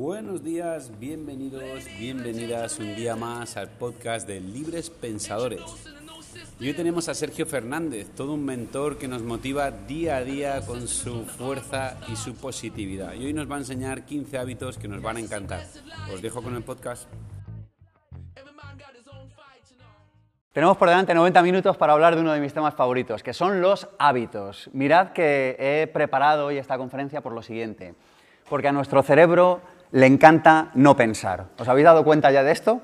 [0.00, 5.60] Buenos días, bienvenidos, bienvenidas un día más al podcast de Libres Pensadores.
[6.58, 10.62] Y hoy tenemos a Sergio Fernández, todo un mentor que nos motiva día a día
[10.64, 13.12] con su fuerza y su positividad.
[13.12, 15.66] Y hoy nos va a enseñar 15 hábitos que nos van a encantar.
[16.10, 17.06] Os dejo con el podcast.
[20.54, 23.60] Tenemos por delante 90 minutos para hablar de uno de mis temas favoritos, que son
[23.60, 24.70] los hábitos.
[24.72, 27.94] Mirad que he preparado hoy esta conferencia por lo siguiente,
[28.48, 29.60] porque a nuestro cerebro
[29.92, 31.46] le encanta no pensar.
[31.58, 32.80] ¿Os habéis dado cuenta ya de esto?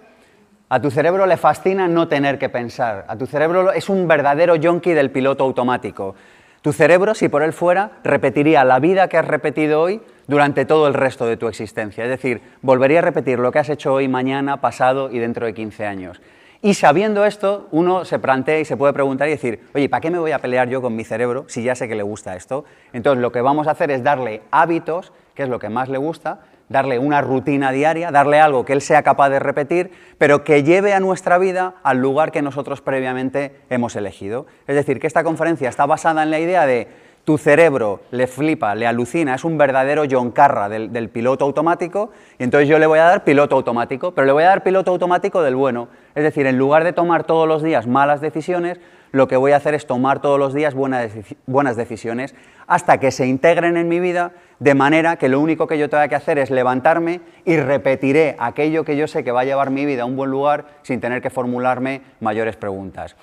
[0.68, 3.04] A tu cerebro le fascina no tener que pensar.
[3.08, 6.16] A tu cerebro es un verdadero yonki del piloto automático.
[6.60, 10.88] Tu cerebro, si por él fuera, repetiría la vida que has repetido hoy durante todo
[10.88, 12.02] el resto de tu existencia.
[12.02, 15.54] Es decir, volvería a repetir lo que has hecho hoy, mañana, pasado y dentro de
[15.54, 16.20] 15 años.
[16.62, 20.10] Y sabiendo esto, uno se plantea y se puede preguntar y decir, oye, ¿para qué
[20.10, 22.64] me voy a pelear yo con mi cerebro si ya sé que le gusta esto?
[22.92, 25.98] Entonces lo que vamos a hacer es darle hábitos, que es lo que más le
[25.98, 30.62] gusta, darle una rutina diaria, darle algo que él sea capaz de repetir, pero que
[30.62, 34.46] lleve a nuestra vida al lugar que nosotros previamente hemos elegido.
[34.66, 36.88] Es decir, que esta conferencia está basada en la idea de
[37.26, 42.44] tu cerebro le flipa, le alucina, es un verdadero John Carra del, piloto automático, y
[42.44, 45.42] entonces yo le voy a dar piloto automático, pero le voy a dar piloto automático
[45.42, 45.88] del bueno.
[46.14, 48.78] Es decir, en lugar de tomar todos los días malas decisiones,
[49.12, 51.12] lo que voy a hacer es tomar todos los días buenas,
[51.46, 52.34] buenas decisiones
[52.66, 56.08] hasta que se integren en mi vida, de manera que lo único que yo tenga
[56.08, 59.86] que hacer es levantarme y repetiré aquello que yo sé que va a llevar mi
[59.86, 63.16] vida a un buen lugar sin tener que formularme mayores preguntas.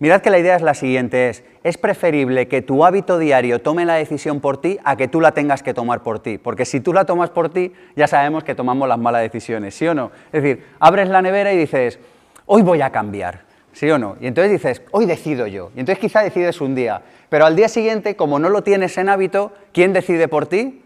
[0.00, 3.84] Mirad que la idea es la siguiente, es, es preferible que tu hábito diario tome
[3.84, 6.80] la decisión por ti a que tú la tengas que tomar por ti, porque si
[6.80, 10.10] tú la tomas por ti, ya sabemos que tomamos las malas decisiones, ¿sí o no?
[10.32, 11.98] Es decir, abres la nevera y dices,
[12.46, 14.16] hoy voy a cambiar, ¿sí o no?
[14.20, 17.68] Y entonces dices, hoy decido yo, y entonces quizá decides un día, pero al día
[17.68, 20.82] siguiente, como no lo tienes en hábito, ¿quién decide por ti?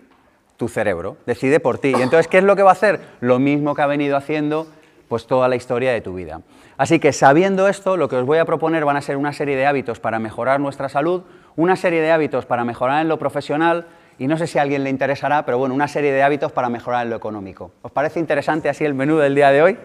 [0.56, 1.88] Tu cerebro, decide por ti.
[1.96, 3.00] Y entonces, ¿qué es lo que va a hacer?
[3.20, 4.68] Lo mismo que ha venido haciendo
[5.08, 6.41] pues toda la historia de tu vida.
[6.76, 9.56] Así que sabiendo esto, lo que os voy a proponer van a ser una serie
[9.56, 11.22] de hábitos para mejorar nuestra salud,
[11.56, 13.86] una serie de hábitos para mejorar en lo profesional
[14.19, 16.69] y no sé si a alguien le interesará, pero bueno, una serie de hábitos para
[16.69, 17.72] mejorar en lo económico.
[17.82, 19.78] ¿Os parece interesante así el menú del día de hoy?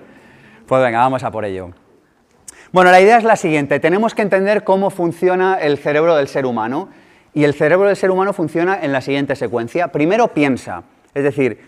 [0.68, 1.72] Pues venga, vamos a por ello.
[2.72, 6.46] Bueno, la idea es la siguiente, tenemos que entender cómo funciona el cerebro del ser
[6.46, 6.90] humano
[7.34, 9.88] y el cerebro del ser humano funciona en la siguiente secuencia.
[9.88, 10.84] Primero piensa,
[11.16, 11.60] es decir,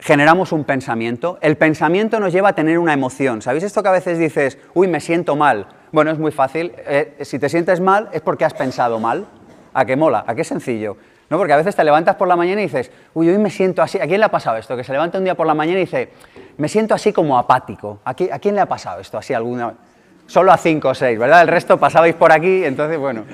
[0.00, 1.38] generamos un pensamiento.
[1.42, 3.40] El pensamiento nos lleva a tener una emoción.
[3.40, 5.68] ¿Sabéis esto que a veces dices, uy, me siento mal?
[5.92, 6.72] Bueno, es muy fácil.
[6.76, 9.26] Eh, si te sientes mal es porque has pensado mal.
[9.74, 10.24] ¿A qué mola?
[10.26, 10.96] ¿A qué sencillo?
[11.30, 11.38] ¿No?
[11.38, 14.00] Porque a veces te levantas por la mañana y dices, uy, hoy me siento así.
[14.00, 14.76] ¿A quién le ha pasado esto?
[14.76, 16.08] Que se levanta un día por la mañana y dice,
[16.56, 18.00] me siento así como apático.
[18.04, 19.18] ¿A, ¿a quién le ha pasado esto?
[19.18, 19.74] Así alguna.
[20.28, 21.40] Solo a cinco o seis, ¿verdad?
[21.40, 23.24] El resto pasabais por aquí, entonces, bueno.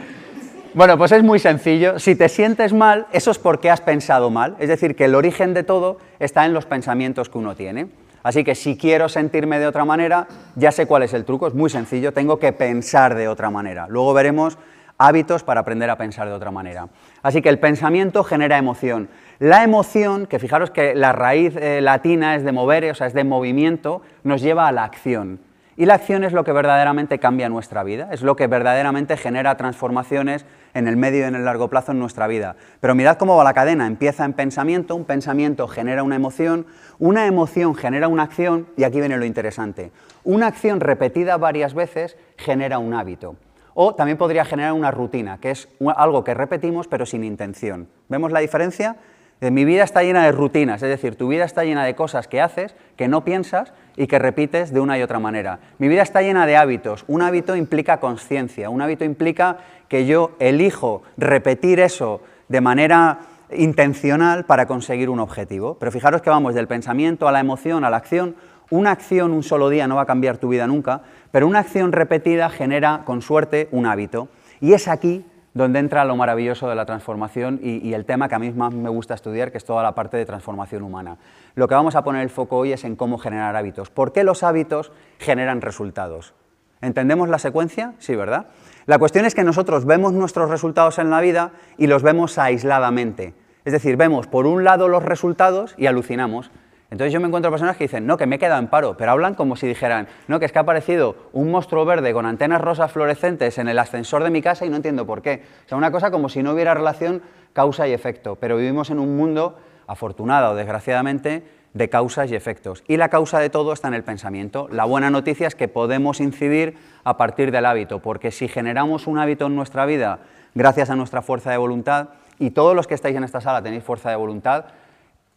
[0.75, 1.99] Bueno, pues es muy sencillo.
[1.99, 4.55] Si te sientes mal, eso es porque has pensado mal.
[4.60, 7.88] Es decir, que el origen de todo está en los pensamientos que uno tiene.
[8.22, 11.49] Así que si quiero sentirme de otra manera, ya sé cuál es el truco.
[11.49, 12.12] Es muy sencillo.
[12.12, 13.87] Tengo que pensar de otra manera.
[13.88, 14.56] Luego veremos
[14.97, 16.88] hábitos para aprender a pensar de otra manera.
[17.25, 19.09] Así que el pensamiento genera emoción.
[19.41, 23.15] La emoción, que fijaros que la raíz eh, latina es de mover, o sea, es
[23.15, 25.41] de movimiento, nos lleva a la acción.
[25.77, 29.57] Y la acción es lo que verdaderamente cambia nuestra vida, es lo que verdaderamente genera
[29.57, 32.55] transformaciones en el medio y en el largo plazo en nuestra vida.
[32.81, 36.67] Pero mirad cómo va la cadena, empieza en pensamiento, un pensamiento genera una emoción,
[37.01, 39.91] una emoción genera una acción y aquí viene lo interesante.
[40.23, 43.37] Una acción repetida varias veces genera un hábito.
[43.75, 47.89] O también podría generar una rutina, que es algo que repetimos pero sin intención.
[48.09, 48.97] ¿Vemos la diferencia?
[49.41, 52.28] Eh, mi vida está llena de rutinas, es decir, tu vida está llena de cosas
[52.28, 55.59] que haces, que no piensas y que repites de una y otra manera.
[55.78, 57.05] Mi vida está llena de hábitos.
[57.09, 59.59] Un hábito implica conciencia, un hábito implica
[59.89, 65.77] que yo elijo repetir eso de manera intencional para conseguir un objetivo.
[65.78, 68.37] Pero fijaros que vamos del pensamiento a la emoción, a la acción.
[68.71, 71.93] Una acción un solo día no va a cambiar tu vida nunca, pero una acción
[71.93, 74.28] repetida genera, con suerte, un hábito.
[74.61, 75.25] Y es aquí
[75.55, 78.89] donde entra lo maravilloso de la transformación y, el tema que a mí más me
[78.89, 81.17] gusta estudiar, que es toda la parte de transformación humana.
[81.55, 83.89] Lo que vamos a poner el foco hoy es en cómo generar hábitos.
[83.89, 86.35] ¿Por qué los hábitos generan resultados?
[86.81, 87.95] ¿Entendemos la secuencia?
[87.99, 88.49] Sí, ¿verdad?
[88.87, 93.33] La cuestión es que nosotros vemos nuestros resultados en la vida y los vemos aisladamente.
[93.65, 96.50] Es decir, vemos por un lado los resultados y alucinamos.
[96.94, 99.11] Entonces yo me encuentro personas que dicen, no, que me he quedado en paro, pero
[99.11, 102.61] hablan como si dijeran, no, que es que ha aparecido un monstruo verde con antenas
[102.61, 105.43] rosas fluorescentes en el ascensor de mi casa y no entiendo por qué.
[105.67, 107.20] O sea, una cosa como si no hubiera relación
[107.52, 109.58] causa y efecto, pero vivimos en un mundo,
[109.88, 111.43] afortunado o desgraciadamente,
[111.73, 112.85] de causas y efectos.
[112.87, 114.69] Y la causa de todo está en el pensamiento.
[114.70, 119.19] La buena noticia es que podemos incidir a partir del hábito, porque si generamos un
[119.19, 120.20] hábito en nuestra vida
[120.55, 123.82] gracias a nuestra fuerza de voluntad, y todos los que estáis en esta sala tenéis
[123.82, 124.67] fuerza de voluntad,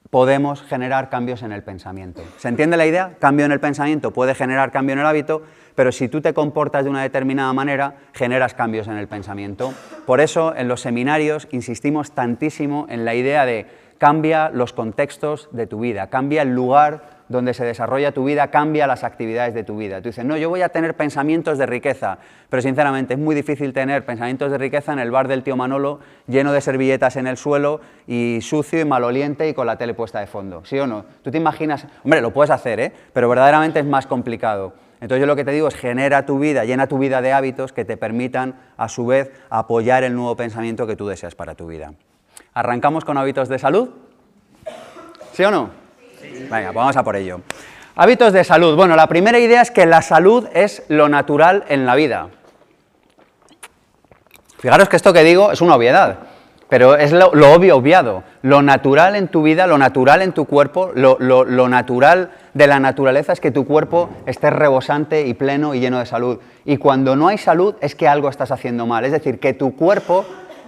[0.10, 2.22] podemos generar cambios en el pensamiento.
[2.38, 3.16] ¿Se entiende la idea?
[3.20, 5.44] Cambio en el pensamiento puede generar cambio en el hábito,
[5.76, 9.74] pero si tú te comportas de una determinada manera, generas cambios en el pensamiento.
[10.06, 13.66] Por eso en los seminarios insistimos tantísimo en la idea de
[13.98, 18.88] cambia los contextos de tu vida, cambia el lugar donde se desarrolla tu vida, cambia
[18.88, 20.02] las actividades de tu vida.
[20.02, 22.20] Tú dices, no, yo voy a tener pensamientos de riqueza,
[22.50, 26.00] pero sinceramente es muy difícil tener pensamientos de riqueza en el bar del tío Manolo,
[26.28, 30.20] lleno de servilletas en el suelo y sucio y maloliente y con la tele puesta
[30.20, 30.64] de fondo.
[30.66, 31.06] ¿Sí o no?
[31.24, 32.94] Tú te imaginas, hombre, lo puedes hacer, ¿eh?
[33.14, 34.74] pero verdaderamente es más complicado.
[35.00, 37.72] Entonces yo lo que te digo es genera tu vida, llena tu vida de hábitos
[37.72, 41.68] que te permitan a su vez apoyar el nuevo pensamiento que tú deseas para tu
[41.68, 41.94] vida.
[42.54, 43.90] ¿Arrancamos con hábitos de salud?
[45.34, 45.87] ¿Sí o no?
[46.50, 47.42] Venga, vamos a por ello.
[47.96, 48.76] Hábitos de salud.
[48.76, 52.30] Bueno, la primera idea es que la salud es lo natural en la vida.
[54.60, 56.18] Fijaros que esto que digo es una obviedad,
[56.70, 58.24] pero es lo, obvio obviado.
[58.42, 62.80] Lo natural en tu vida, lo natural en tu cuerpo, lo, lo natural de la
[62.80, 66.40] naturaleza es que tu cuerpo esté rebosante y pleno y lleno de salud.
[66.66, 69.06] Y cuando no hay salud es que algo estás haciendo mal.
[69.06, 70.26] Es decir, que tu cuerpo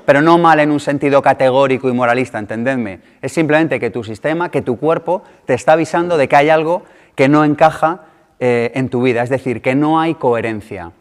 [0.10, 3.00] pero no mal en un sentido categórico y moralista, entendedme.
[3.22, 6.82] Es simplemente que tu sistema, que tu cuerpo te está avisando de que hay algo
[7.14, 8.06] que no encaja
[8.40, 10.94] eh, en tu vida, es decir, que no hay coherencia.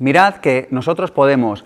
[0.00, 1.64] Mirad que nosotros podemos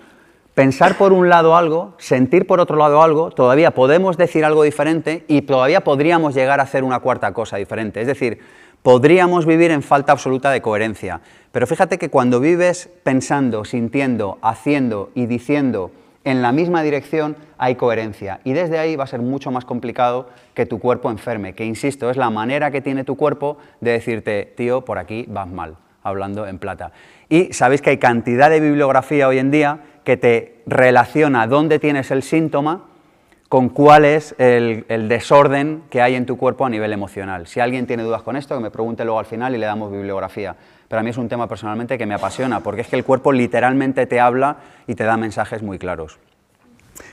[0.53, 5.25] pensar por un lado algo, sentir por otro lado algo, todavía podemos decir algo diferente
[5.27, 7.99] y todavía podríamos llegar a hacer una cuarta cosa diferente.
[7.99, 8.41] Es decir,
[8.83, 11.21] podríamos vivir en falta absoluta de coherencia.
[11.51, 15.89] Pero fíjate que cuando vives pensando, sintiendo, haciendo y diciendo
[16.29, 20.29] en la misma dirección hay coherencia y desde ahí va a ser mucho más complicado
[20.53, 24.53] que tu cuerpo enferme, que insisto, es la manera que tiene tu cuerpo de decirte,
[24.55, 26.91] tío, por aquí vas mal, hablando en plata.
[27.29, 32.11] Y sabéis que hay cantidad de bibliografía hoy en día que te relaciona dónde tienes
[32.11, 32.85] el síntoma
[33.49, 37.47] con cuál es el, desorden que hay en tu cuerpo a nivel emocional.
[37.47, 39.91] Si alguien tiene dudas con esto, que me pregunte luego al final y le damos
[39.91, 40.55] bibliografía.
[40.89, 43.31] Pero a mí es un tema personalmente que me apasiona, porque es que el cuerpo
[43.31, 44.57] literalmente te habla
[44.87, 46.17] y te da mensajes muy claros.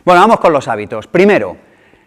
[0.05, 1.07] Bueno, vamos con los hábitos.
[1.07, 1.57] Primero,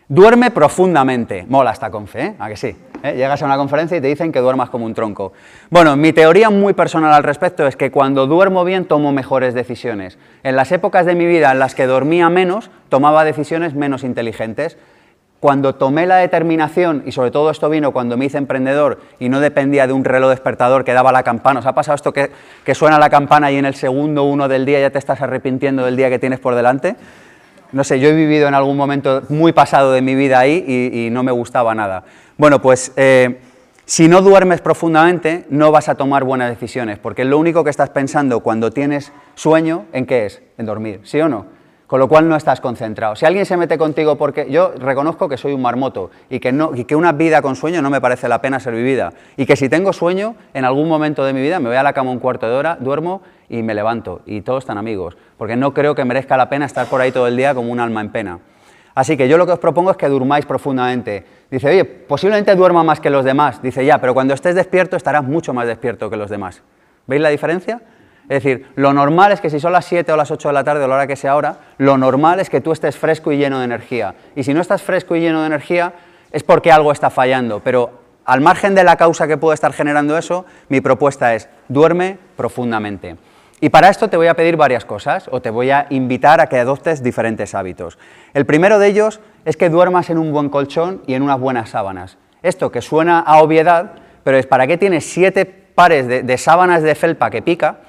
[0.08, 1.46] duerme profundamente.
[1.48, 2.36] Mola esta confe, ¿eh?
[2.40, 2.76] ¿A que sí?
[3.04, 3.14] ¿Eh?
[3.16, 5.32] Llegas a una conferencia y te dicen que duermas como un tronco.
[5.70, 10.18] Bueno, mi teoría muy personal al respecto es que cuando duermo bien tomo mejores decisiones.
[10.44, 14.78] En las épocas de mi vida en las que dormía menos, tomaba decisiones menos inteligentes.
[15.40, 19.40] Cuando tomé la determinación, y sobre todo esto vino cuando me hice emprendedor y no
[19.40, 22.30] dependía de un reloj despertador que daba la campana, ¿os ha pasado esto que,
[22.66, 25.86] que suena la campana y en el segundo uno del día ya te estás arrepintiendo
[25.86, 26.98] del día que tienes por delante?
[27.72, 31.10] No sé, yo he vivido en algún momento muy pasado de mi vida ahí y,
[31.12, 32.04] no me gustaba nada.
[32.36, 33.40] Bueno, pues eh,
[33.86, 37.92] si no duermes profundamente, no vas a tomar buenas decisiones, porque lo único que estás
[37.92, 40.42] pensando cuando tienes sueño, ¿en qué es?
[40.58, 41.59] En dormir, ¿sí o no?
[41.90, 43.16] Con lo cual no estás concentrado.
[43.16, 46.70] Si alguien se mete contigo porque yo reconozco que soy un marmoto y que, no,
[46.76, 49.12] y que una vida con sueño no me parece la pena ser vivida.
[49.38, 51.94] Y que si tengo sueño, en algún momento de mi vida me voy a la
[51.94, 54.22] cama un cuarto de hora, duermo y me levanto.
[54.28, 55.18] Y todos están amigos.
[55.36, 57.80] Porque no creo que merezca la pena estar por ahí todo el día como un
[57.80, 58.40] alma en pena.
[58.94, 61.26] Así que yo lo que os propongo es que durmáis profundamente.
[61.50, 63.64] Dice, oye, posiblemente duerma más que los demás.
[63.64, 66.62] Dice, ya, pero cuando estés despierto estarás mucho más despierto que los demás.
[67.08, 67.82] ¿Veis la diferencia?
[68.30, 70.64] Es decir, lo normal es que si son las 7 o las 8 de la
[70.64, 73.38] tarde o la hora que sea ahora, lo normal es que tú estés fresco y
[73.38, 74.14] lleno de energía.
[74.36, 75.94] Y si no estás fresco y lleno de energía,
[76.32, 77.60] es porque algo está fallando.
[77.62, 77.90] Pero
[78.26, 83.18] al margen de la causa que puede estar generando eso, mi propuesta es, duerme profundamente.
[83.62, 86.48] Y para esto te voy a pedir varias cosas, o te voy a invitar a
[86.48, 87.98] que adoptes diferentes hábitos.
[88.36, 91.72] El primero de ellos es que duermas en un buen colchón y en unas buenas
[91.72, 92.18] sábanas.
[92.44, 96.94] Esto que suena a obviedad, pero es para qué tienes siete pares de sábanas de
[96.94, 97.80] felpa que pica,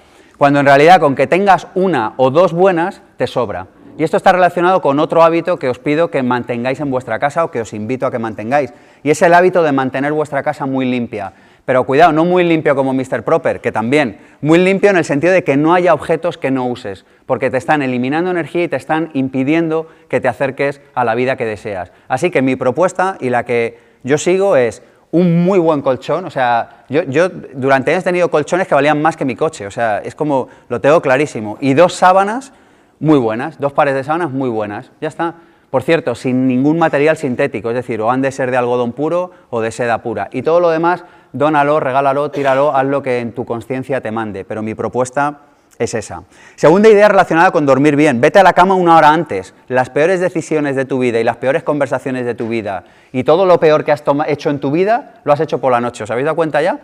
[0.41, 3.67] cuando en realidad con que tengas una o dos buenas te sobra.
[3.99, 7.45] Y esto está relacionado con otro hábito que os pido que mantengáis en vuestra casa
[7.45, 10.65] o que os invito a que mantengáis, y es el hábito de mantener vuestra casa
[10.65, 11.35] muy limpia.
[11.67, 13.23] Pero cuidado, no muy limpio como Mr.
[13.23, 16.65] Proper, que también, muy limpio en el sentido de que no haya objetos que no
[16.65, 21.15] uses, porque te están eliminando energía y te están impidiendo que te acerques a la
[21.15, 21.93] vida que deseas.
[22.09, 26.31] Así que mi propuesta y la que yo sigo es un muy buen colchón, o
[26.31, 29.99] sea, yo, durante años he tenido colchones que valían más que mi coche, o sea,
[29.99, 32.53] es como, lo tengo clarísimo, y dos sábanas
[33.01, 35.35] muy buenas, dos pares de sábanas muy buenas, ya está.
[35.71, 39.31] Por cierto, sin ningún material sintético, es decir, o han de ser de algodón puro
[39.51, 40.29] o de seda pura.
[40.33, 44.45] Y todo lo demás, dónalo, regálalo, tíralo, haz lo que en tu conciencia te mande.
[44.45, 45.39] Pero mi propuesta
[45.81, 46.23] es esa.
[46.57, 48.21] Segunda idea relacionada con dormir bien.
[48.21, 49.55] Vete a la cama una hora antes.
[49.67, 53.47] Las peores decisiones de tu vida y las peores conversaciones de tu vida y todo
[53.47, 56.05] lo peor que has hecho en tu vida lo has hecho por la noche.
[56.05, 56.81] ¿Os habéis dado cuenta ya?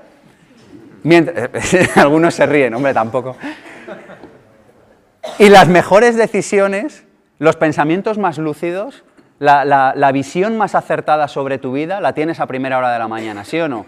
[1.96, 3.36] algunos se ríen, hombre, tampoco.
[5.38, 7.04] Y las mejores decisiones,
[7.38, 9.04] los pensamientos más lúcidos,
[9.38, 13.44] La, visión más acertada sobre tu vida la tienes a primera hora de la mañana,
[13.44, 13.84] ¿sí o no?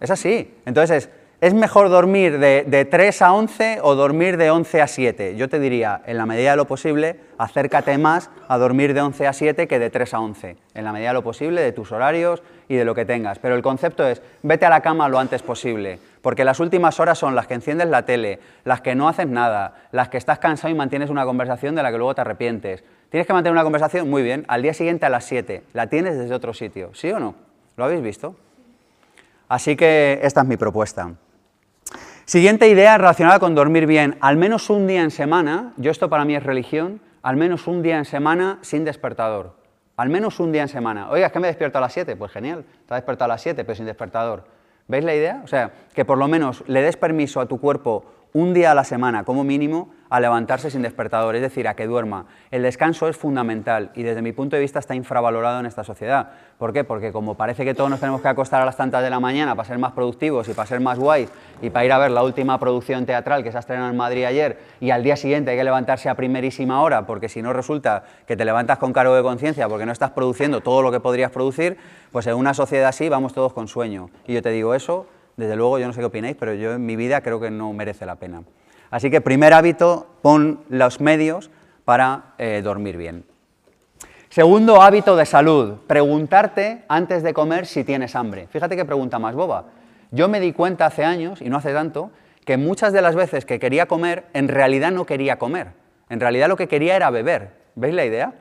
[0.00, 0.54] Es así.
[0.64, 1.10] Entonces,
[1.42, 5.34] ¿es mejor dormir de, de 3 a 11 o dormir de 11 a 7?
[5.34, 9.26] Yo te diría, en la medida de lo posible, acércate más a dormir de 11
[9.26, 11.90] a 7 que de 3 a 11, en la medida de lo posible, de tus
[11.90, 13.40] horarios y de lo que tengas.
[13.40, 17.18] Pero el concepto es, vete a la cama lo antes posible, porque las últimas horas
[17.18, 20.72] son las que enciendes la tele, las que no haces nada, las que estás cansado
[20.72, 22.84] y mantienes una conversación de la que luego te arrepientes.
[23.10, 24.08] ¿Tienes que mantener una conversación?
[24.08, 24.44] Muy bien.
[24.46, 25.64] Al día siguiente a las 7.
[25.72, 26.90] La tienes desde otro sitio.
[26.94, 27.34] ¿Sí o no?
[27.76, 28.36] ¿Lo habéis visto?
[29.48, 31.10] Así que esta es mi propuesta.
[32.24, 34.16] Siguiente idea relacionada con dormir bien.
[34.20, 37.82] Al menos un día en semana, yo esto para mí es religión, al menos un
[37.82, 39.56] día en semana sin despertador.
[39.96, 41.10] Al menos un día en semana.
[41.10, 42.14] Oiga, es que me despierto a las 7.
[42.14, 44.44] Pues genial, te has despertado a las 7, pero sin despertador.
[44.86, 45.40] ¿Veis la idea?
[45.42, 48.74] O sea, que por lo menos le des permiso a tu cuerpo un día a
[48.74, 52.26] la semana como mínimo a levantarse sin despertador, es decir, a que duerma.
[52.50, 56.32] El descanso es fundamental y desde mi punto de vista está infravalorado en esta sociedad.
[56.58, 56.84] ¿Por qué?
[56.84, 59.54] Porque como parece que todos nos tenemos que acostar a las tantas de la mañana
[59.54, 61.30] para ser más productivos y para ser más guays
[61.62, 64.24] y para ir a ver la última producción teatral que se ha estrenado en Madrid
[64.24, 68.04] ayer y al día siguiente hay que levantarse a primerísima hora porque si no resulta
[68.26, 71.30] que te levantas con cargo de conciencia porque no estás produciendo todo lo que podrías
[71.30, 71.78] producir,
[72.10, 74.10] pues en una sociedad así vamos todos con sueño.
[74.26, 76.84] Y yo te digo eso desde luego, yo no sé qué opináis, pero yo en
[76.84, 78.42] mi vida creo que no merece la pena.
[78.90, 81.50] Así que primer hábito, pon los medios
[81.84, 83.24] para eh, dormir bien.
[84.28, 88.46] Segundo hábito de salud, preguntarte antes de comer si tienes hambre.
[88.48, 89.66] Fíjate qué pregunta más boba.
[90.10, 92.10] Yo me di cuenta hace años, y no hace tanto,
[92.44, 95.68] que muchas de las veces que quería comer, en realidad no quería comer.
[96.08, 97.50] En realidad lo que quería era beber.
[97.74, 98.34] ¿Veis la idea?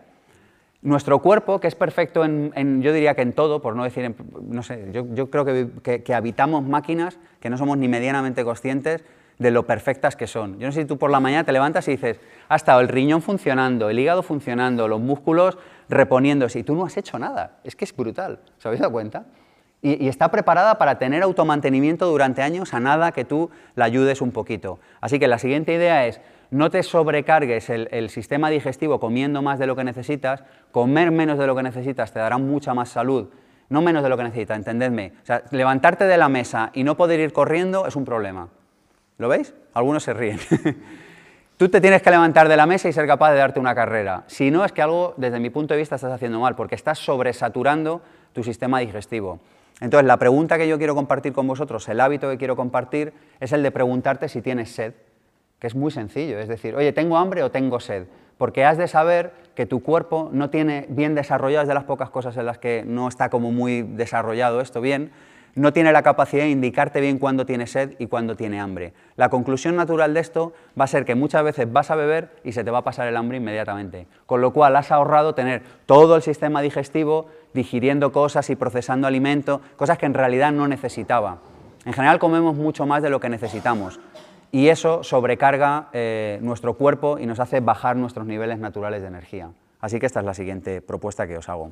[0.83, 4.63] Nuestro cuerpo, que es perfecto en, yo diría que en todo, por no decir, no
[4.63, 9.03] sé, yo, creo que, que, habitamos máquinas que no somos ni medianamente conscientes
[9.37, 10.57] de lo perfectas que son.
[10.57, 12.19] Yo no sé si tú por la mañana te levantas y dices,
[12.49, 16.97] ha estado el riñón funcionando, el hígado funcionando, los músculos reponiéndose, y tú no has
[16.97, 17.59] hecho nada.
[17.63, 19.25] Es que es brutal, ¿se habéis dado cuenta?
[19.83, 24.21] Y, y, está preparada para tener automantenimiento durante años a nada que tú la ayudes
[24.21, 24.79] un poquito.
[24.99, 29.67] Así que la siguiente idea es, no te sobrecargues el, sistema digestivo comiendo más de
[29.67, 33.29] lo que necesitas, comer menos de lo que necesitas te dará mucha más salud,
[33.69, 35.13] no menos de lo que necesitas, entendedme.
[35.23, 38.49] O sea, levantarte de la mesa y no poder ir corriendo es un problema.
[39.17, 39.53] ¿Lo veis?
[39.73, 40.39] Algunos se ríen.
[41.57, 44.23] Tú te tienes que levantar de la mesa y ser capaz de darte una carrera.
[44.27, 46.99] Si no, es que algo, desde mi punto de vista, estás haciendo mal, porque estás
[46.99, 48.01] sobresaturando
[48.33, 49.39] tu sistema digestivo.
[49.79, 53.53] Entonces, la pregunta que yo quiero compartir con vosotros, el hábito que quiero compartir, es
[53.53, 54.93] el de preguntarte si tienes sed
[55.61, 58.07] que es muy sencillo, es decir, oye, ¿tengo hambre o tengo sed?
[58.39, 62.09] Porque has de saber que tu cuerpo no tiene bien desarrollado, es de las pocas
[62.09, 65.11] cosas en las que no está como muy desarrollado esto bien,
[65.53, 68.93] no tiene la capacidad de indicarte bien cuándo tiene sed y cuándo tiene hambre.
[69.17, 72.53] La conclusión natural de esto va a ser que muchas veces vas a beber y
[72.53, 76.15] se te va a pasar el hambre inmediatamente, con lo cual has ahorrado tener todo
[76.15, 81.37] el sistema digestivo digiriendo cosas y procesando alimento, cosas que en realidad no necesitaba.
[81.85, 83.99] En general comemos mucho más de lo que necesitamos
[84.51, 89.49] y eso sobrecarga eh, nuestro cuerpo y nos hace bajar nuestros niveles naturales de energía.
[89.79, 91.71] Así que esta es la siguiente propuesta que os hago.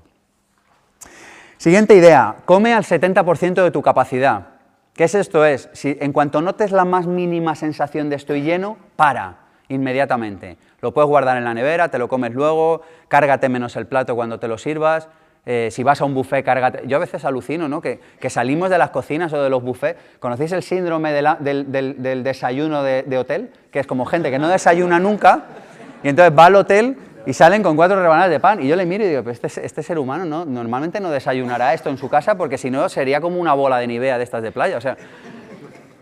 [1.58, 4.48] Siguiente idea, come al 70% de tu capacidad.
[4.94, 5.46] ¿Qué es esto?
[5.46, 10.58] Es, si en cuanto notes la más mínima sensación de estoy lleno, para inmediatamente.
[10.82, 14.40] Lo puedes guardar en la nevera, te lo comes luego, cárgate menos el plato cuando
[14.40, 15.08] te lo sirvas,
[15.52, 16.84] eh, si vas a un buffet, cárgate.
[16.86, 17.82] Yo a veces alucino, ¿no?
[17.82, 20.00] Que, salimos de las cocinas o de los buffets.
[20.20, 23.50] ¿Conocéis el síndrome del, desayuno de, hotel?
[23.72, 25.46] Que es como gente que no desayuna nunca
[26.04, 28.62] y entonces va al hotel y salen con cuatro rebanadas de pan.
[28.62, 31.90] Y yo le miro y digo, este, este, ser humano no, normalmente no desayunará esto
[31.90, 34.52] en su casa porque si no sería como una bola de nivea de estas de
[34.52, 34.78] playa.
[34.78, 34.98] O sea,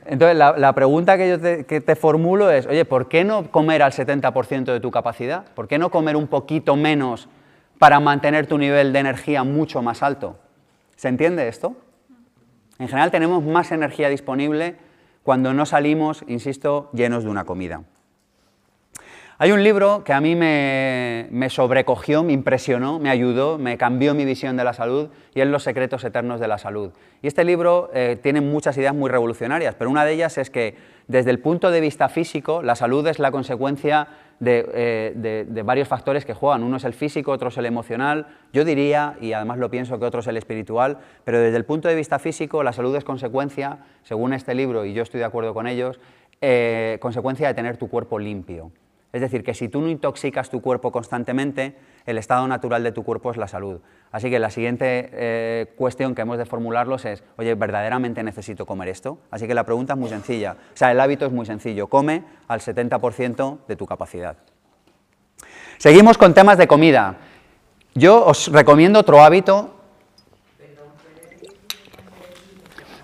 [0.06, 3.82] entonces la, pregunta que yo te, que te formulo es, oye, ¿por qué no comer
[3.82, 5.46] al 70% de tu capacidad?
[5.56, 7.30] ¿Por qué no comer un poquito menos
[7.78, 10.38] para mantener tu nivel de energía mucho más alto.
[10.96, 11.76] ¿Se entiende esto?
[12.80, 14.76] En general tenemos más energía disponible
[15.24, 17.84] cuando no salimos, insisto, llenos de una comida.
[19.40, 24.26] Hay un libro que a mí me, sobrecogió, me impresionó, me ayudó, me cambió mi
[24.26, 26.92] visión de la salud y es Los secretos eternos de la salud.
[27.22, 30.76] Y este libro eh, tiene muchas ideas muy revolucionarias, pero una de ellas es que
[31.08, 34.08] desde el punto de vista físico, la salud es la consecuencia
[34.46, 36.64] eh, de, varios factores que juegan.
[36.64, 38.28] Uno es el físico, otro es el emocional.
[38.54, 41.88] Yo diría, y además lo pienso, que otro es el espiritual, pero desde el punto
[41.88, 45.54] de vista físico, la salud es consecuencia, según este libro, y yo estoy de acuerdo
[45.54, 46.00] con ellos,
[46.42, 48.72] eh, consecuencia de tener tu cuerpo limpio.
[49.18, 51.74] Es decir, que si tú no intoxicas tu cuerpo constantemente,
[52.06, 53.80] el estado natural de tu cuerpo es la salud.
[54.12, 58.90] Así que la siguiente eh, cuestión que hemos de formularlos es, oye, ¿verdaderamente necesito comer
[58.90, 59.18] esto?
[59.32, 60.52] Así que la pregunta es muy sencilla.
[60.52, 61.88] O sea, el hábito es muy sencillo.
[61.88, 64.38] Come al 70% de tu capacidad.
[65.80, 67.16] Seguimos con temas de comida.
[67.96, 69.74] Yo os recomiendo otro hábito.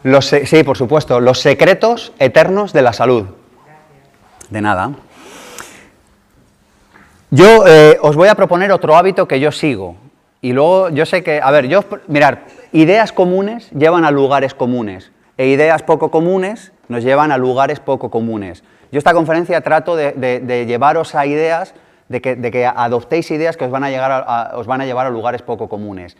[0.03, 3.25] Los, sí, por supuesto, los secretos eternos de la salud.
[4.51, 4.91] De nada.
[7.35, 9.95] Yo eh, os voy a proponer otro hábito que yo sigo.
[10.39, 15.11] Y luego yo sé que, a ver, yo, mirar, ideas comunes llevan a lugares comunes
[15.35, 18.63] e ideas poco comunes nos llevan a lugares poco comunes.
[18.91, 21.73] Yo esta conferencia trato de, llevaros a ideas,
[22.07, 25.41] de que, adoptéis ideas que os van, a llegar os van a llevar a lugares
[25.41, 26.15] poco comunes.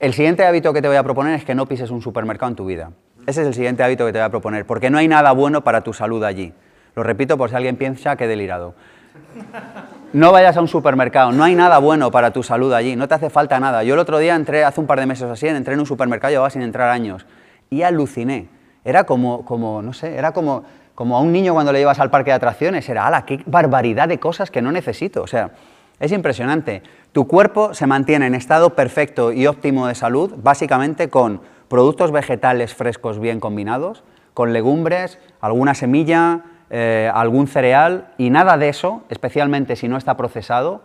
[0.00, 2.56] El siguiente hábito que te voy a proponer es que no pises un supermercado en
[2.56, 2.90] tu vida.
[3.28, 5.62] Ese es el siguiente hábito que te voy a proponer, porque no hay nada bueno
[5.62, 6.52] para tu salud allí.
[6.96, 8.74] Lo repito por si alguien piensa que he delirado.
[10.12, 13.14] No vayas a un supermercado, no hay nada bueno para tu salud allí, no te
[13.14, 13.82] hace falta nada.
[13.82, 16.30] Yo el otro día entré, hace un par de meses así, entré en un supermercado,
[16.30, 17.24] llevaba sin entrar años,
[17.70, 18.48] y aluciné.
[18.84, 20.64] Era como, como no sé, era como,
[20.94, 24.06] como a un niño cuando le llevas al parque de atracciones, era, ala, qué barbaridad
[24.06, 25.22] de cosas que no necesito.
[25.22, 25.52] O sea,
[25.98, 26.82] es impresionante.
[27.12, 32.74] Tu cuerpo se mantiene en estado perfecto y óptimo de salud, básicamente con productos vegetales
[32.74, 34.04] frescos bien combinados,
[34.34, 36.42] con legumbres, alguna semilla,
[36.74, 40.80] eh, algún cereal y nada de eso, especialmente si no está procesado,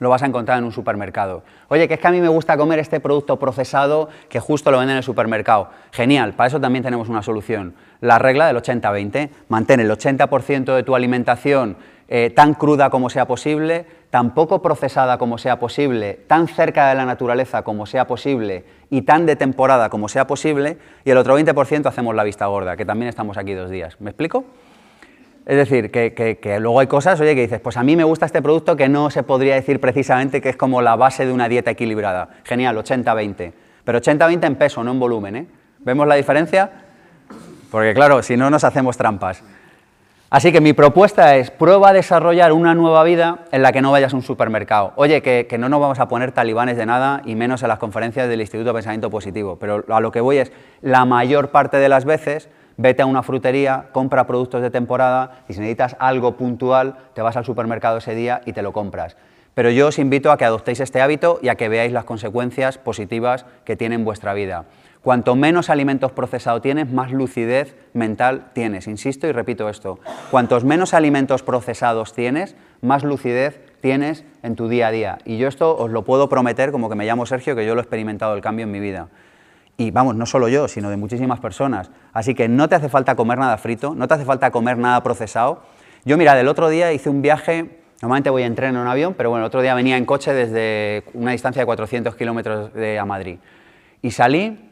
[0.00, 1.44] lo vas a encontrar en un supermercado.
[1.68, 4.78] Oye, que es que a mí me gusta comer este producto procesado que justo lo
[4.78, 5.70] venden en el supermercado.
[5.92, 7.74] Genial, para eso también tenemos una solución.
[8.00, 9.30] La regla del 80-20.
[9.48, 11.76] Mantén el 80% de tu alimentación
[12.08, 16.96] eh, tan cruda como sea posible, tan poco procesada como sea posible, tan cerca de
[16.96, 21.38] la naturaleza como sea posible y tan de temporada como sea posible, y el otro
[21.38, 24.00] 20% hacemos la vista gorda, que también estamos aquí dos días.
[24.00, 24.44] ¿Me explico?
[25.46, 28.40] Es decir, que, luego hay cosas, oye, que dices, pues a mí me gusta este
[28.40, 31.70] producto que no se podría decir precisamente que es como la base de una dieta
[31.70, 32.30] equilibrada.
[32.44, 33.52] Genial, 80-20.
[33.84, 35.46] Pero 80-20 en peso, no en volumen, ¿eh?
[35.80, 36.70] ¿Vemos la diferencia?
[37.70, 39.42] Porque claro, si no nos hacemos trampas.
[40.30, 43.92] Así que mi propuesta es, prueba a desarrollar una nueva vida en la que no
[43.92, 44.94] vayas a un supermercado.
[44.96, 47.78] Oye, que, que no nos vamos a poner talibanes de nada y menos en las
[47.78, 49.58] conferencias del Instituto de Pensamiento Positivo.
[49.60, 53.22] Pero a lo que voy es, la mayor parte de las veces vete a una
[53.22, 58.14] frutería, compra productos de temporada y si necesitas algo puntual, te vas al supermercado ese
[58.14, 59.16] día y te lo compras.
[59.54, 62.76] Pero yo os invito a que adoptéis este hábito y a que veáis las consecuencias
[62.78, 64.64] positivas que tiene en vuestra vida.
[65.04, 68.88] Cuanto menos alimentos procesados tienes, más lucidez mental tienes.
[68.88, 70.00] Insisto y repito esto.
[70.30, 75.18] Cuantos menos alimentos procesados tienes, más lucidez tienes en tu día a día.
[75.26, 77.82] Y yo esto os lo puedo prometer como que me llamo Sergio, que yo lo
[77.82, 79.08] he experimentado el cambio en mi vida.
[79.76, 81.90] Y vamos, no solo yo, sino de muchísimas personas.
[82.12, 85.02] Así que no te hace falta comer nada frito, no te hace falta comer nada
[85.02, 85.62] procesado.
[86.04, 89.14] Yo, mira, del otro día hice un viaje, normalmente voy en tren o en avión,
[89.14, 93.04] pero bueno, el otro día venía en coche desde una distancia de 400 kilómetros a
[93.04, 93.38] Madrid.
[94.02, 94.70] Y salí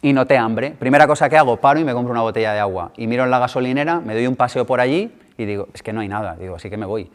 [0.00, 0.74] y noté hambre.
[0.78, 2.90] Primera cosa que hago, paro y me compro una botella de agua.
[2.96, 5.92] Y miro en la gasolinera, me doy un paseo por allí y digo, es que
[5.92, 7.10] no hay nada, digo, así que me voy.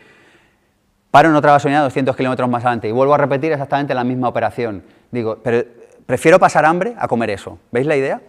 [1.12, 4.30] Paro en otra gasolinera 200 kilómetros más adelante y vuelvo a repetir exactamente la misma
[4.30, 4.84] operación.
[5.12, 5.64] Digo, pero
[6.08, 7.60] prefiero pasar hambre a comer eso.
[7.72, 8.22] ¿Veis la idea?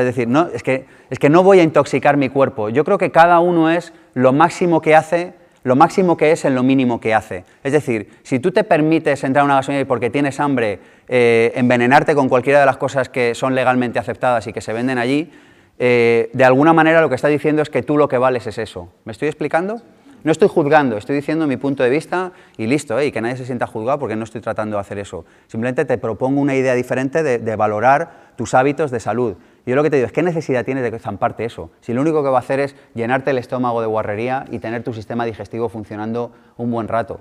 [0.00, 2.68] es decir, no, es, que, es que no voy a intoxicar mi cuerpo.
[2.68, 5.32] Yo creo que cada uno es lo máximo que hace,
[5.64, 7.44] lo máximo que es en lo mínimo que hace.
[7.64, 11.52] Es decir, si tú te permites entrar a una gasolinera y porque tienes hambre eh,
[11.54, 15.32] envenenarte con cualquiera de las cosas que son legalmente aceptadas y que se venden allí,
[15.78, 18.58] eh, de alguna manera lo que está diciendo es que tú lo que vales es
[18.58, 18.92] eso.
[19.04, 19.80] ¿Me estoy explicando?
[20.26, 23.06] No estoy juzgando, estoy diciendo mi punto de vista y listo, ¿eh?
[23.06, 25.24] y que nadie se sienta juzgado porque no estoy tratando de hacer eso.
[25.46, 29.36] Simplemente te propongo una idea diferente de, valorar tus hábitos de salud.
[29.66, 31.70] Yo lo que te digo es, ¿qué necesidad tienes de zamparte eso?
[31.80, 34.82] Si lo único que va a hacer es llenarte el estómago de guarrería y tener
[34.82, 37.20] tu sistema digestivo funcionando un buen rato.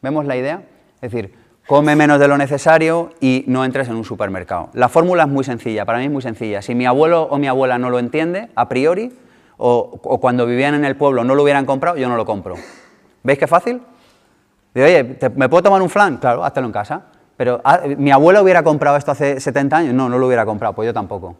[0.00, 0.62] ¿Vemos la idea?
[1.02, 1.34] Es decir,
[1.66, 4.70] come menos de lo necesario y no entres en un supermercado.
[4.72, 6.62] La fórmula es muy sencilla, para mí es muy sencilla.
[6.62, 9.12] Si mi abuelo o mi abuela no lo entiende, a priori,
[9.62, 12.56] o, cuando vivían en el pueblo no lo hubieran comprado, yo no lo compro.
[13.22, 13.82] ¿Veis qué fácil?
[14.74, 16.16] Digo, oye, ¿me puedo tomar un flan?
[16.16, 17.02] Claro, háztelo en casa.
[17.36, 19.94] Pero, ah, ¿mi abuelo hubiera comprado esto hace 70 años?
[19.94, 21.36] No, no lo hubiera comprado, pues yo tampoco.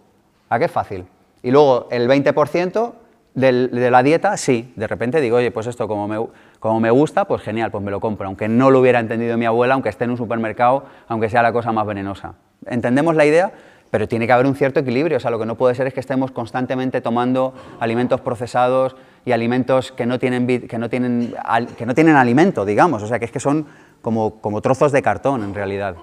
[0.51, 1.07] ¿A qué es fácil?
[1.43, 2.93] Y luego el 20%
[3.35, 4.73] de la dieta, sí.
[4.77, 6.27] De repente digo, oye, pues esto como me,
[6.59, 8.27] como me gusta, pues genial, pues me lo compro.
[8.27, 11.53] Aunque no lo hubiera entendido mi abuela, aunque esté en un supermercado, aunque sea la
[11.53, 12.35] cosa más venenosa.
[12.67, 13.53] ¿Entendemos la idea?
[13.91, 15.17] Pero tiene que haber un cierto equilibrio.
[15.17, 19.33] O sea, lo que no puede ser es que estemos constantemente tomando alimentos procesados y
[19.33, 21.35] alimentos que no tienen, que no tienen,
[21.77, 23.03] que no tienen alimento, digamos.
[23.03, 23.67] O sea, que es que son
[24.01, 25.97] como, como trozos de cartón en realidad.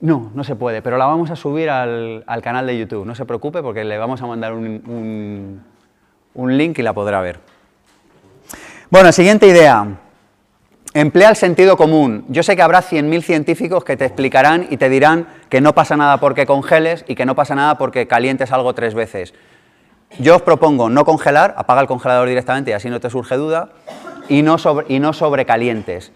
[0.00, 3.04] No, no se puede, pero la vamos a subir al, al canal de YouTube.
[3.04, 5.62] No se preocupe porque le vamos a mandar un, un,
[6.34, 7.38] un link y la podrá ver.
[8.88, 9.86] Bueno, siguiente idea.
[10.94, 12.24] Emplea el sentido común.
[12.28, 15.96] Yo sé que habrá 100.000 científicos que te explicarán y te dirán que no pasa
[15.96, 19.34] nada porque congeles y que no pasa nada porque calientes algo tres veces.
[20.18, 23.70] Yo os propongo no congelar, apaga el congelador directamente y así no te surge duda,
[24.28, 24.56] y no,
[24.88, 26.12] y no sobrecalientes.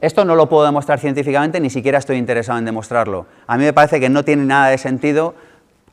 [0.00, 3.26] Esto no lo puedo demostrar científicamente, ni siquiera estoy interesado en demostrarlo.
[3.48, 5.34] A mí me parece que no tiene nada de sentido,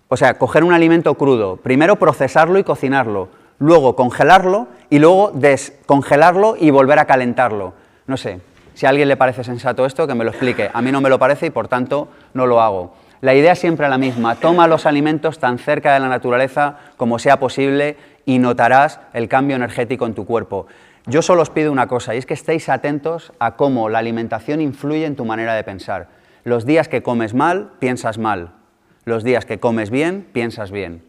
[0.07, 6.55] o sea, coger un alimento crudo, primero procesarlo y cocinarlo, luego congelarlo y luego descongelarlo
[6.59, 7.73] y volver a calentarlo.
[8.05, 8.41] No sé,
[8.75, 10.69] si a alguien le parece sensato esto, que me lo explique.
[10.71, 12.93] A mí no me lo parece y por tanto no lo hago.
[13.21, 17.17] La idea es siempre la misma, toma los alimentos tan cerca de la naturaleza como
[17.17, 20.67] sea posible y notarás el cambio energético en tu cuerpo.
[21.07, 24.59] Yo solo os pido una cosa, y es que estéis atentos a cómo la alimentación
[24.59, 26.09] influye en tu manera de pensar.
[26.43, 28.51] Los días que comes mal, piensas mal.
[29.05, 31.04] Los días que comes bien, piensas bien.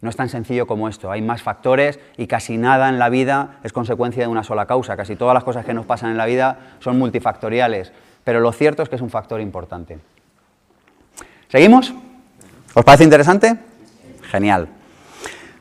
[0.00, 3.58] No es tan sencillo como esto, hay más factores y casi nada en la vida
[3.64, 4.96] es consecuencia de una sola causa.
[4.96, 8.82] Casi todas las cosas que nos pasan en la vida son multifactoriales, pero lo cierto
[8.82, 9.98] es que es un factor importante.
[11.48, 11.92] ¿Seguimos?
[12.74, 13.56] ¿Os parece interesante?
[14.22, 14.68] Genial.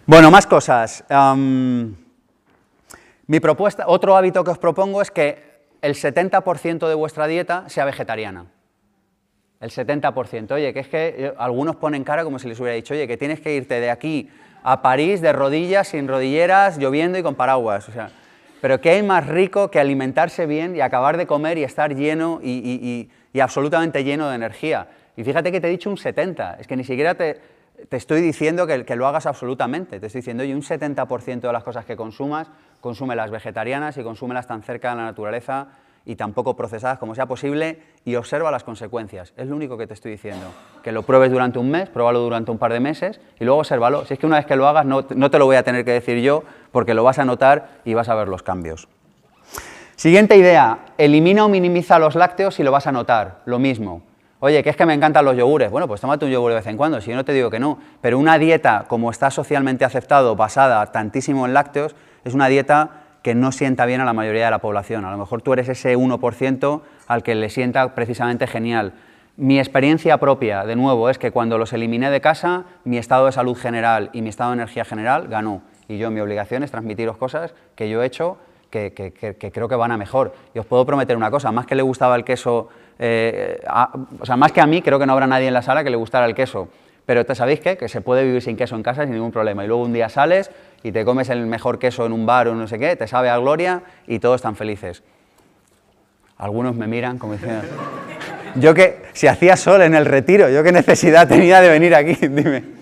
[0.05, 1.03] Bueno, más cosas.
[3.25, 5.47] mi propuesta, otro hábito que os propongo es que
[5.81, 8.45] el 70% de vuestra dieta sea vegetariana.
[9.59, 10.51] El 70%.
[10.51, 13.17] Oye, que es que eh, algunos ponen cara como si les hubiera dicho, oye, que
[13.17, 14.29] tienes que irte de aquí
[14.63, 17.89] a París de rodillas, sin rodilleras, lloviendo y con paraguas.
[17.89, 18.11] O sea,
[18.61, 22.39] pero ¿qué hay más rico que alimentarse bien y acabar de comer y estar lleno
[22.43, 23.09] y,
[23.41, 24.87] absolutamente lleno de energía?
[25.15, 27.39] Y fíjate que te he dicho un 70, es que ni siquiera te,
[27.89, 31.63] estoy diciendo que, que, lo hagas absolutamente, te estoy diciendo, oye, un 70% de las
[31.63, 32.49] cosas que consumas,
[32.81, 35.67] consume las vegetarianas y consúmelas tan cerca de la naturaleza
[36.07, 39.33] y tampoco procesadas como sea posible y observa las consecuencias.
[39.35, 40.47] Es lo único que te estoy diciendo.
[40.81, 44.05] Que lo pruebes durante un mes, pruébalo durante un par de meses y luego obsérvalo.
[44.05, 45.83] Si es que una vez que lo hagas no, no te lo voy a tener
[45.83, 48.87] que decir yo porque lo vas a notar y vas a ver los cambios.
[49.97, 53.41] Siguiente idea, elimina o minimiza los lácteos y lo vas a notar.
[53.43, 54.01] Lo mismo.
[54.39, 55.69] Oye, que es que me encantan los yogures.
[55.69, 57.59] Bueno, pues tómate un yogur de vez en cuando, si yo no te digo que
[57.59, 57.79] no.
[57.99, 63.35] Pero una dieta, como está socialmente aceptado, basada tantísimo en lácteos, es una dieta que
[63.35, 65.03] no sienta bien a la mayoría de la población.
[65.03, 68.93] A lo mejor tú eres ese 1% al que le sienta precisamente genial.
[69.35, 73.33] Mi experiencia propia, de nuevo, es que cuando los eliminé de casa, mi estado de
[73.33, 75.61] salud general y mi estado de energía general ganó.
[75.89, 78.37] Y yo mi obligación es transmitiros cosas que yo he hecho
[78.69, 78.93] que,
[79.53, 80.33] creo que van a mejor.
[80.55, 83.59] Y os puedo prometer una cosa, más que le gustaba el queso, eh,
[84.21, 85.89] o sea, más que a mí, creo que no habrá nadie en la sala que
[85.89, 86.69] le gustara el queso.
[87.05, 87.75] Pero ¿te sabéis qué?
[87.75, 89.65] Que se puede vivir sin queso en casa sin ningún problema.
[89.65, 90.49] Y luego un día sales
[90.87, 93.29] y te comes el mejor queso en un bar o no sé qué, te sabe
[93.29, 95.03] a gloria y todos están felices.
[96.37, 97.61] Algunos me miran como diciendo,
[98.55, 102.13] yo que, si hacía sol en el retiro, yo qué necesidad tenía de venir aquí,
[102.21, 102.77] dime.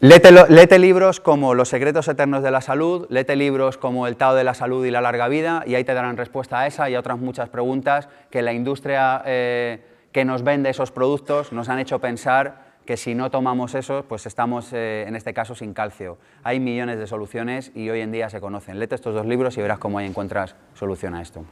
[0.00, 4.42] Léete, libros como Los secretos eternos de la salud, léete libros como El Tao de
[4.42, 6.98] la salud y la larga vida, y ahí te darán respuesta a esa y a
[6.98, 12.00] otras muchas preguntas que la industria eh, que nos vende esos productos nos han hecho
[12.00, 16.18] pensar que si no tomamos eso, pues estamos eh, en este caso sin calcio.
[16.42, 18.78] Hay millones de soluciones y hoy en día se conocen.
[18.78, 21.44] Lete estos dos libros y verás cómo ahí encuentras solución a esto.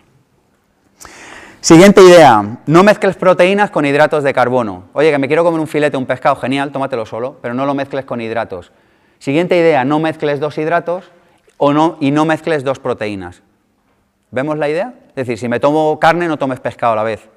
[1.60, 4.84] Siguiente idea, no mezcles proteínas con hidratos de carbono.
[4.94, 7.74] Oye, que me quiero comer un filete, un pescado, genial, tómatelo solo, pero no lo
[7.74, 8.72] mezcles con hidratos.
[9.18, 11.10] Siguiente idea, no mezcles dos hidratos
[11.58, 13.42] o no, y no mezcles dos proteínas.
[14.30, 14.94] ¿Vemos la idea?
[15.08, 17.28] Es decir, si me tomo carne, no tomes pescado a la vez.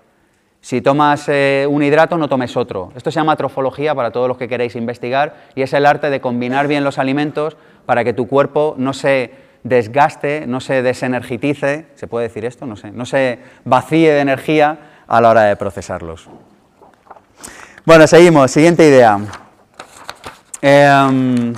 [0.64, 2.94] Si tomas eh, un hidrato, no tomes otro.
[2.96, 6.22] Esto se llama trofología para todos los que queréis investigar y es el arte de
[6.22, 9.32] combinar bien los alimentos para que tu cuerpo no se
[9.64, 12.66] desgaste, no se desenergitice, ¿se puede decir esto?
[12.66, 16.30] No sé, no se vacíe de energía a la hora de procesarlos.
[17.84, 18.50] Bueno, seguimos.
[18.50, 19.20] Siguiente idea.
[20.62, 21.54] Em,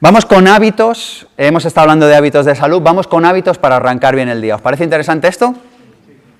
[0.00, 1.28] vamos con hábitos.
[1.36, 2.82] Hemos estado hablando de hábitos de salud.
[2.82, 4.56] Vamos con hábitos para arrancar bien el día.
[4.56, 5.54] ¿Os parece interesante esto?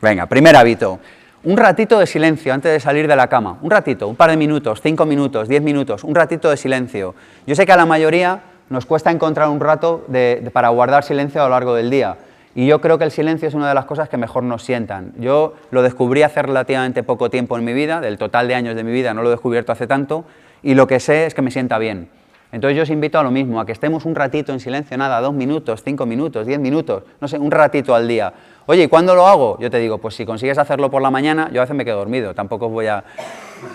[0.07, 1.01] Venga, primer hábito.
[1.42, 3.59] Un ratito de silencio antes de salir de la cama.
[3.61, 7.16] Un ratito, un par de minutos, cinco minutos, diez minutos, un ratito de silencio.
[7.45, 8.38] Yo sé que a la mayoría
[8.71, 10.07] nos cuesta encontrar un rato
[10.53, 12.19] para guardar silencio a lo largo del día.
[12.55, 15.12] Y yo creo que el silencio es una de las cosas que mejor nos sientan.
[15.19, 18.85] Yo lo descubrí hace relativamente poco tiempo en mi vida, del total de años de
[18.85, 20.25] mi vida no lo he descubierto hace tanto,
[20.62, 22.11] y lo que sé es que me sienta bien.
[22.53, 25.21] Entonces yo os invito a lo mismo, a que estemos un ratito en silencio, nada,
[25.21, 28.33] dos minutos, cinco minutos, diez minutos, no sé, un ratito al día.
[28.68, 29.57] Oye, ¿y cuándo lo hago?
[29.61, 31.98] Yo te digo, pues si consigues hacerlo por la mañana, yo a veces me quedo
[31.98, 33.05] dormido, tampoco voy a...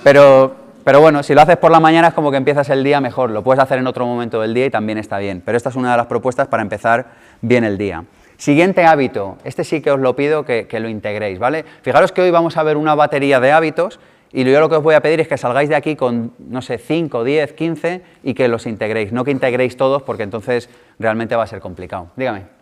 [0.04, 3.00] Pero, pero bueno, si lo haces por la mañana es como que empiezas el día
[3.00, 5.42] mejor, lo puedes hacer en otro momento del día y también está bien.
[5.46, 8.04] Pero esta es una de las propuestas para empezar bien el día.
[8.36, 11.64] Siguiente hábito, este sí que os lo pido que, que lo integréis, ¿vale?
[11.84, 13.98] Fijaros que hoy vamos a ver una batería de hábitos
[14.34, 16.62] y yo lo que os voy a pedir es que salgáis de aquí con, no
[16.62, 19.14] sé, 5, 10, 15 y que los integréis.
[19.14, 22.08] No que integréis todos porque entonces realmente va a ser complicado.
[22.18, 22.61] Dígame.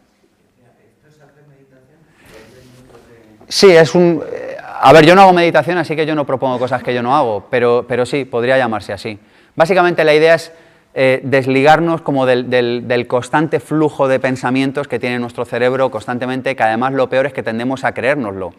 [3.49, 4.23] Sí, es un...
[4.31, 7.03] Eh, a ver, yo no hago meditación, así que yo no propongo cosas que yo
[7.03, 9.19] no hago, pero, pero sí, podría llamarse así.
[9.55, 10.53] Básicamente la idea es
[10.93, 16.93] eh, desligarnos como del, constante flujo de pensamientos que tiene nuestro cerebro constantemente, que además
[16.93, 18.53] lo peor es que tendemos a creérnoslo.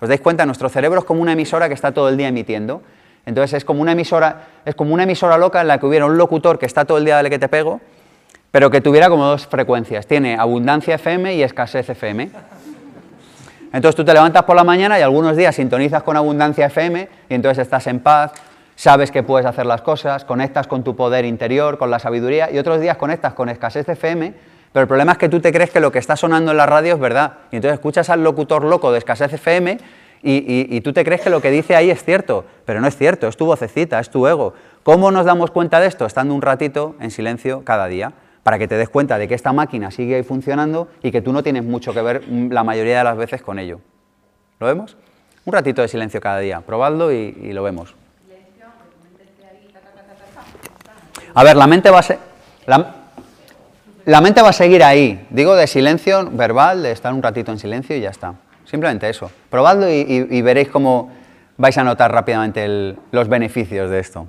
[0.00, 0.46] ¿Os dais cuenta?
[0.46, 2.82] Nuestro cerebro es como una emisora que está todo el día emitiendo.
[3.24, 6.18] Entonces es como una emisora, es como una emisora loca en la que hubiera un
[6.18, 7.80] locutor que está todo el día de que te pego,
[8.52, 10.06] pero que tuviera como dos frecuencias.
[10.06, 12.30] Tiene abundancia FM y escasez FM.
[13.76, 17.34] Entonces tú te levantas por la mañana y algunos días sintonizas con abundancia FM y
[17.34, 18.32] entonces estás en paz,
[18.74, 22.56] sabes que puedes hacer las cosas, conectas con tu poder interior, con la sabiduría, y
[22.56, 24.32] otros días conectas con escasez FM,
[24.72, 26.64] pero el problema es que tú te crees que lo que está sonando en la
[26.64, 29.76] radio es verdad, y entonces escuchas al locutor loco de escasez FM
[30.22, 33.28] y, tú te crees que lo que dice ahí es cierto, pero no es cierto,
[33.28, 34.54] es tu vocecita, es tu ego.
[34.84, 36.06] ¿Cómo nos damos cuenta de esto?
[36.06, 38.14] Estando un ratito en silencio cada día,
[38.46, 41.32] para que te des cuenta de que esta máquina sigue ahí funcionando y que tú
[41.32, 43.80] no tienes mucho que ver la mayoría de las veces con ello.
[44.60, 44.96] ¿Lo vemos?
[45.44, 47.96] Un ratito de silencio cada día, probadlo y lo vemos.
[51.34, 52.20] A ver, la mente va a ser...
[52.66, 55.26] La, mente va a seguir ahí.
[55.30, 58.34] Digo de silencio verbal, de estar un ratito en silencio y ya está.
[58.64, 59.28] Simplemente eso.
[59.50, 61.10] Probadlo y, veréis cómo
[61.56, 64.28] vais a notar rápidamente los beneficios de esto.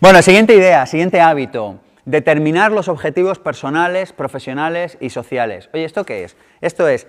[0.00, 1.76] Bueno, siguiente idea, siguiente hábito.
[2.04, 5.70] Determinar los objetivos personales, profesionales y sociales.
[5.72, 6.36] Oye, ¿esto qué es?
[6.60, 7.06] Esto es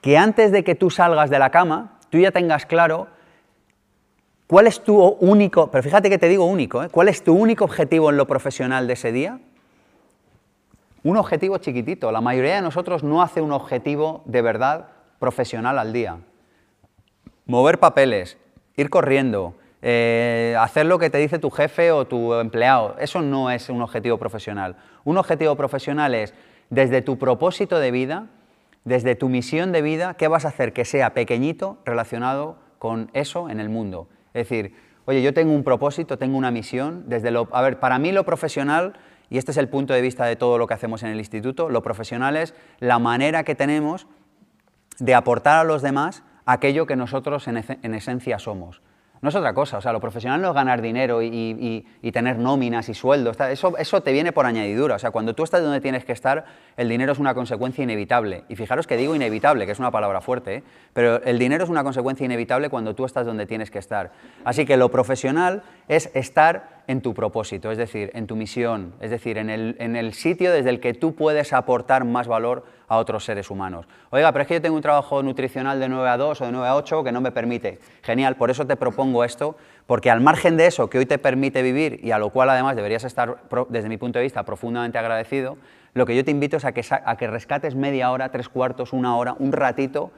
[0.00, 3.08] que antes de que tú salgas de la cama, tú ya tengas claro
[4.46, 6.88] ¿Cuál es tu único, pero fíjate que te digo único, ¿eh?
[6.90, 9.40] ¿cuál es tu único objetivo en lo profesional de ese día?
[11.02, 12.12] Un objetivo chiquitito.
[12.12, 16.18] La mayoría de nosotros no hace un objetivo de verdad profesional al día.
[17.46, 18.36] Mover papeles,
[18.76, 19.54] ir corriendo,
[19.86, 23.82] eh, hacer lo que te dice tu jefe o tu empleado, eso no es un
[23.82, 24.76] objetivo profesional.
[25.04, 26.32] Un objetivo profesional es
[26.70, 28.28] desde tu propósito de vida,
[28.84, 33.50] desde tu misión de vida, ¿qué vas a hacer que sea pequeñito relacionado con eso
[33.50, 34.08] en el mundo?
[34.28, 37.50] Es decir, oye, yo tengo un propósito, tengo una misión, desde lo...
[37.52, 38.94] A ver, para mí lo profesional,
[39.28, 41.68] y este es el punto de vista de todo lo que hacemos en el instituto,
[41.68, 44.06] lo profesional es la manera que tenemos
[44.98, 48.80] de aportar a los demás aquello que nosotros en esencia somos.
[49.24, 52.90] No es otra cosa, o sea, lo profesional no es ganar dinero y, tener nóminas
[52.90, 56.04] y sueldos, eso, eso te viene por añadidura, o sea, cuando tú estás donde tienes
[56.04, 56.44] que estar,
[56.76, 58.44] el dinero es una consecuencia inevitable.
[58.50, 60.62] Y fijaros que digo inevitable, que es una palabra fuerte, ¿eh?
[60.92, 64.12] pero el dinero es una consecuencia inevitable cuando tú estás donde tienes que estar.
[64.44, 69.10] Así que lo profesional es estar en tu propósito, es decir, en tu misión, es
[69.10, 72.96] decir, en el, en el sitio desde el que tú puedes aportar más valor a
[72.96, 73.86] otros seres humanos.
[74.10, 76.52] Oiga, pero es que yo tengo un trabajo nutricional de 9 a 2 o de
[76.52, 77.78] 9 a 8 que no me permite.
[78.02, 81.62] Genial, por eso te propongo esto, porque al margen de eso que hoy te permite
[81.62, 85.56] vivir y a lo cual además deberías estar, desde mi punto de vista, profundamente agradecido,
[85.94, 88.92] lo que yo te invito es a que, a que rescates media hora, tres cuartos,
[88.92, 90.10] una hora, un ratito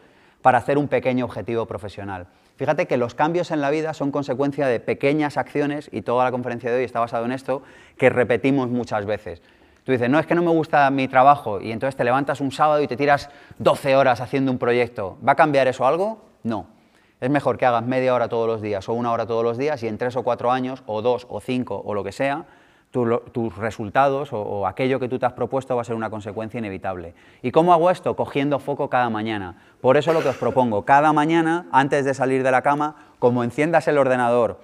[0.43, 2.27] para hacer un pequeño objetivo profesional.
[2.57, 6.31] Fíjate que los cambios en la vida son consecuencia de pequeñas acciones, y toda la
[6.31, 7.63] conferencia de hoy está basada en esto,
[7.99, 9.43] que repetimos muchas veces.
[9.87, 12.51] Tú dices, no, es que no me gusta mi trabajo y entonces te levantas un
[12.51, 15.17] sábado y te tiras 12 horas haciendo un proyecto.
[15.27, 16.25] ¿Va a cambiar eso algo?
[16.43, 16.67] No.
[17.21, 19.81] Es mejor que hagas media hora todos los días o una hora todos los días
[19.85, 22.47] y en tres o cuatro años, o dos o cinco o lo que sea,
[22.91, 27.15] tus resultados o, aquello que tú te has propuesto va a ser una consecuencia inevitable.
[27.41, 28.17] ¿Y cómo hago esto?
[28.17, 29.55] Cogiendo foco cada mañana.
[29.81, 33.45] Por eso lo que os propongo, cada mañana, antes de salir de la cama, como
[33.45, 34.59] enciendas el ordenador,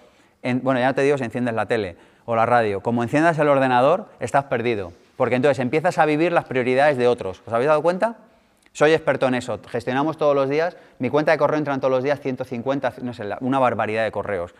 [0.62, 4.08] bueno, ya te digo si enciendes la tele o la radio, como enciendas el ordenador,
[4.18, 4.92] estás perdido.
[5.16, 7.42] Porque entonces empiezas a vivir las prioridades de otros.
[7.46, 8.16] ¿Os habéis dado cuenta?
[8.72, 9.60] Soy experto en eso.
[9.68, 10.76] Gestionamos todos los días.
[10.98, 14.54] Mi cuenta de correo entran todos los días 150, no una barbaridad de correos.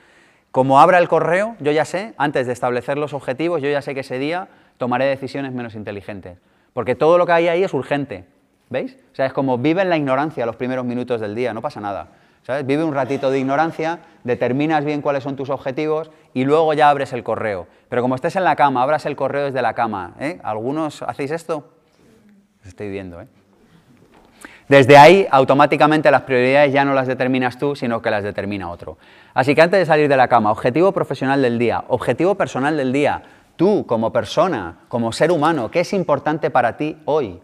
[0.51, 3.95] Como abra el correo, yo ya sé, antes de establecer los objetivos, yo ya sé
[3.95, 6.37] que ese día tomaré decisiones menos inteligentes.
[6.75, 8.27] Porque todo lo que hay ahí es urgente.
[8.69, 8.97] ¿Veis?
[9.13, 11.81] O sea, es como vive en la ignorancia los primeros minutos del día, no pasa
[11.81, 12.09] nada.
[12.43, 12.67] ¿Sabes?
[12.67, 17.13] Vive un ratito de ignorancia, determinas bien cuáles son tus objetivos y luego ya abres
[17.13, 17.69] el correo.
[17.89, 20.15] Pero como estés en la cama, abras el correo desde la cama.
[20.19, 20.41] ¿eh?
[20.43, 21.69] ¿Algunos hacéis esto?
[22.65, 23.27] estoy viendo, ¿eh?
[24.69, 28.97] Desde ahí, automáticamente las prioridades ya no las determinas tú, sino que las determina otro.
[29.35, 32.93] Así que antes de salir de la cama, objetivo profesional del día, objetivo personal del
[32.93, 33.23] día,
[33.57, 37.41] tú como persona, como ser humano, ¿qué es importante para ti hoy?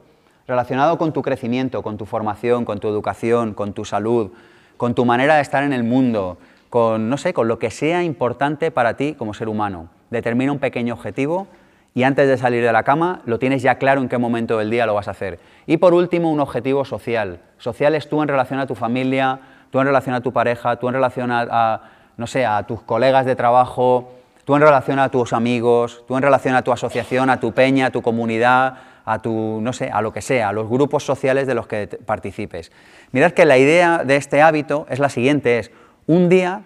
[0.46, 4.30] Relacionado con tu crecimiento, con tu formación, con tu educación, con tu salud,
[4.78, 6.38] con tu manera de estar en el mundo,
[6.70, 9.90] con, no sé, con lo que sea importante para ti como ser humano.
[10.08, 11.48] Determina un pequeño objetivo
[11.94, 14.70] y antes de salir de la cama lo tienes ya claro en qué momento del
[14.70, 15.40] día lo vas a hacer.
[15.66, 17.40] Y por último, un objetivo social.
[17.58, 20.88] Social es tú en relación a tu familia, tú en relación a tu pareja, tú
[20.88, 21.82] en relación a,
[22.16, 24.12] no sé, a tus colegas de trabajo,
[24.44, 27.86] tú en relación a tus amigos, tú en relación a tu asociación, a tu peña,
[27.86, 28.74] a tu comunidad,
[29.12, 31.86] a tu, no sé, a lo que sea, a los grupos sociales de los que
[31.86, 32.72] participes.
[33.12, 35.70] Mirad que la idea de este hábito es la siguiente, es
[36.06, 36.62] un día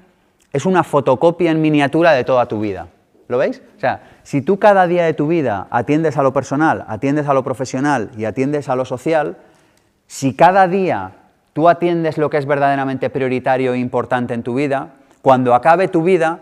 [0.52, 2.88] es una fotocopia en miniatura de toda tu vida.
[3.28, 3.62] ¿Lo veis?
[3.76, 7.34] O sea, si tú cada día de tu vida atiendes a lo personal, atiendes a
[7.34, 9.38] lo profesional y atiendes a lo social,
[10.06, 11.12] si cada día
[11.54, 14.90] tú atiendes lo que es verdaderamente prioritario e importante en tu vida,
[15.22, 16.40] cuando acabe tu vida,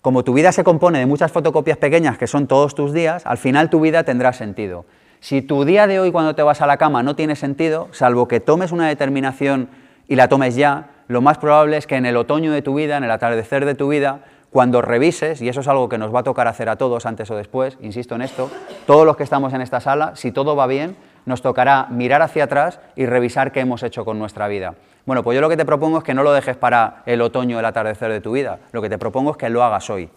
[0.00, 3.36] como tu vida se compone de muchas fotocopias pequeñas que son todos tus días, al
[3.36, 4.86] final tu vida tendrá sentido.
[5.26, 8.28] Si tu día de hoy cuando te vas a la cama no tiene sentido, salvo
[8.28, 9.68] que tomes una determinación
[10.06, 12.96] y la tomes ya, lo más probable es que en el otoño de tu vida,
[12.96, 16.20] en el atardecer de tu vida, cuando revises, y eso es algo que nos va
[16.20, 18.48] a tocar hacer a todos antes o después, insisto en esto,
[18.86, 22.44] todos los que estamos en esta sala, si todo va bien, nos tocará mirar hacia
[22.44, 24.74] atrás y revisar qué hemos hecho con nuestra vida.
[25.06, 27.58] Bueno, pues yo lo que te propongo es que no lo dejes para el otoño,
[27.58, 30.08] el atardecer de tu vida, lo que te propongo es que lo hagas hoy.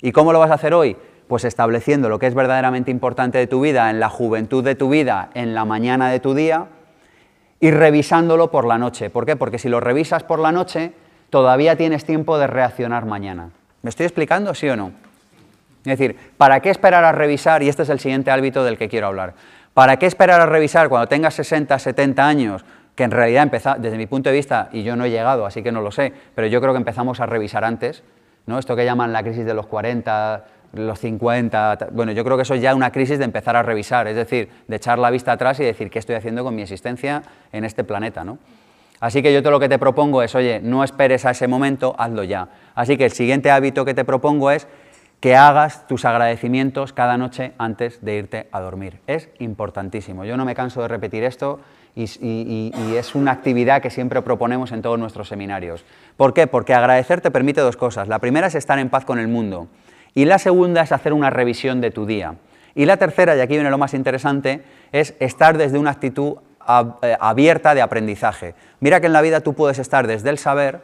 [0.00, 0.96] ¿Y cómo lo vas a hacer hoy?
[1.28, 4.88] Pues estableciendo lo que es verdaderamente importante de tu vida, en la juventud de tu
[4.88, 6.66] vida, en la mañana de tu día,
[7.60, 9.10] y revisándolo por la noche.
[9.10, 9.36] ¿Por qué?
[9.36, 10.92] Porque si lo revisas por la noche,
[11.30, 13.50] todavía tienes tiempo de reaccionar mañana.
[13.82, 14.92] ¿Me estoy explicando, sí o no?
[15.84, 17.62] Es decir, ¿para qué esperar a revisar?
[17.62, 19.34] Y este es el siguiente hábito del que quiero hablar.
[19.74, 22.64] ¿Para qué esperar a revisar cuando tengas 60, 70 años?
[22.94, 25.62] Que en realidad empezó, desde mi punto de vista, y yo no he llegado, así
[25.62, 28.02] que no lo sé, pero yo creo que empezamos a revisar antes,
[28.46, 28.58] ¿no?
[28.58, 32.54] Esto que llaman la crisis de los 40, los 50, bueno, yo creo que eso
[32.54, 35.58] es ya una crisis de empezar a revisar, es decir, de echar la vista atrás
[35.60, 38.38] y decir qué estoy haciendo con mi existencia en este planeta, ¿no?
[39.00, 41.94] Así que yo te lo que te propongo es, oye, no esperes a ese momento,
[41.98, 42.48] hazlo ya.
[42.74, 44.66] Así que el siguiente hábito que te propongo es
[45.20, 49.00] que hagas tus agradecimientos cada noche antes de irte a dormir.
[49.06, 50.24] Es importantísimo.
[50.24, 51.60] Yo no me canso de repetir esto
[51.94, 55.84] y, y, es una actividad que siempre proponemos en todos nuestros seminarios.
[56.16, 56.46] ¿Por qué?
[56.46, 58.06] Porque agradecer te permite dos cosas.
[58.06, 59.68] La primera es estar en paz con el mundo
[60.14, 62.34] y la segunda es hacer una revisión de tu día.
[62.74, 66.36] Y la tercera, y aquí viene lo más interesante, es estar desde una actitud
[67.02, 68.54] eh, abierta de aprendizaje.
[68.80, 70.80] Mira que en la vida tú puedes estar desde el saber,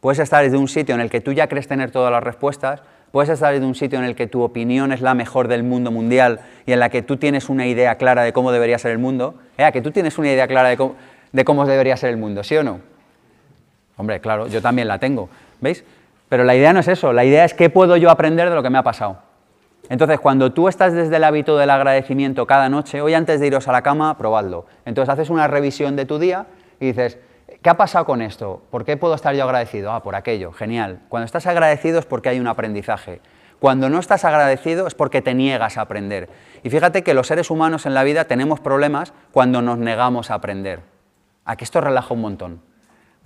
[0.00, 2.82] puedes estar desde un sitio en el que tú ya crees tener todas las respuestas,
[3.12, 5.90] puedes estar desde un sitio en el que tu opinión es la mejor del mundo
[5.90, 8.98] mundial y en la que tú tienes una idea clara de cómo debería ser el
[8.98, 9.34] mundo.
[9.56, 9.70] ¿Eh?
[9.72, 10.96] que tú tienes una idea clara de cómo,
[11.32, 12.80] de cómo debería ser el mundo, ¿sí o no?
[13.96, 15.82] Hombre, claro, yo también la tengo, ¿veis?
[16.28, 18.62] Pero la idea no es eso, la idea es qué puedo yo aprender de lo
[18.62, 19.18] que me ha pasado.
[19.88, 23.68] Entonces, cuando tú estás desde el hábito del agradecimiento cada noche, hoy antes de iros
[23.68, 24.66] a la cama, probadlo.
[24.84, 26.46] Entonces, haces una revisión de tu día
[26.80, 27.18] y dices,
[27.62, 28.62] ¿qué ha pasado con esto?
[28.70, 29.92] ¿Por qué puedo estar yo agradecido?
[29.92, 31.00] Ah, por aquello, genial.
[31.08, 33.20] Cuando estás agradecido es porque hay un aprendizaje.
[33.60, 36.28] Cuando no estás agradecido es porque te niegas a aprender.
[36.62, 40.34] Y fíjate que los seres humanos en la vida tenemos problemas cuando nos negamos a
[40.34, 40.80] aprender.
[41.44, 42.60] A que esto relaja un montón.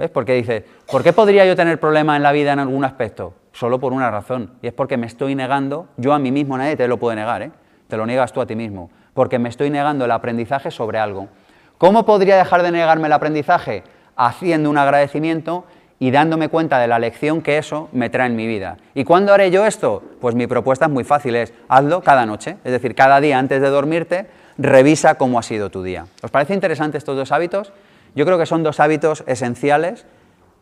[0.09, 3.35] Porque dice, ¿por qué podría yo tener problemas en la vida en algún aspecto?
[3.53, 6.77] Solo por una razón, y es porque me estoy negando, yo a mí mismo, nadie
[6.77, 7.51] te lo puede negar, ¿eh?
[7.89, 11.29] te lo niegas tú a ti mismo, porque me estoy negando el aprendizaje sobre algo.
[11.77, 13.83] ¿Cómo podría dejar de negarme el aprendizaje?
[14.17, 15.65] Haciendo un agradecimiento
[15.99, 18.79] y dándome cuenta de la lección que eso me trae en mi vida.
[18.95, 20.03] ¿Y cuándo haré yo esto?
[20.21, 23.61] Pues mi propuesta es muy fácil, es hazlo cada noche, es decir, cada día antes
[23.61, 26.07] de dormirte, revisa cómo ha sido tu día.
[26.23, 27.73] ¿Os parece interesante estos dos hábitos?
[28.15, 30.07] Yo creo que son dos hábitos esenciales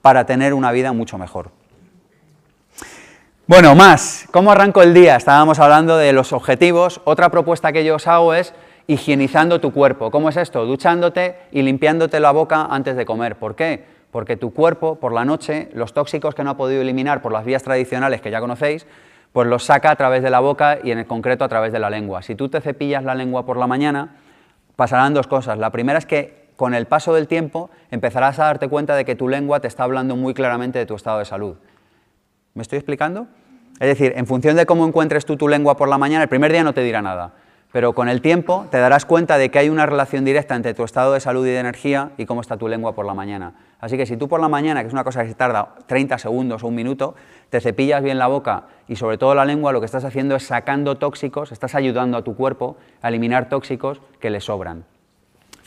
[0.02, 1.50] para tener una vida mucho mejor.
[3.46, 5.16] Bueno, más, ¿cómo arranco el día?
[5.16, 7.00] Estábamos hablando de los objetivos.
[7.04, 8.52] Otra propuesta que yo os hago es
[8.86, 10.10] higienizando tu cuerpo.
[10.10, 10.66] ¿Cómo es esto?
[10.66, 13.36] Duchándote y limpiándote la boca antes de comer.
[13.36, 13.84] ¿Por qué?
[14.10, 17.44] Porque tu cuerpo, por la noche, los tóxicos que no ha podido eliminar por las
[17.44, 18.86] vías tradicionales que ya conocéis,
[19.32, 21.78] pues los saca a través de la boca y en el concreto a través de
[21.78, 22.22] la lengua.
[22.22, 24.16] Si tú te cepillas la lengua por la mañana,
[24.76, 25.58] pasarán dos cosas.
[25.58, 29.14] La primera es que con el paso del tiempo empezarás a darte cuenta de que
[29.14, 31.54] tu lengua te está hablando muy claramente de tu estado de salud.
[32.54, 33.28] ¿Me estoy explicando?
[33.78, 36.50] Es decir, en función de cómo encuentres tú tu lengua por la mañana, el primer
[36.50, 37.34] día no te dirá nada,
[37.70, 40.82] pero con el tiempo te darás cuenta de que hay una relación directa entre tu
[40.82, 43.54] estado de salud y de energía y cómo está tu lengua por la mañana.
[43.78, 46.18] Así que si tú por la mañana, que es una cosa que se tarda 30
[46.18, 47.14] segundos o un minuto,
[47.50, 50.42] te cepillas bien la boca y sobre todo la lengua, lo que estás haciendo es
[50.42, 54.97] sacando tóxicos, estás ayudando a tu cuerpo a eliminar tóxicos que le sobran.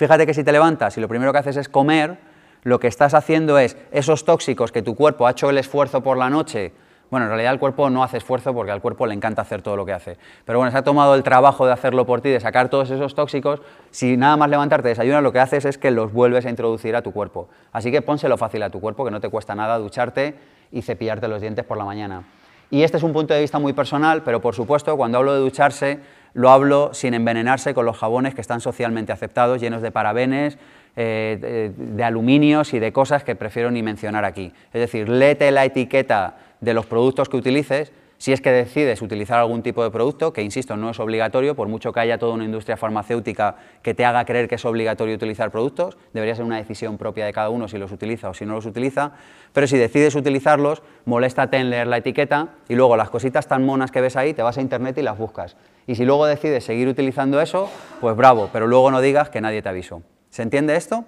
[0.02, 2.18] Fíjate que si te levantas y lo primero que haces es comer,
[2.64, 6.18] lo que estás haciendo es esos tóxicos que tu cuerpo ha hecho el esfuerzo por
[6.18, 6.74] la noche
[7.12, 9.76] bueno, en realidad el cuerpo no hace esfuerzo porque al cuerpo le encanta hacer todo
[9.76, 10.18] lo que hace.
[10.46, 13.16] Pero bueno, se ha tomado el trabajo de hacerlo por ti, de sacar todos esos
[13.16, 13.62] tóxicos.
[13.90, 17.02] Si nada más levantarte desayunas, lo que haces es que los vuelves a introducir a
[17.02, 17.50] tu cuerpo.
[17.74, 20.36] Así que pónselo fácil a tu cuerpo, que no te cuesta nada ducharte
[20.72, 22.24] y cepillarte los dientes por la mañana.
[22.70, 25.42] Y este es un punto de vista muy personal, pero por supuesto, cuando hablo de
[25.42, 26.00] ducharse,
[26.34, 30.58] lo hablo sin envenenarse con los jabones que están socialmente aceptados, llenos de parabenes,
[30.96, 34.52] eh, de, aluminios y de cosas que prefiero ni mencionar aquí.
[34.74, 39.40] Es decir, léete la etiqueta de los productos que utilices si es que decides utilizar
[39.40, 42.46] algún tipo de producto, que insisto, no es obligatorio, por mucho que haya toda una
[42.46, 47.00] industria farmacéutica que te haga creer que es obligatorio utilizar productos, debería ser una decisión
[47.00, 49.14] propia de cada uno si los utiliza o si no los utiliza,
[49.54, 53.90] pero si decides utilizarlos, moléstate en leer la etiqueta y luego las cositas tan monas
[53.90, 55.58] que ves ahí, te vas a internet y las buscas.
[55.88, 57.70] Y si luego decides seguir utilizando eso,
[58.00, 60.02] pues bravo, pero luego no digas que nadie te avisó.
[60.30, 61.06] ¿Se entiende esto?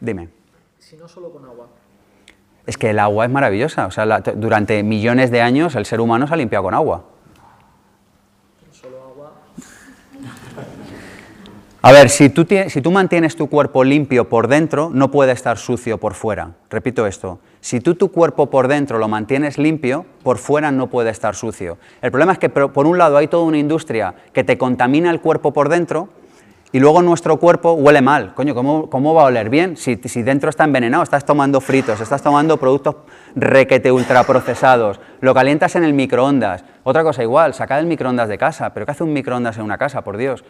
[0.00, 0.28] Dime.
[0.78, 1.68] Si no solo con agua.
[2.66, 3.86] Es que el agua es maravillosa.
[3.86, 7.04] O sea, durante millones de años el ser humano se ha limpiado con agua.
[8.70, 9.32] Solo agua.
[11.80, 15.56] A ver, si tú, si tú mantienes tu cuerpo limpio por dentro, no puede estar
[15.56, 16.56] sucio por fuera.
[16.68, 17.38] Repito esto.
[17.60, 21.78] Si tú tu cuerpo por dentro lo mantienes limpio, por fuera no puede estar sucio.
[22.02, 25.20] El problema es que por un lado hay toda una industria que te contamina el
[25.20, 26.08] cuerpo por dentro
[26.70, 28.34] y luego nuestro cuerpo huele mal.
[28.34, 29.76] Coño, ¿cómo, cómo va a oler bien?
[29.76, 32.96] Si, si, dentro está envenenado, estás tomando fritos, estás tomando productos
[33.34, 36.64] requete ultraprocesados, lo calientas en el microondas.
[36.84, 38.74] Otra cosa igual, saca el microondas de casa.
[38.74, 40.44] ¿Pero qué hace un microondas en una casa, por Dios?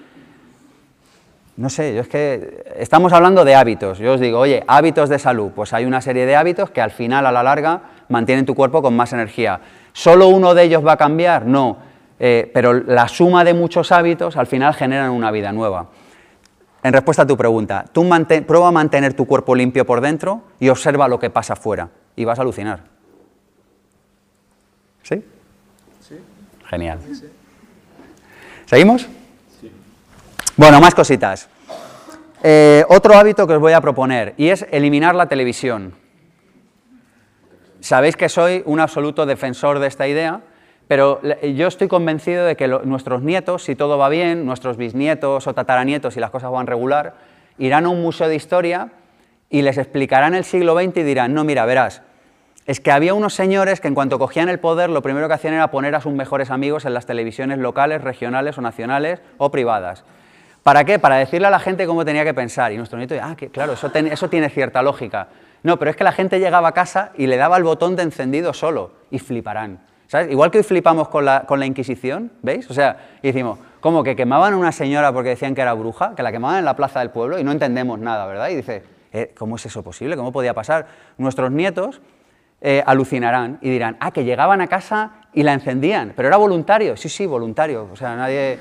[1.59, 3.99] No sé, yo es que estamos hablando de hábitos.
[3.99, 5.51] Yo os digo, oye, hábitos de salud.
[5.53, 8.81] Pues hay una serie de hábitos que al final, a la larga, mantienen tu cuerpo
[8.81, 9.61] con más energía.
[9.93, 11.47] ¿Solo uno de ellos va a cambiar?
[11.47, 11.79] No.
[12.21, 15.89] Eh, pero la suma de muchos hábitos al final generan una vida nueva.
[16.85, 18.09] En respuesta a tu pregunta, tú
[18.47, 22.25] prueba a mantener tu cuerpo limpio por dentro y observa lo que pasa afuera y
[22.25, 22.85] vas a alucinar.
[25.03, 25.25] ¿Sí?
[26.09, 26.19] Sí.
[26.71, 27.01] Genial.
[28.67, 29.03] ¿Seguimos?
[29.03, 29.09] Sí.
[30.59, 31.49] Bueno, más cositas.
[32.43, 35.95] Eh, otro hábito que os voy a proponer y es eliminar la televisión.
[37.81, 40.43] Sabéis que soy un absoluto defensor de esta idea
[40.89, 45.55] pero yo estoy convencido de que nuestros nietos, si todo va bien, nuestros bisnietos o
[45.55, 47.15] tataranietos, si las cosas van regular,
[47.59, 48.89] irán a un museo de historia
[49.51, 52.01] y les explicarán el siglo XX y dirán, no, mira, verás,
[52.65, 55.55] es que había unos señores que en cuanto cogían el poder, lo primero que hacían
[55.55, 60.05] era poner a sus mejores amigos en las televisiones locales, regionales o nacionales o privadas.
[60.63, 60.99] ¿Para qué?
[60.99, 62.73] Para decirle a la gente cómo tenía que pensar.
[62.73, 65.29] Y nuestro nieto, ah, que claro, eso, tiene cierta lógica.
[65.63, 68.03] No, pero es que la gente llegaba a casa y le daba el botón de
[68.03, 69.81] encendido solo y fliparán.
[70.31, 72.71] Igual que hoy flipamos con la, Inquisición, ¿veis?
[72.71, 76.15] O sea, y decimos, ¿cómo que quemaban a una señora porque decían que era bruja?
[76.15, 78.49] Que la quemaban en la plaza del pueblo y no entendemos nada, ¿verdad?
[78.49, 80.17] Y dice, eh, ¿cómo es eso posible?
[80.17, 80.87] ¿Cómo podía pasar?
[81.19, 82.01] Nuestros nietos
[82.61, 86.97] eh, alucinarán y dirán, ah, que llegaban a casa y la encendían, pero era voluntario.
[86.97, 87.89] Sí, sí, voluntario.
[87.93, 88.59] O sea, nadie,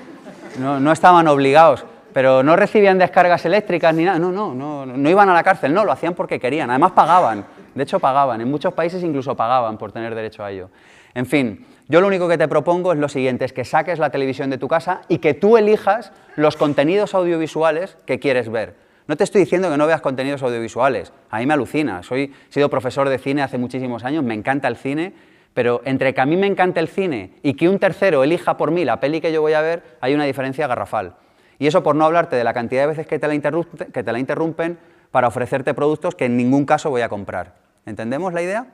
[0.58, 1.86] no, no estaban obligados
[2.18, 5.72] pero no recibían descargas eléctricas ni nada, no, no, no, no iban a la cárcel,
[5.72, 7.46] no, lo hacían porque querían, además pagaban,
[7.76, 10.72] de hecho pagaban, en muchos países incluso pagaban por tener derecho a ello.
[11.14, 14.10] En fin, yo lo único que te propongo es lo siguiente, es que saques la
[14.10, 18.76] televisión de tu casa y que tú elijas los contenidos audiovisuales que quieres ver.
[19.08, 22.68] No te estoy diciendo que no veas contenidos audiovisuales, a mí me alucina, soy, sido
[22.68, 25.14] profesor de cine hace muchísimos años, me encanta el cine,
[25.58, 28.70] pero entre que a mí me encanta el cine y que un tercero elija por
[28.70, 31.16] mí la peli que yo voy a ver, hay una diferencia garrafal.
[31.58, 34.78] Y eso por no hablarte de la cantidad de veces que te la, interrumpen,
[35.10, 37.56] para ofrecerte productos que en ningún caso voy a comprar.
[37.88, 38.68] ¿Entendemos la idea?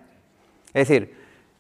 [0.74, 1.14] Es decir,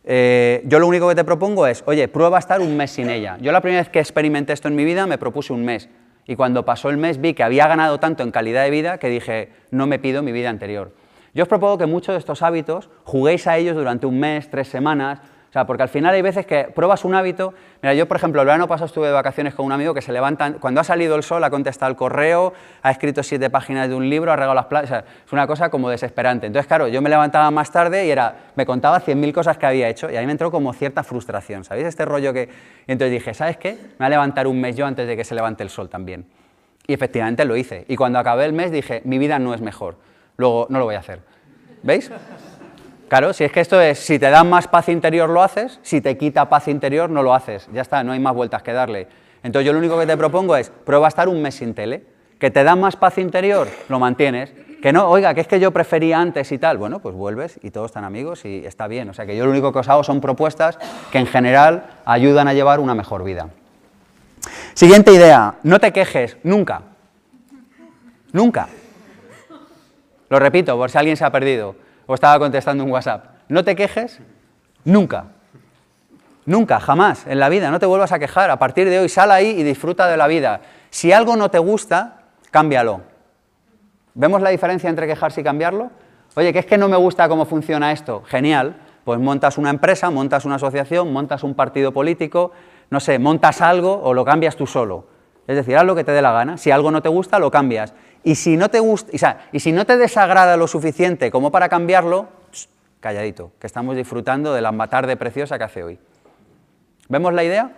[0.03, 3.09] eh, yo lo único que te propongo es, oye, prueba a estar un mes sin
[3.09, 3.38] ella.
[3.39, 5.88] Yo la primera vez que experimenté esto en mi vida me propuse un mes.
[6.28, 9.07] Y cuando pasó el mes vi que había ganado tanto en calidad de vida que
[9.07, 10.91] dije, no me pido mi vida anterior.
[11.34, 14.68] Yo os propongo que muchos de estos hábitos juguéis a ellos durante un mes, tres
[14.68, 15.20] semanas,
[15.50, 17.54] o sea, porque al final hay veces que pruebas un hábito.
[17.84, 20.12] Mira, yo, por ejemplo, el verano pasado estuve de vacaciones con un amigo que se
[20.12, 23.94] levanta, cuando ha salido el sol, ha contestado el correo, ha escrito siete páginas de
[23.94, 24.90] un libro, ha regado las plantas.
[24.90, 26.48] O sea, es una cosa como desesperante.
[26.48, 29.68] Entonces, claro, yo me levantaba más tarde y era, me contaba cien mil cosas que
[29.68, 31.64] había hecho y ahí me entró como cierta frustración.
[31.64, 31.86] ¿Sabéis?
[31.86, 32.50] Este rollo que.
[32.88, 33.74] Y entonces dije, ¿sabes qué?
[33.74, 36.26] Me voy a levantar un mes yo antes de que se levante el sol también.
[36.88, 37.86] Y efectivamente lo hice.
[37.88, 39.98] Y cuando acabé el mes dije, mi vida no es mejor.
[40.38, 41.20] Luego, no lo voy a hacer.
[41.84, 42.10] ¿Veis?
[43.08, 46.02] Claro, si es que esto es, si te da más paz interior lo haces, si
[46.02, 49.08] te quita paz interior no lo haces, ya está, no hay más vueltas que darle.
[49.44, 52.06] Entonces yo lo único que te propongo es, prueba a estar un mes sin tele,
[52.40, 55.72] que te da más paz interior, lo mantienes, que no, oiga, que es que yo
[55.72, 59.10] prefería antes y tal, bueno, pues vuelves y todos están amigos y está bien.
[59.10, 60.78] O sea que yo lo único que os hago son propuestas
[61.12, 63.48] que en general ayudan a llevar una mejor vida.
[64.74, 66.82] Siguiente idea, no te quejes, nunca.
[68.34, 68.68] Nunca.
[70.34, 71.76] Lo repito, por si alguien se ha perdido
[72.08, 73.24] o estaba contestando un WhatsApp.
[73.50, 74.20] No te quejes
[74.84, 75.26] nunca.
[76.48, 77.70] Nunca, jamás en la vida.
[77.70, 78.50] No te vuelvas a quejar.
[78.50, 80.62] A partir de hoy, sal ahí y disfruta de la vida.
[80.90, 83.02] Si algo no te gusta, cámbialo.
[84.16, 85.92] ¿Vemos la diferencia entre quejarse y cambiarlo?
[86.34, 88.24] Oye, que es que no me gusta cómo funciona esto.
[88.26, 88.78] Genial.
[89.04, 92.54] Pues montas una empresa, montas una asociación, montas un partido político,
[92.90, 95.06] no sé, montas algo o lo cambias tú solo.
[95.46, 96.58] Es decir, haz lo que te dé la gana.
[96.58, 97.94] Si algo no te gusta, lo cambias.
[98.24, 102.30] Y si no te gusta, y si no te desagrada lo suficiente como para cambiarlo,
[102.99, 105.99] calladito, que estamos disfrutando de la matar de preciosa que hace hoy.
[107.09, 107.71] ¿Vemos la idea?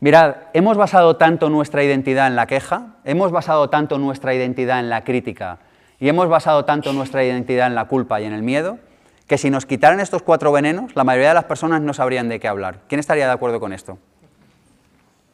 [0.00, 4.90] Mirad, hemos basado tanto nuestra identidad en la queja, hemos basado tanto nuestra identidad en
[4.90, 5.60] la crítica
[5.98, 8.78] y hemos basado tanto nuestra identidad en la culpa y en el miedo,
[9.26, 12.40] que si nos quitaran estos cuatro venenos, la mayoría de las personas no sabrían de
[12.40, 12.80] qué hablar.
[12.88, 13.96] ¿Quién estaría de acuerdo con esto?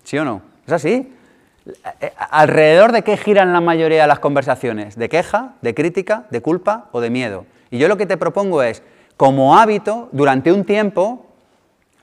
[0.04, 0.42] ¿Sí o no?
[0.66, 1.12] ¿Es así?
[2.30, 4.96] ¿Alrededor de qué giran la mayoría de las conversaciones?
[4.96, 7.46] ¿De queja, de crítica, de culpa o de miedo?
[7.70, 8.82] Y yo lo que te propongo es,
[9.16, 11.24] como hábito, durante un tiempo,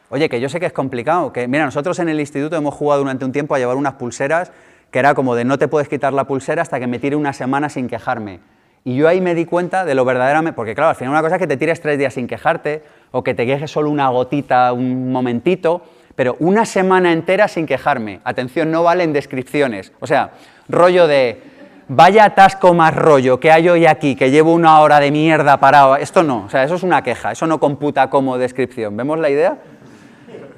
[0.09, 3.01] Oye, que yo sé que es complicado, que mira, nosotros en el instituto hemos jugado
[3.01, 4.51] durante un tiempo a llevar unas pulseras
[4.91, 7.33] que era como de no te puedes quitar la pulsera hasta que me tire una
[7.33, 8.39] semana sin quejarme.
[8.83, 11.35] Y yo ahí me di cuenta de lo verdaderamente, porque claro, al final una cosa
[11.35, 14.71] es que te tires tres días sin quejarte o que te quejes solo una gotita,
[14.73, 15.81] un momentito,
[16.15, 18.21] pero una semana entera sin quejarme.
[18.23, 19.91] Atención, no valen descripciones.
[19.99, 20.31] O sea,
[20.69, 21.41] rollo de,
[21.87, 25.95] vaya atasco más rollo que hay hoy aquí, que llevo una hora de mierda parado.
[25.97, 28.95] Esto no, o sea, eso es una queja, eso no computa como descripción.
[28.97, 29.57] ¿Vemos la idea?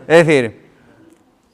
[0.08, 0.68] Es decir,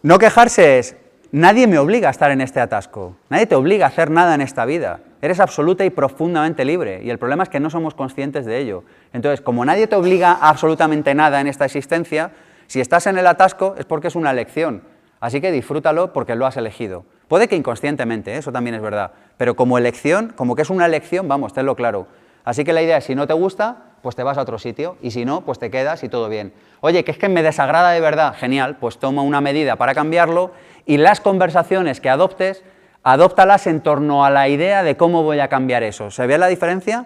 [0.01, 0.95] no quejarse es,
[1.31, 4.41] nadie me obliga a estar en este atasco, nadie te obliga a hacer nada en
[4.41, 8.45] esta vida, eres absoluta y profundamente libre y el problema es que no somos conscientes
[8.45, 8.83] de ello.
[9.11, 12.31] Entonces, como nadie te obliga a absolutamente nada en esta existencia,
[12.67, 14.83] si estás en el atasco es porque es una elección,
[15.19, 17.05] así que disfrútalo porque lo has elegido.
[17.27, 18.37] Puede que inconscientemente, ¿eh?
[18.37, 22.07] eso también es verdad, pero como elección, como que es una elección, vamos, tenlo claro.
[22.43, 24.97] Así que la idea es, si no te gusta, pues te vas a otro sitio
[25.01, 26.53] y si no, pues te quedas y todo bien.
[26.81, 30.51] Oye, que es que me desagrada de verdad, genial, pues toma una medida para cambiarlo
[30.85, 32.63] y las conversaciones que adoptes,
[33.01, 36.11] adóptalas en torno a la idea de cómo voy a cambiar eso.
[36.11, 37.05] ¿Se ve la diferencia?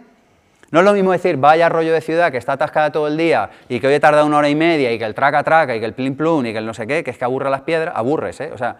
[0.71, 3.49] No es lo mismo decir, vaya rollo de ciudad que está atascada todo el día
[3.69, 5.79] y que hoy he tardado una hora y media y que el traca traca y
[5.79, 7.61] que el plin plum y que el no sé qué, que es que aburre las
[7.61, 8.51] piedras, aburres, ¿eh?
[8.53, 8.75] O sea,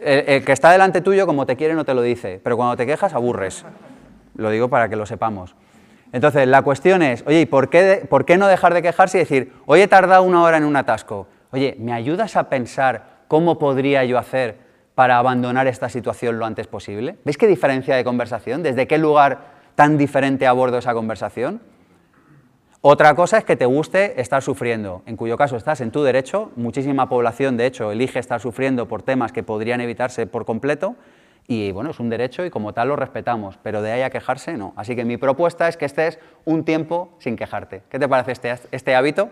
[0.00, 2.86] el que está delante tuyo como te quiere no te lo dice, pero cuando te
[2.86, 3.64] quejas aburres.
[4.36, 5.54] Lo digo para que lo sepamos.
[6.12, 9.20] Entonces, la cuestión es, oye, ¿y por qué, por qué no dejar de quejarse y
[9.20, 11.26] decir, hoy he tardado una hora en un atasco?
[11.50, 14.56] Oye, ¿me ayudas a pensar cómo podría yo hacer
[14.94, 17.16] para abandonar esta situación lo antes posible?
[17.24, 18.62] ¿Veis qué diferencia de conversación?
[18.62, 21.60] ¿Desde qué lugar tan diferente abordo esa conversación?
[22.80, 26.52] Otra cosa es que te guste estar sufriendo, en cuyo caso estás en tu derecho,
[26.56, 30.94] muchísima población de hecho elige estar sufriendo por temas que podrían evitarse por completo,
[31.48, 34.56] y bueno, es un derecho y como tal lo respetamos, pero de ahí a quejarse
[34.56, 34.72] no.
[34.76, 37.82] Así que mi propuesta es que estés un tiempo sin quejarte.
[37.88, 39.30] ¿Qué te parece este, este hábito?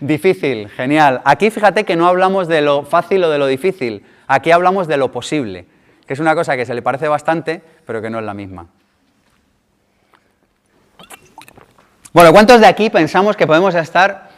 [0.00, 1.20] Difícil, genial.
[1.24, 4.96] Aquí fíjate que no hablamos de lo fácil o de lo difícil, aquí hablamos de
[4.96, 5.66] lo posible,
[6.06, 8.68] que es una cosa que se le parece bastante, pero que no es la misma.
[12.12, 14.30] Bueno, ¿cuántos de aquí pensamos que podemos estar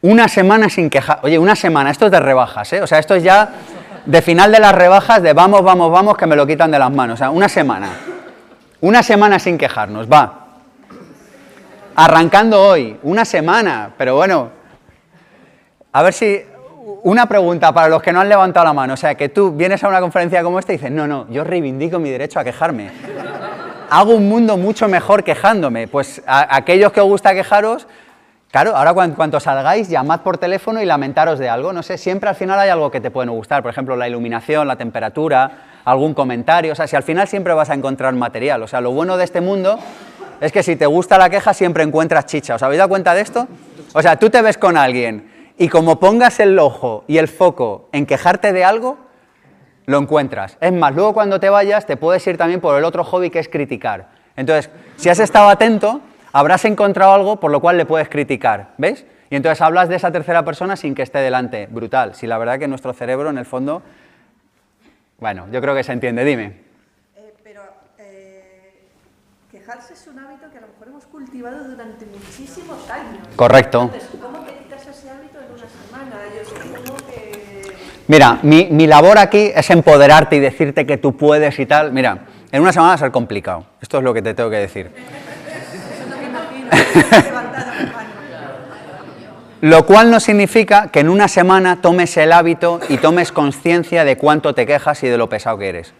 [0.00, 1.20] una semana sin quejar?
[1.22, 2.80] Oye, una semana, esto es de rebajas, ¿eh?
[2.80, 3.50] O sea, esto es ya
[4.06, 6.90] de final de las rebajas de vamos, vamos, vamos, que me lo quitan de las
[6.90, 7.14] manos.
[7.14, 7.90] O sea, una semana.
[8.80, 10.46] Una semana sin quejarnos, va.
[11.94, 14.48] Arrancando hoy, una semana, pero bueno,
[15.92, 16.42] a ver si
[17.02, 18.94] una pregunta para los que no han levantado la mano.
[18.94, 21.44] O sea, que tú vienes a una conferencia como esta y dices, no, no, yo
[21.44, 22.90] reivindico mi derecho a quejarme.
[23.90, 25.88] Hago un mundo mucho mejor quejándome.
[25.88, 27.86] Pues a aquellos que os gusta quejaros,
[28.50, 31.74] Claro, ahora cuando, salgáis, llamad por teléfono y lamentaros de algo.
[31.74, 33.62] No sé, siempre al final hay algo que te puede no gustar.
[33.62, 36.72] Por ejemplo, la iluminación, la temperatura, algún comentario.
[36.72, 38.62] O sea, si al final siempre vas a encontrar material.
[38.62, 39.78] O sea, lo bueno de este mundo
[40.40, 42.54] es que si te gusta la queja, siempre encuentras chicha.
[42.54, 43.46] ¿Os habéis dado cuenta de esto?
[43.92, 47.90] O sea, tú te ves con alguien y como pongas el ojo y el foco
[47.92, 48.96] en quejarte de algo,
[49.88, 50.58] lo encuentras.
[50.60, 53.38] Es más, luego cuando te vayas, te puedes ir también por el otro hobby que
[53.38, 54.08] es criticar.
[54.36, 59.06] Entonces, si has estado atento, habrás encontrado algo por lo cual le puedes criticar, ¿ves?
[59.30, 61.68] Y entonces hablas de esa tercera persona sin que esté delante.
[61.70, 62.14] Brutal.
[62.14, 63.82] Si la verdad que nuestro cerebro, en el fondo,
[65.18, 66.22] bueno, yo creo que se entiende.
[66.22, 66.60] Dime.
[67.16, 67.62] Eh, pero
[67.96, 68.88] eh,
[69.50, 73.26] quejarse es un hábito que a lo mejor hemos cultivado durante muchísimos años.
[73.36, 73.84] Correcto.
[73.84, 76.16] Entonces, ¿cómo quitas ese hábito en una semana?
[76.36, 77.97] Yo supongo que...
[78.08, 81.92] Mira, mi, mi labor aquí es empoderarte y decirte que tú puedes y tal.
[81.92, 82.18] Mira,
[82.50, 83.66] en una semana va a ser complicado.
[83.80, 84.90] Esto es lo que te tengo que decir.
[89.60, 94.16] Lo cual no significa que en una semana tomes el hábito y tomes conciencia de
[94.16, 95.94] cuánto te quejas y de lo pesado que eres.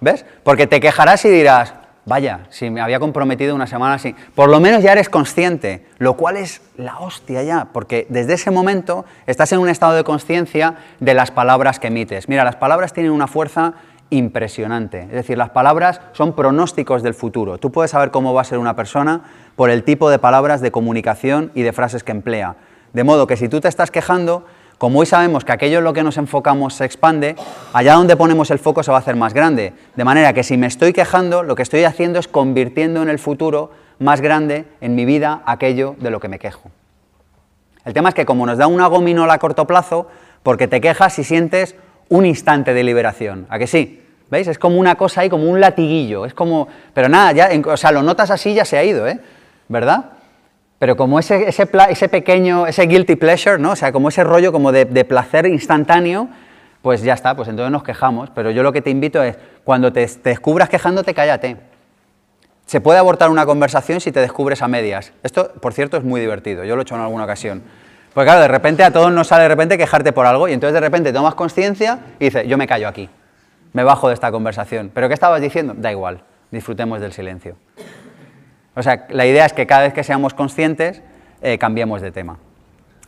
[0.00, 0.26] ¿Ves?
[0.42, 1.72] Porque te quejarás y dirás,
[2.04, 6.14] vaya, si me había comprometido una semana así, por lo menos ya eres consciente, lo
[6.14, 10.76] cual es la hostia ya, porque desde ese momento estás en un estado de conciencia
[10.98, 12.28] de las palabras que emites.
[12.28, 13.74] Mira, las palabras tienen una fuerza
[14.10, 15.02] impresionante.
[15.02, 17.58] Es decir, las palabras son pronósticos del futuro.
[17.58, 19.22] Tú puedes saber cómo va a ser una persona
[19.56, 22.56] por el tipo de palabras de comunicación y de frases que emplea.
[22.92, 24.44] De modo que si tú te estás quejando,
[24.80, 27.36] como hoy sabemos que aquello en lo que nos enfocamos se expande,
[27.74, 29.74] allá donde ponemos el foco se va a hacer más grande.
[29.94, 33.18] De manera que si me estoy quejando, lo que estoy haciendo es convirtiendo en el
[33.18, 36.70] futuro más grande en mi vida aquello de lo que me quejo.
[37.84, 40.08] El tema es que como nos da una gominola a corto plazo,
[40.42, 41.76] porque te quejas y sientes
[42.08, 43.46] un instante de liberación.
[43.50, 44.02] ¿A que sí?
[44.30, 44.48] ¿Veis?
[44.48, 46.24] Es como una cosa ahí, como un latiguillo.
[46.24, 46.68] Es como.
[46.94, 49.20] Pero nada, ya, o sea, lo notas así, ya se ha ido, ¿eh?
[49.68, 50.12] ¿Verdad?
[50.80, 53.72] Pero como ese, ese, pequeño, ese guilty pleasure, ¿no?
[53.72, 56.30] O sea, como ese rollo como de, de placer instantáneo,
[56.80, 58.30] pues ya está, pues entonces nos quejamos.
[58.30, 61.58] Pero yo lo que te invito es, cuando te, descubras quejándote, cállate.
[62.64, 65.12] Se puede abortar una conversación si te descubres a medias.
[65.22, 66.64] Esto, por cierto, es muy divertido.
[66.64, 67.62] Yo lo he hecho en alguna ocasión.
[68.14, 70.72] Porque claro, de repente a todos nos sale de repente quejarte por algo y entonces
[70.72, 73.10] de repente tomas conciencia y dices, yo me callo aquí.
[73.74, 74.90] Me bajo de esta conversación.
[74.94, 75.74] ¿Pero qué estabas diciendo?
[75.76, 76.22] Da igual.
[76.50, 77.56] Disfrutemos del silencio.
[78.74, 81.02] O sea, la idea es que cada vez que seamos conscientes,
[81.42, 82.38] eh, cambiemos de tema.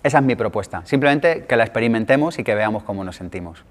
[0.02, 0.84] Esa es mi propuesta.
[0.84, 3.64] Simplemente que la experimentemos y que veamos cómo nos sentimos.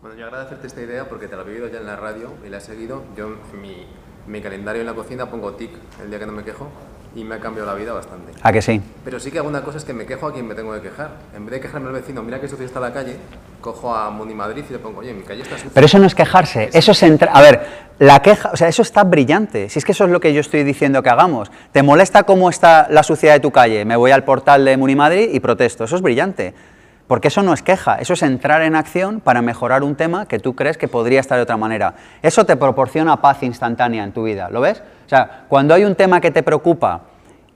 [0.00, 2.48] Bueno, yo agradecerte esta idea porque te la he vivido ya en la radio y
[2.48, 3.04] la he seguido.
[3.16, 3.86] Yo en mi,
[4.26, 5.70] mi calendario en la cocina pongo tic
[6.02, 6.68] el día que no me quejo
[7.14, 8.32] y me ha cambiado la vida bastante.
[8.42, 8.80] ¿A que sí?
[9.04, 11.10] Pero sí que alguna cosa es que me quejo a quien me tengo que quejar.
[11.34, 13.16] En vez de quejarme al vecino, mira que sucio está la calle,
[13.60, 15.70] cojo a Muni Madrid y le pongo, oye, mi calle está sucia.
[15.74, 17.36] Pero eso no es quejarse, eso es entrar...
[17.36, 17.66] A ver,
[17.98, 19.68] la queja, o sea, eso está brillante.
[19.68, 21.50] Si es que eso es lo que yo estoy diciendo que hagamos.
[21.72, 23.84] ¿Te molesta cómo está la suciedad de tu calle?
[23.84, 25.84] Me voy al portal de Munimadrid y protesto.
[25.84, 26.54] Eso es brillante.
[27.10, 30.38] Porque eso no es queja, eso es entrar en acción para mejorar un tema que
[30.38, 31.94] tú crees que podría estar de otra manera.
[32.22, 34.80] Eso te proporciona paz instantánea en tu vida, ¿lo ves?
[35.06, 37.00] O sea, cuando hay un tema que te preocupa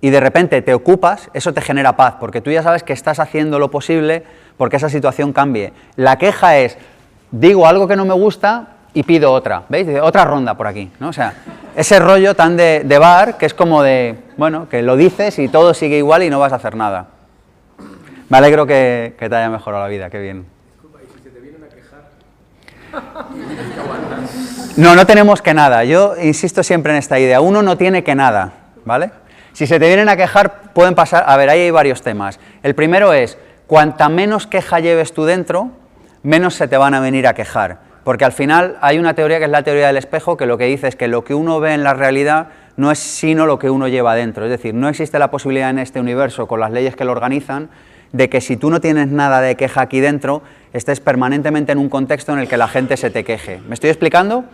[0.01, 3.21] y de repente te ocupas, eso te genera paz, porque tú ya sabes que estás
[3.21, 4.25] haciendo lo posible
[4.57, 5.73] porque esa situación cambie.
[5.95, 6.77] La queja es,
[7.31, 9.87] digo algo que no me gusta y pido otra, ¿veis?
[10.03, 11.11] Otra ronda por aquí, ¿no?
[11.11, 11.33] O sea,
[11.77, 15.47] ese rollo tan de, de bar que es como de, bueno, que lo dices y
[15.47, 17.14] todo sigue igual y no vas a hacer nada.
[18.29, 20.47] Me alegro que, que te haya mejorado la vida, qué bien.
[24.77, 25.85] No, no tenemos que nada.
[25.85, 27.41] Yo insisto siempre en esta idea.
[27.41, 28.53] Uno no tiene que nada,
[28.85, 29.11] ¿vale?
[29.53, 31.25] Si se te vienen a quejar, pueden pasar.
[31.27, 32.41] A ver, ahí hay varios temas.
[32.63, 35.71] El primero es: cuanta menos queja lleves tú dentro,
[36.23, 37.79] menos se te van a venir a quejar.
[38.03, 40.65] Porque al final hay una teoría que es la teoría del espejo, que lo que
[40.65, 43.71] dice es que lo que uno ve en la realidad no es sino lo que
[43.71, 44.45] uno lleva dentro.
[44.45, 47.71] Es decir, no existe la posibilidad en este universo, con las leyes que lo organizan,
[48.15, 50.43] de que si tú no tienes nada de queja aquí dentro,
[50.73, 53.61] estés permanentemente en un contexto en el que la gente se te queje.
[53.67, 54.45] ¿Me estoy explicando?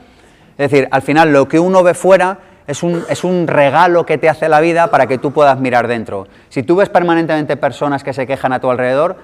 [0.57, 4.17] Es decir, al final lo que uno ve fuera es un, es un regalo que
[4.17, 6.27] te hace la vida para que tú puedas mirar dentro.
[6.49, 9.19] Si tú ves permanentemente personas que se quejan a tu alrededor,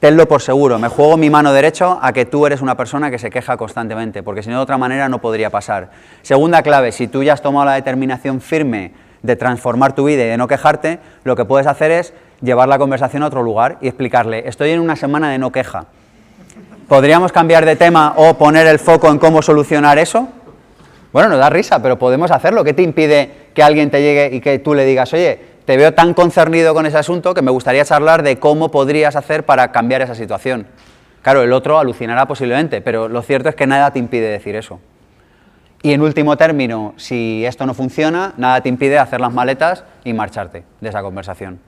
[0.00, 3.18] tenlo por seguro, me juego mi mano derecha a que tú eres una persona que
[3.18, 5.90] se queja constantemente, porque si no de otra manera no podría pasar.
[6.22, 10.28] Segunda clave, si tú ya has tomado la determinación firme de transformar tu vida y
[10.28, 13.88] de no quejarte, lo que puedes hacer es llevar la conversación a otro lugar y
[13.88, 15.86] explicarle, estoy en una semana de no queja.
[16.88, 20.28] ¿Podríamos cambiar de tema o poner el foco en cómo solucionar eso?
[21.12, 22.62] Bueno, nos da risa, pero podemos hacerlo.
[22.62, 25.94] ¿Qué te impide que alguien te llegue y que tú le digas, oye, te veo
[25.94, 30.02] tan concernido con ese asunto que me gustaría charlar de cómo podrías hacer para cambiar
[30.02, 30.66] esa situación?
[31.22, 34.78] Claro, el otro alucinará posiblemente, pero lo cierto es que nada te impide decir eso.
[35.82, 40.12] Y en último término, si esto no funciona, nada te impide hacer las maletas y
[40.12, 41.58] marcharte de esa conversación.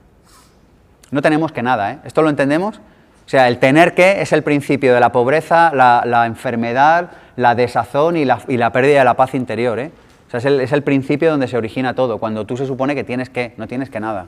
[1.11, 1.99] No tenemos que nada, ¿eh?
[2.05, 2.77] ¿Esto lo entendemos?
[2.77, 8.17] O sea, el tener que es el principio de la pobreza, la, enfermedad, la desazón
[8.17, 9.91] y la, y la, pérdida de la paz interior, ¿eh?
[10.27, 12.95] O sea, es el, es el principio donde se origina todo, cuando tú se supone
[12.95, 14.27] que tienes que, no tienes que nada.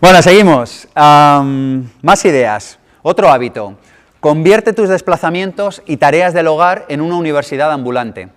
[0.00, 0.86] Bueno, seguimos.
[0.94, 2.78] Más ideas.
[3.02, 3.76] Otro hábito.
[4.20, 8.28] Convierte tus desplazamientos y tareas del hogar en una universidad ambulante.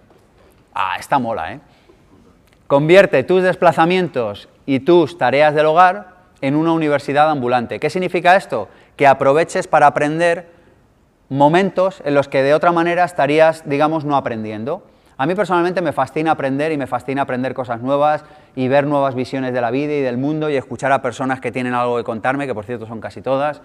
[0.73, 1.59] Ah, esta mola, ¿eh?
[2.65, 7.79] Convierte tus desplazamientos y tus tareas del hogar en una universidad ambulante.
[7.79, 8.67] ¿Qué significa esto?
[8.95, 10.51] Que aproveches para aprender
[11.29, 14.83] momentos en los que de otra manera estarías, digamos, no aprendiendo.
[15.17, 19.13] A mí personalmente me fascina aprender y me fascina aprender cosas nuevas y ver nuevas
[19.13, 22.03] visiones de la vida y del mundo y escuchar a personas que tienen algo que
[22.03, 23.61] contarme, que por cierto son casi todas,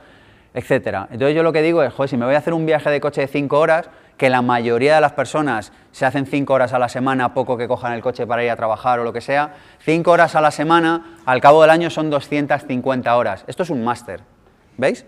[0.56, 1.06] etcétera.
[1.10, 2.98] Entonces yo lo que digo es, joder, si me voy a hacer un viaje de
[2.98, 6.78] coche de cinco horas, que la mayoría de las personas se hacen cinco horas a
[6.78, 9.52] la semana, poco que cojan el coche para ir a trabajar o lo que sea,
[9.80, 13.44] cinco horas a la semana, al cabo del año son 250 horas.
[13.46, 14.22] Esto es un máster,
[14.78, 15.04] ¿veis?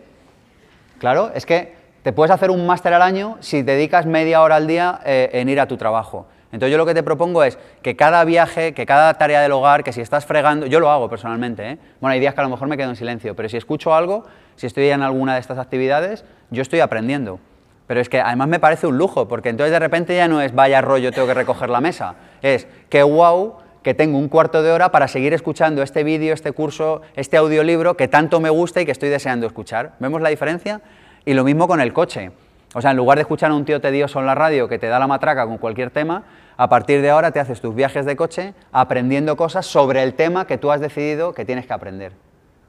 [0.99, 4.67] Claro, es que te puedes hacer un máster al año si dedicas media hora al
[4.67, 6.27] día eh, en ir a tu trabajo.
[6.51, 9.85] Entonces yo lo que te propongo es que cada viaje, que cada tarea del hogar,
[9.85, 11.79] que si estás fregando, yo lo hago personalmente, ¿eh?
[12.01, 14.25] bueno, hay días que a lo mejor me quedo en silencio, pero si escucho algo,
[14.57, 17.39] si estoy en alguna de estas actividades, yo estoy aprendiendo.
[17.87, 20.55] Pero es que además me parece un lujo, porque entonces de repente ya no es
[20.55, 24.71] vaya rollo, tengo que recoger la mesa, es que wow que tengo un cuarto de
[24.71, 28.85] hora para seguir escuchando este vídeo, este curso, este audiolibro que tanto me gusta y
[28.85, 29.93] que estoy deseando escuchar.
[29.99, 30.81] ¿Vemos la diferencia?
[31.25, 32.31] Y lo mismo con el coche.
[32.75, 34.89] O sea, en lugar de escuchar a un tío tedioso en la radio que te
[34.89, 36.25] da la matraca con cualquier tema,
[36.57, 40.47] a partir de ahora te haces tus viajes de coche aprendiendo cosas sobre el tema
[40.47, 42.13] que tú has decidido que tienes que aprender.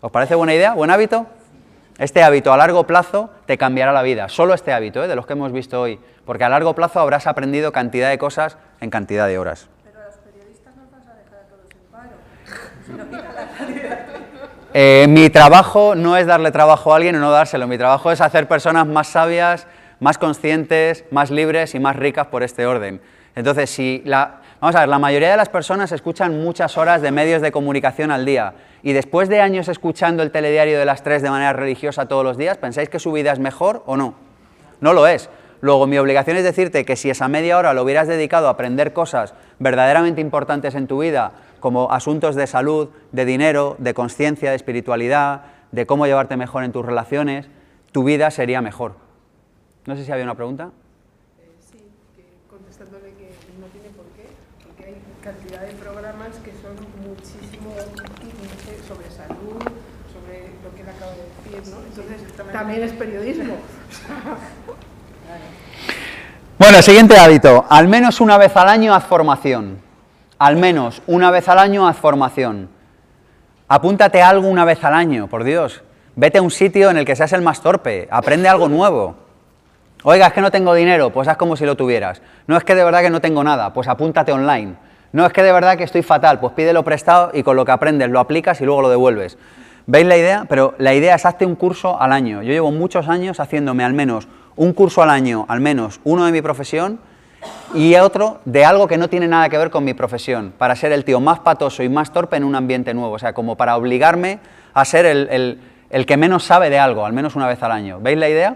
[0.02, 0.74] ¿Os parece buena idea?
[0.74, 1.26] ¿Buen hábito?
[1.97, 4.30] Este hábito a largo plazo te cambiará la vida.
[4.30, 5.10] Solo este hábito, ¿eh?
[5.10, 6.00] de los que hemos visto hoy.
[6.26, 9.68] Porque a largo plazo habrás aprendido cantidad de cosas en cantidad de horas.
[9.84, 12.12] Pero a los periodistas no vas a dejar a todos en paro.
[12.86, 14.20] Si no la.
[14.74, 17.68] Eh, mi trabajo no es darle trabajo a alguien o no dárselo.
[17.68, 19.66] Mi trabajo es hacer personas más sabias,
[20.00, 23.02] más conscientes, más libres y más ricas por este orden.
[23.36, 27.12] Entonces, si la, vamos a ver, la mayoría de las personas escuchan muchas horas de
[27.12, 31.22] medios de comunicación al día y después de años escuchando el telediario de las tres
[31.22, 34.16] de manera religiosa todos los días, ¿pensáis que su vida es mejor o no?
[34.82, 35.30] No lo es.
[35.62, 38.93] Luego, mi obligación es decirte que si esa media hora lo hubieras dedicado a aprender
[38.93, 44.56] cosas verdaderamente importantes en tu vida, como asuntos de salud, de dinero, de conciencia, de
[44.56, 45.41] espiritualidad,
[45.74, 47.50] de cómo llevarte mejor en tus relaciones,
[47.91, 49.09] tu vida sería mejor.
[49.90, 50.70] No sé si había una pregunta.
[51.40, 51.80] Eh, sí,
[52.16, 54.30] que contestándole que no tiene por qué,
[54.64, 57.74] porque hay cantidad de programas que son muchísimo
[58.88, 59.58] sobre salud,
[60.14, 61.82] sobre lo que él acaba de decir, ¿no?
[61.82, 63.56] Entonces también es periodismo.
[66.60, 67.66] Bueno, siguiente hábito.
[67.68, 69.80] Al menos una vez al año haz formación.
[70.38, 72.70] Al menos una vez al año haz formación.
[73.68, 75.82] Apúntate a algo una vez al año, por Dios.
[76.16, 78.08] Vete a un sitio en el que seas el más torpe.
[78.12, 79.28] Aprende algo nuevo.
[80.04, 82.22] Oiga, es que no tengo dinero, pues haz como si lo tuvieras.
[82.47, 84.76] No es que de verdad que no tengo nada, pues apúntate online.
[85.12, 87.72] No es que de verdad que estoy fatal, pues pídelo prestado y con lo que
[87.72, 89.38] aprendes lo aplicas y luego lo devuelves.
[89.88, 90.45] ¿Veis la idea?
[90.47, 92.43] Pero la idea es hazte un curso al año.
[92.43, 96.32] Yo llevo muchos años haciéndome al menos un curso al año, al menos uno de
[96.32, 97.00] mi profesión
[97.74, 100.91] y otro de algo que no tiene nada que ver con mi profesión, para ser
[100.91, 103.78] el tío más patoso y más torpe en un ambiente nuevo, o sea, como para
[103.78, 104.39] obligarme
[104.74, 107.72] a ser el, el- el que menos sabe de algo, al menos una vez al
[107.72, 108.00] año.
[108.00, 108.56] ¿Veis la idea?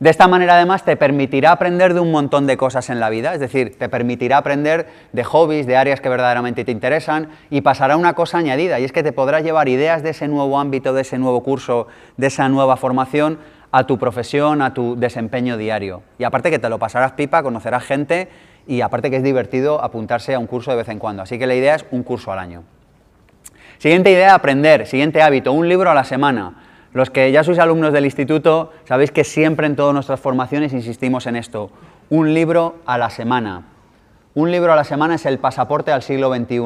[0.00, 3.32] De esta manera además te permitirá aprender de un montón de cosas en la vida,
[3.32, 7.96] es decir, te permitirá aprender de hobbies, de áreas que verdaderamente te interesan y pasará
[7.96, 11.02] una cosa añadida y es que te podrás llevar ideas de ese nuevo ámbito, de
[11.02, 11.86] ese nuevo curso,
[12.16, 13.38] de esa nueva formación
[13.70, 16.02] a tu profesión, a tu desempeño diario.
[16.18, 18.28] Y aparte que te lo pasarás pipa, conocerás gente
[18.66, 21.22] y aparte que es divertido apuntarse a un curso de vez en cuando.
[21.22, 22.64] Así que la idea es un curso al año.
[23.78, 24.86] Siguiente idea, aprender.
[24.86, 26.63] Siguiente hábito, un libro a la semana.
[26.94, 31.26] Los que ya sois alumnos del instituto, sabéis que siempre en todas nuestras formaciones insistimos
[31.26, 31.70] en esto.
[32.08, 33.62] Un libro a la semana.
[34.34, 36.60] Un libro a la semana es el pasaporte al siglo XXI.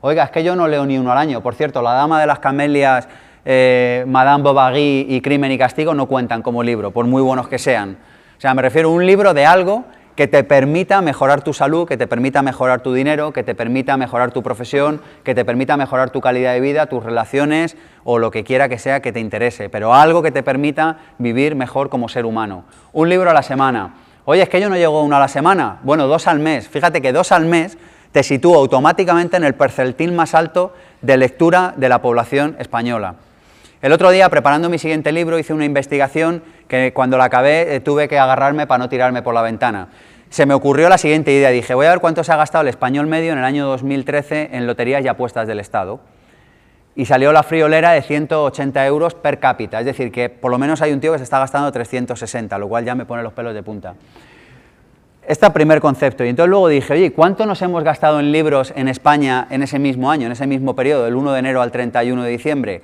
[0.00, 1.40] Oiga, es que yo no leo ni uno al año.
[1.40, 3.08] Por cierto, La Dama de las Camelias,
[3.44, 7.58] eh, Madame Bovary y Crimen y Castigo no cuentan como libro, por muy buenos que
[7.58, 7.98] sean.
[8.38, 9.84] O sea, me refiero a un libro de algo
[10.16, 13.96] que te permita mejorar tu salud, que te permita mejorar tu dinero, que te permita
[13.96, 18.30] mejorar tu profesión, que te permita mejorar tu calidad de vida, tus relaciones o lo
[18.30, 22.08] que quiera que sea que te interese, pero algo que te permita vivir mejor como
[22.08, 22.64] ser humano.
[22.92, 23.94] Un libro a la semana.
[24.24, 25.78] Oye, es que yo no llego uno a la semana.
[25.82, 26.68] Bueno, dos al mes.
[26.68, 27.78] Fíjate que dos al mes
[28.12, 33.16] te sitúa automáticamente en el percentil más alto de lectura de la población española.
[33.82, 37.80] El otro día, preparando mi siguiente libro, hice una investigación que cuando la acabé eh,
[37.80, 39.88] tuve que agarrarme para no tirarme por la ventana.
[40.30, 42.68] Se me ocurrió la siguiente idea, dije, voy a ver cuánto se ha gastado el
[42.68, 45.98] español medio en el año 2013 en loterías y apuestas del Estado.
[46.94, 50.80] Y salió la friolera de 180 euros per cápita, es decir, que por lo menos
[50.80, 53.52] hay un tío que se está gastando 360, lo cual ya me pone los pelos
[53.52, 53.94] de punta.
[55.26, 56.24] Este primer concepto.
[56.24, 59.80] Y entonces luego dije, oye, ¿cuánto nos hemos gastado en libros en España en ese
[59.80, 62.82] mismo año, en ese mismo periodo, del 1 de enero al 31 de diciembre?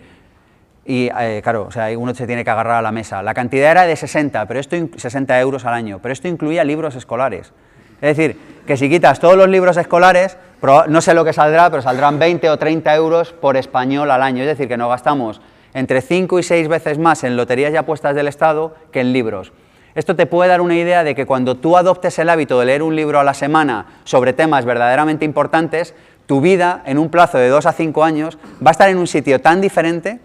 [0.90, 3.22] Y eh, claro, o sea, uno se tiene que agarrar a la mesa.
[3.22, 6.64] La cantidad era de 60, pero esto in- 60 euros al año, pero esto incluía
[6.64, 7.52] libros escolares.
[8.00, 10.38] Es decir, que si quitas todos los libros escolares,
[10.88, 14.40] no sé lo que saldrá, pero saldrán 20 o 30 euros por español al año.
[14.42, 15.42] Es decir, que nos gastamos
[15.74, 19.52] entre 5 y 6 veces más en loterías y apuestas del Estado que en libros.
[19.94, 22.82] Esto te puede dar una idea de que cuando tú adoptes el hábito de leer
[22.82, 27.48] un libro a la semana sobre temas verdaderamente importantes, tu vida en un plazo de
[27.48, 30.20] 2 a 5 años va a estar en un sitio tan diferente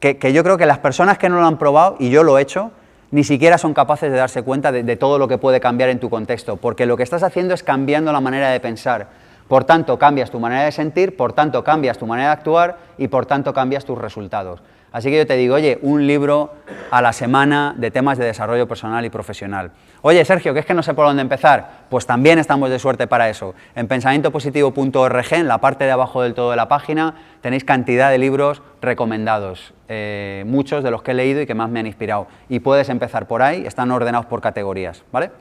[0.00, 2.42] que, yo creo que las personas que no lo han probado, y yo lo he
[2.42, 2.70] hecho,
[3.10, 6.00] ni siquiera son capaces de darse cuenta de, de todo lo que puede cambiar en
[6.00, 9.08] tu contexto, porque lo que estás haciendo es cambiando la manera de pensar.
[9.48, 13.08] Por tanto, cambias tu manera de sentir, por tanto, cambias tu manera de actuar y
[13.08, 14.60] por tanto, cambias tus resultados.
[14.96, 16.54] Así que yo te digo, oye, un libro
[16.90, 19.72] a la semana de temas de desarrollo personal y profesional.
[20.08, 21.68] Oye, Sergio, que es que no sé por dónde empezar.
[21.88, 23.56] Pues también estamos de suerte para eso.
[23.74, 28.18] En pensamientopositivo.org, en la parte de abajo del todo de la página, tenéis cantidad de
[28.18, 29.74] libros recomendados.
[29.88, 32.28] eh, muchos de los que he leído y que más me han inspirado.
[32.48, 35.32] Y puedes empezar por ahí, están ordenados por categorías, ¿vale?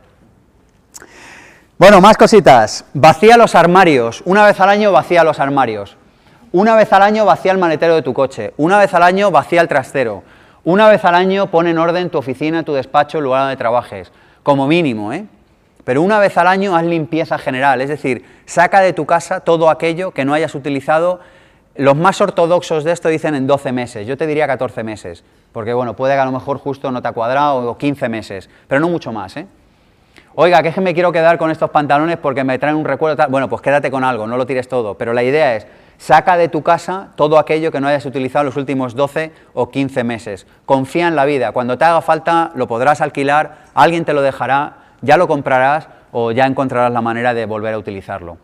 [1.78, 2.86] Bueno, más cositas.
[2.96, 4.24] Vacía los armarios.
[4.26, 5.96] Una vez al año vacía los armarios.
[6.52, 8.56] Una vez al año vacía el maletero de tu coche.
[8.58, 10.24] Una vez al año vacía el trastero.
[10.64, 14.12] Una vez al año pon en orden tu oficina, tu despacho, el lugar donde trabajes.
[14.46, 15.26] Como mínimo, ¿eh?
[15.84, 17.82] Pero una vez al año haz limpieza general.
[17.82, 21.20] Es decir, saca de tu casa todo aquello que no hayas utilizado
[21.74, 25.74] Los más ortodoxos de esto dicen en 12 meses, yo te diría 14 meses, porque
[25.74, 28.80] bueno, puede que a lo mejor justo no te ha cuadrado o 15 meses, pero
[28.80, 29.48] no mucho más, ¿eh?
[30.36, 33.16] Oiga, que es que me quiero quedar con estos pantalones porque me traen un recuerdo
[33.16, 33.32] tal.
[33.32, 35.66] Bueno, pues quédate con algo, no lo tires todo, pero la idea es,
[35.98, 39.70] saca de tu casa todo aquello que no hayas utilizado en los últimos 12 o
[39.70, 40.48] 15 meses.
[40.66, 44.78] Confía en la vida, cuando te haga falta lo podrás alquilar, alguien te lo dejará,
[45.02, 48.38] ya lo comprarás o ya encontrarás la manera de volver a utilizarlo.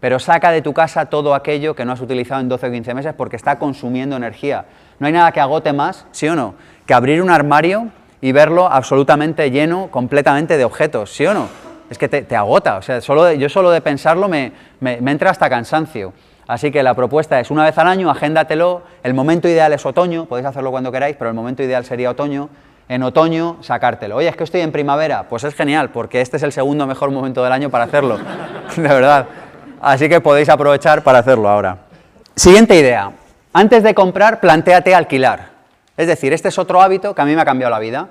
[0.00, 2.94] Pero saca de tu casa todo aquello que no has utilizado en 12 o 15
[2.94, 4.64] meses porque está consumiendo energía.
[4.98, 6.54] No hay nada que agote más, ¿sí o no?
[6.86, 7.88] Que abrir un armario
[8.20, 11.48] y verlo absolutamente lleno, completamente de objetos, ¿sí o no?
[11.88, 15.30] Es que te, agota, o sea, solo yo solo de pensarlo me, me, me entra
[15.30, 16.12] hasta cansancio.
[16.52, 20.26] Así que la propuesta es una vez al año, agéndatelo, el momento ideal es otoño,
[20.26, 22.50] podéis hacerlo cuando queráis, pero el momento ideal sería otoño,
[22.90, 24.16] en otoño sacártelo.
[24.16, 27.10] Oye, es que estoy en primavera, pues es genial, porque este es el segundo mejor
[27.10, 28.18] momento del año para hacerlo,
[28.76, 29.28] de verdad.
[29.80, 31.78] Así que podéis aprovechar para hacerlo ahora.
[32.36, 33.12] Siguiente idea.
[33.54, 35.52] Antes de comprar, plantéate alquilar.
[35.96, 38.08] Es decir, este es otro hábito que a mí me ha cambiado la vida.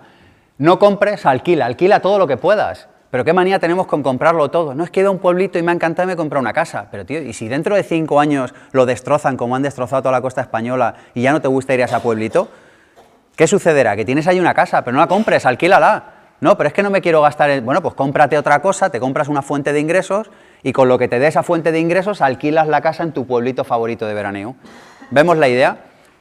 [0.57, 2.87] No compres, alquila, alquila todo lo que puedas.
[3.11, 4.73] Pero qué manía tenemos con comprarlo todo.
[4.73, 6.53] No es que ido a un pueblito y me ha encantado y me comprado una
[6.53, 6.87] casa.
[6.89, 10.21] Pero tío, ¿y si dentro de cinco años lo destrozan como han destrozado toda la
[10.21, 12.47] costa española y ya no te gusta ir a ese pueblito?
[13.35, 13.97] ¿Qué sucederá?
[13.97, 16.03] Que tienes ahí una casa, pero no la compres, alquílala.
[16.39, 17.49] No, pero es que no me quiero gastar.
[17.49, 17.65] En...
[17.65, 20.31] Bueno, pues cómprate otra cosa, te compras una fuente de ingresos
[20.63, 23.27] y con lo que te dé esa fuente de ingresos alquilas la casa en tu
[23.27, 24.55] pueblito favorito de veraneo.
[25.09, 25.77] ¿Vemos la idea?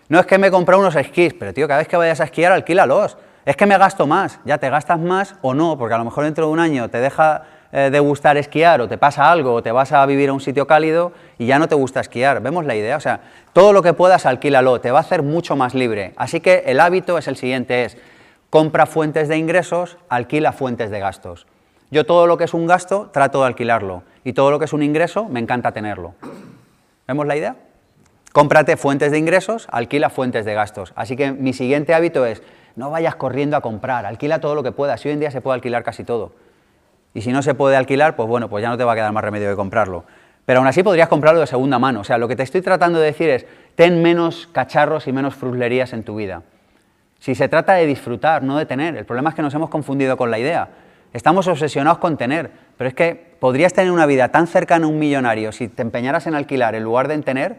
[0.09, 2.24] No es que me he comprado unos esquís, pero tío, cada vez que vayas a
[2.24, 3.16] esquiar, alquílalos.
[3.51, 6.22] Es que me gasto más, ya te gastas más o no, porque a lo mejor
[6.22, 7.42] dentro de un año te deja
[7.72, 10.40] eh, de gustar esquiar o te pasa algo o te vas a vivir a un
[10.40, 12.40] sitio cálido y ya no te gusta esquiar.
[12.42, 12.96] ¿Vemos la idea?
[12.96, 13.22] O sea,
[13.53, 16.12] todo lo que puedas alquílalo, te va a hacer mucho más libre.
[16.16, 17.96] Así que el hábito es el siguiente, es
[18.51, 21.48] compra fuentes de ingresos, alquila fuentes de gastos.
[21.90, 24.72] Yo todo lo que es un gasto trato de alquilarlo y todo lo que es
[24.72, 26.14] un ingreso me encanta tenerlo.
[27.09, 27.57] ¿Vemos la idea?
[28.32, 30.92] Cómprate fuentes de ingresos, alquila fuentes de gastos.
[30.94, 32.44] Así que mi siguiente hábito es
[32.76, 35.04] no vayas corriendo a comprar, alquila todo lo que puedas.
[35.04, 36.32] hoy en día se puede alquilar casi todo.
[37.14, 39.12] Y si no se puede alquilar, pues bueno, pues ya no te va a quedar
[39.12, 40.04] más remedio que comprarlo.
[40.46, 42.00] Pero aún así podrías comprarlo de segunda mano.
[42.00, 45.34] O sea, lo que te estoy tratando de decir es, ten menos cacharros y menos
[45.34, 46.42] fruslerías en tu vida.
[47.18, 48.96] Si se trata de disfrutar, no de tener.
[48.96, 50.68] El problema es que nos hemos confundido con la idea.
[51.12, 54.98] Estamos obsesionados con tener, pero es que podrías tener una vida tan cercana a un
[54.98, 57.56] millonario si te empeñaras en alquilar en lugar de en tener,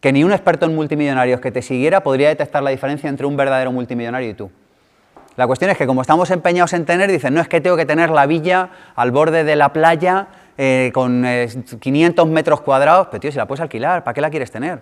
[0.00, 3.36] que ni un experto en multimillonarios que te siguiera podría detectar la diferencia entre un
[3.36, 4.50] verdadero multimillonario y tú.
[5.36, 7.86] La cuestión es que como estamos empeñados en tener, dicen, no es que tengo que
[7.86, 10.26] tener la villa al borde de la playa
[10.56, 11.24] eh, con
[11.80, 14.80] 500 eh, metros cuadrados, pero tío, si la puedes alquilar, ¿para qué la quieres tener?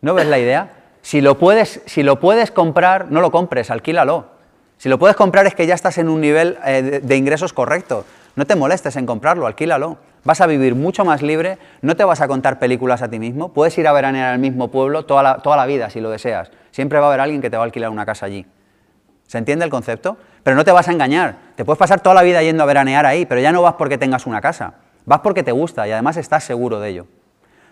[0.00, 0.70] ¿No ves la idea?
[1.02, 4.26] Si lo puedes, si lo puedes comprar, no lo compres, alquílalo.
[4.78, 8.04] Si lo puedes comprar es que ya estás en un nivel eh, de, ingresos correcto.
[8.36, 9.98] No te molestes en comprarlo, alquílalo.
[10.24, 13.52] Vas a vivir mucho más libre, no te vas a contar películas a ti mismo,
[13.52, 16.50] puedes ir a veranear al mismo pueblo toda la, toda la vida si lo deseas.
[16.70, 18.46] Siempre va a haber alguien que te va a alquilar una casa allí.
[19.26, 20.16] ¿Se entiende el concepto?
[20.42, 21.36] Pero no te vas a engañar.
[21.56, 23.98] Te puedes pasar toda la vida yendo a veranear ahí, pero ya no vas porque
[23.98, 24.74] tengas una casa.
[25.04, 27.06] Vas porque te gusta y además estás seguro de ello.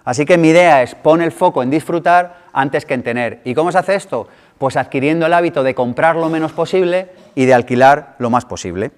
[0.04, 3.40] Así que mi idea es pon el foco en disfrutar antes que en tener.
[3.44, 4.28] ¿Y cómo se hace esto?
[4.58, 8.92] Pues adquiriendo el hábito de comprar lo menos posible y de alquilar lo más posible.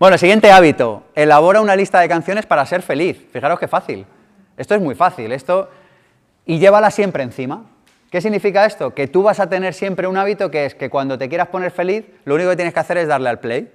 [0.00, 3.22] Bueno, siguiente hábito, elabora una lista de canciones para ser feliz.
[3.34, 4.06] Fijaros qué fácil.
[4.56, 5.68] Esto es muy fácil, esto
[6.46, 7.66] y llévala siempre encima.
[8.10, 8.94] ¿Qué significa esto?
[8.94, 11.70] Que tú vas a tener siempre un hábito que es que cuando te quieras poner
[11.70, 13.70] feliz, lo único que tienes que hacer es darle al play.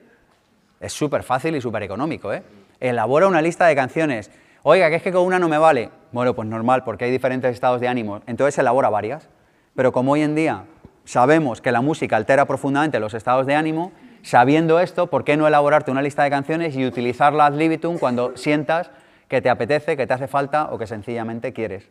[0.80, 2.41] Es súper fácil y súper económico, ¿eh?
[2.80, 4.32] Elabora una lista de canciones.
[4.63, 5.91] Oiga, que es que con una no me vale.
[6.11, 8.23] Bueno, pues normal, porque hay diferentes estados de ánimo.
[8.26, 9.30] Entonces elabora varias.
[9.76, 10.63] Pero como hoy en día
[11.03, 13.91] sabemos que la música altera profundamente los estados de ánimo,
[14.26, 18.36] sabiendo esto, ¿por qué no elaborarte una lista de canciones y utilizarla ad libitum cuando
[18.36, 18.89] sientas
[19.28, 21.88] que te apetece, que te hace falta o que sencillamente quieres?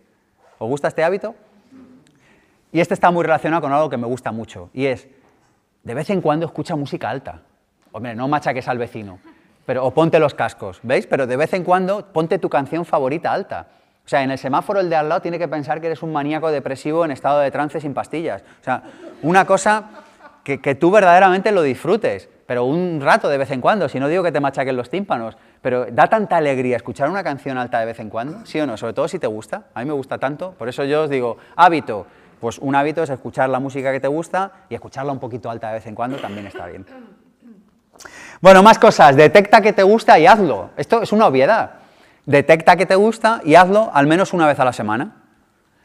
[0.58, 1.36] ¿Os gusta este hábito?
[2.72, 5.06] Y este está muy relacionado con algo que me gusta mucho, y es,
[5.84, 7.42] de vez en cuando escucha música alta.
[7.92, 9.20] Hombre, no machaques al vecino,
[9.64, 11.06] pero, o ponte los cascos, ¿veis?
[11.06, 13.68] Pero de vez en cuando ponte tu canción favorita alta.
[14.04, 16.12] O sea, en el semáforo el de al lado tiene que pensar que eres un
[16.12, 18.42] maníaco depresivo en estado de trance sin pastillas.
[18.42, 18.82] O sea,
[19.22, 20.03] una cosa
[20.44, 24.22] que, tú verdaderamente lo disfrutes, pero un rato de vez en cuando, si no digo
[24.22, 27.98] que te machaquen los tímpanos, pero da tanta alegría escuchar una canción alta de vez
[27.98, 28.76] en cuando, ¿sí o no?
[28.76, 31.38] Sobre todo si te gusta, a mí me gusta tanto, por eso yo os digo,
[31.56, 32.06] hábito,
[32.40, 35.68] pues un hábito es escuchar la música que te gusta y escucharla un poquito alta
[35.68, 36.84] de vez en cuando también está bien.
[38.42, 39.16] Bueno, más cosas.
[39.16, 40.70] Detecta que te gusta y hazlo.
[40.76, 41.70] Esto es una obviedad.
[42.26, 45.22] Detecta que te gusta y hazlo al menos una vez a la semana.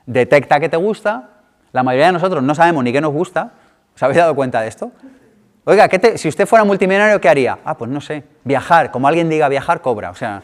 [0.05, 1.30] Detecta que te gusta.
[1.72, 3.51] La mayoría de nosotros no sabemos ni qué nos gusta.
[4.00, 4.93] ¿Os habéis dado cuenta de esto?
[5.66, 7.60] Oiga, si usted fuera multimillonario, ¿qué haría?
[7.66, 8.24] Ah, pues no sé.
[8.45, 8.91] Viajar.
[8.91, 10.12] Como alguien diga viajar, cobra.
[10.12, 10.41] O sea.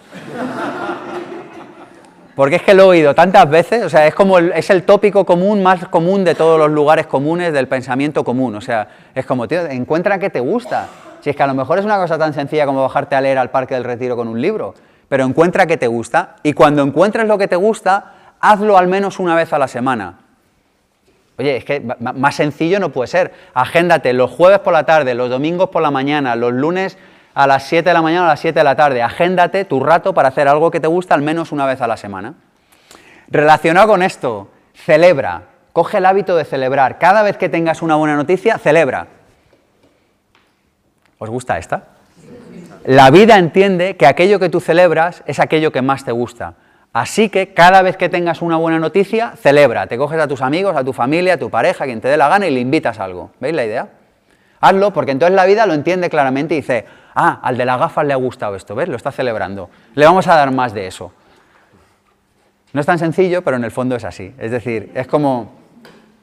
[2.36, 4.84] Porque es que lo he oído tantas veces, o sea, es como el, es el
[4.84, 8.56] tópico común más común de todos los lugares comunes del pensamiento común.
[8.56, 10.90] O sea, es como, tío, encuentra qué te gusta.
[11.22, 13.38] Si es que a lo mejor es una cosa tan sencilla como bajarte a leer
[13.38, 14.74] al Parque del Retiro con un libro,
[15.08, 19.18] pero encuentra qué te gusta y cuando encuentres lo que te gusta, hazlo al menos
[19.18, 20.25] una vez a la semana.
[21.38, 23.34] Oye, es que más sencillo no puede ser.
[23.54, 26.98] Agéndate los jueves por la tarde, los domingos por la mañana, los lunes
[27.34, 29.02] a las 7 de la mañana a las 7 de la tarde.
[29.02, 31.98] Agéndate tu rato para hacer algo que te gusta al menos una vez a la
[31.98, 32.36] semana.
[33.28, 35.44] Relacionado con esto, celebra.
[35.74, 36.98] Coge el hábito de celebrar.
[37.00, 39.08] Cada vez que tengas una buena noticia, celebra.
[41.18, 41.88] ¿Os gusta esta?
[42.86, 46.54] La vida entiende que aquello que tú celebras es aquello que más te gusta.
[46.96, 49.86] Así que cada vez que tengas una buena noticia, celebra.
[49.88, 52.16] Te coges a tus amigos, a tu familia, a tu pareja, a quien te dé
[52.16, 53.32] la gana y le invitas algo.
[53.42, 53.90] ¿Veis la idea?
[54.62, 58.06] Hazlo porque entonces la vida lo entiende claramente y dice, ah, al de las gafas
[58.06, 58.88] le ha gustado esto, ¿ves?
[58.88, 59.70] Lo está celebrando.
[59.94, 61.12] Le vamos a dar más de eso.
[62.72, 64.34] No es tan sencillo, pero en el fondo es así.
[64.40, 65.52] Es decir, es como,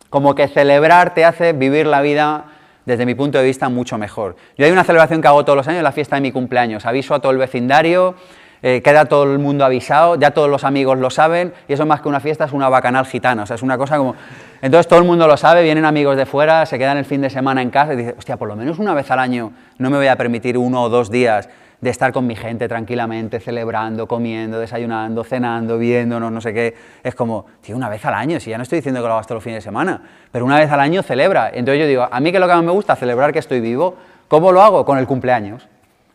[0.08, 2.46] como que celebrar te hace vivir la vida,
[2.86, 4.36] desde mi punto de vista, mucho mejor.
[4.56, 6.86] Yo hay una celebración que hago todos los años, la fiesta de mi cumpleaños.
[6.86, 8.14] Aviso a todo el vecindario,
[8.62, 12.00] eh, queda todo el mundo avisado, ya todos los amigos lo saben, y eso más
[12.00, 13.42] que una fiesta es una bacanal gitana.
[13.42, 14.14] O sea, es una cosa como...
[14.60, 17.30] Entonces todo el mundo lo sabe, vienen amigos de fuera, se quedan el fin de
[17.30, 19.96] semana en casa y dicen, hostia, por lo menos una vez al año no me
[19.96, 21.48] voy a permitir uno o dos días
[21.82, 26.76] de estar con mi gente tranquilamente, celebrando, comiendo, desayunando, cenando, viéndonos, no sé qué.
[27.02, 29.26] Es como, tío, una vez al año, si ya no estoy diciendo que lo hagas
[29.26, 30.00] todos los fines de semana,
[30.30, 31.48] pero una vez al año celebra.
[31.48, 33.96] Entonces yo digo, a mí que lo que más me gusta, celebrar que estoy vivo,
[34.28, 34.84] ¿cómo lo hago?
[34.84, 35.68] Con el cumpleaños.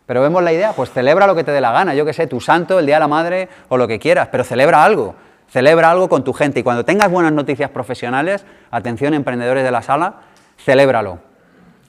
[0.07, 2.27] Pero vemos la idea, pues celebra lo que te dé la gana, yo que sé,
[2.27, 5.15] tu santo, el Día de la Madre o lo que quieras, pero celebra algo.
[5.49, 9.81] Celebra algo con tu gente y cuando tengas buenas noticias profesionales, atención emprendedores de la
[9.81, 10.15] sala,
[10.57, 11.19] celébralo.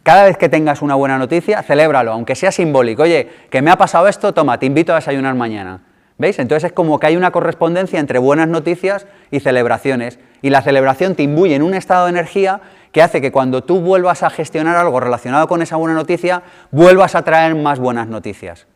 [0.02, 3.02] Cada vez que tengas una buena noticia, celébralo, aunque sea simbólico.
[3.02, 5.82] Oye, que me ha pasado esto, toma, te invito a desayunar mañana.
[6.18, 6.40] ¿Veis?
[6.40, 10.18] Entonces es como que hay una correspondencia entre buenas noticias y celebraciones.
[10.42, 12.60] Y la celebración te imbuye en un estado de energía
[12.92, 17.14] que hace que cuando tú vuelvas a gestionar algo relacionado con esa buena noticia, vuelvas
[17.14, 18.66] a traer más buenas noticias.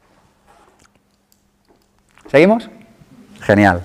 [2.31, 2.71] ¿Seguimos?
[3.41, 3.83] Genial.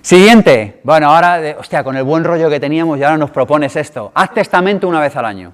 [0.00, 0.80] Siguiente.
[0.84, 4.10] Bueno, ahora, de- hostia, con el buen rollo que teníamos y ahora nos propones esto.
[4.14, 5.52] Haz testamento una vez al año.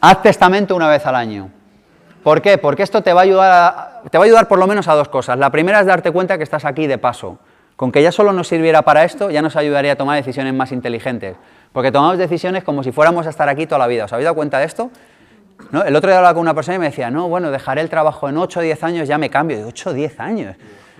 [0.00, 1.50] Haz testamento una vez al año.
[2.22, 2.58] ¿Por qué?
[2.58, 4.94] Porque esto te va, a ayudar a- te va a ayudar por lo menos a
[4.94, 5.38] dos cosas.
[5.38, 7.38] La primera es darte cuenta que estás aquí de paso.
[7.78, 10.72] Con que ya solo nos sirviera para esto, ya nos ayudaría a tomar decisiones más
[10.72, 11.36] inteligentes.
[11.72, 14.06] Porque tomamos decisiones como si fuéramos a estar aquí toda la vida.
[14.06, 14.90] ¿Os habéis dado cuenta de esto?
[15.70, 15.84] ¿No?
[15.84, 18.28] El otro día hablaba con una persona y me decía, no, bueno, dejaré el trabajo
[18.28, 19.58] en 8 o 10 años, ya me cambio.
[19.58, 20.56] De 8 o 10 años.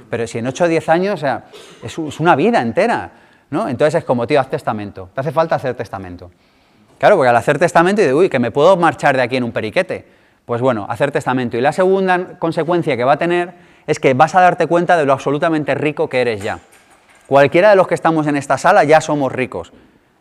[0.09, 1.47] Pero si en 8 o 10 años, o sea,
[1.83, 3.11] es, una vida entera.
[3.51, 3.69] ¿no?
[3.69, 5.11] Entonces es como, tío, haz testamento.
[5.13, 6.31] Te hace falta hacer testamento.
[6.97, 9.43] Claro, porque al hacer testamento, y de, uy, que me puedo marchar de aquí en
[9.43, 10.07] un periquete.
[10.45, 11.57] Pues bueno, hacer testamento.
[11.57, 15.07] Y la segunda consecuencia que va a tener es que vas a darte cuenta de
[15.07, 16.61] lo absolutamente rico que eres ya.
[17.27, 19.73] Cualquiera de los que estamos en esta sala ya somos ricos.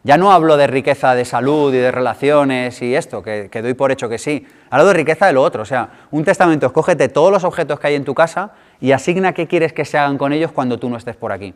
[0.04, 3.92] Ya no hablo de riqueza de salud y de relaciones y esto, que, doy por
[3.92, 4.48] hecho que sí.
[4.70, 5.64] Hablo de riqueza de lo otro.
[5.64, 9.34] O sea, un testamento, escógete todos los objetos que hay en tu casa y asigna
[9.34, 11.54] qué quieres que se hagan con ellos cuando tú no estés por aquí.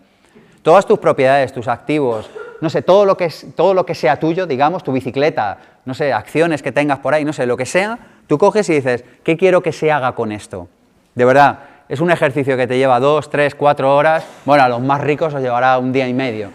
[0.63, 4.45] Todas tus propiedades, tus activos, no sé, todo lo que, todo lo que sea tuyo,
[4.47, 7.97] digamos, tu bicicleta, no sé, acciones que tengas por ahí, no sé, lo que sea,
[8.27, 10.67] tú coges y dices, ¿qué quiero que se haga con esto?
[11.15, 11.59] De verdad,
[11.91, 15.33] es un ejercicio que te lleva dos, tres, cuatro horas, bueno, a los más ricos
[15.33, 16.49] os llevará un día y medio.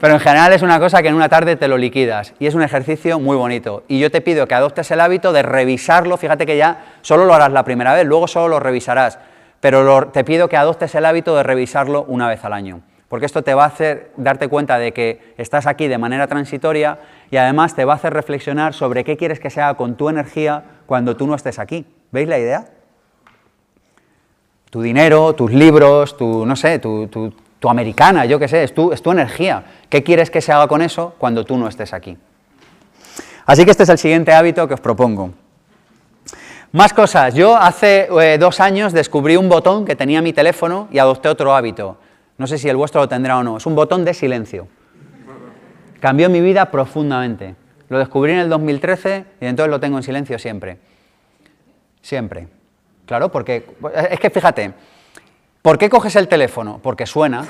[0.00, 2.54] Pero en general es una cosa que en una tarde te lo liquidas y es
[2.54, 3.82] un ejercicio muy bonito.
[3.88, 7.34] Y yo te pido que adoptes el hábito de revisarlo, fíjate que ya solo lo
[7.34, 9.18] harás la primera vez, luego solo lo revisarás,
[9.58, 13.42] pero te pido que adoptes el hábito de revisarlo una vez al año, porque esto
[13.42, 17.00] te va a hacer darte cuenta de que estás aquí de manera transitoria
[17.32, 20.08] y además te va a hacer reflexionar sobre qué quieres que se haga con tu
[20.08, 21.86] energía cuando tú no estés aquí.
[22.12, 22.77] ¿Veis la idea?
[24.70, 28.72] Tu dinero, tus libros, tu, no sé, tu, tu- tu americana, yo qué sé, es
[28.72, 29.64] tu, es tu energía.
[29.88, 32.16] ¿Qué quieres que se haga con eso cuando tú no estés aquí?
[33.46, 35.30] Así que este es el siguiente hábito que os propongo.
[36.70, 37.34] Más cosas.
[37.34, 41.54] Yo hace eh, dos años descubrí un botón que tenía mi teléfono y adopté otro
[41.54, 41.96] hábito.
[42.36, 43.56] No sé si el vuestro lo tendrá o no.
[43.56, 44.68] Es un botón de silencio.
[45.98, 47.56] Cambió mi vida profundamente.
[47.88, 50.78] Lo descubrí en el 2013 y entonces lo tengo en silencio siempre.
[52.02, 52.48] Siempre.
[53.08, 53.64] Claro, porque
[54.10, 54.74] es que fíjate,
[55.62, 56.78] ¿por qué coges el teléfono?
[56.82, 57.42] Porque suena.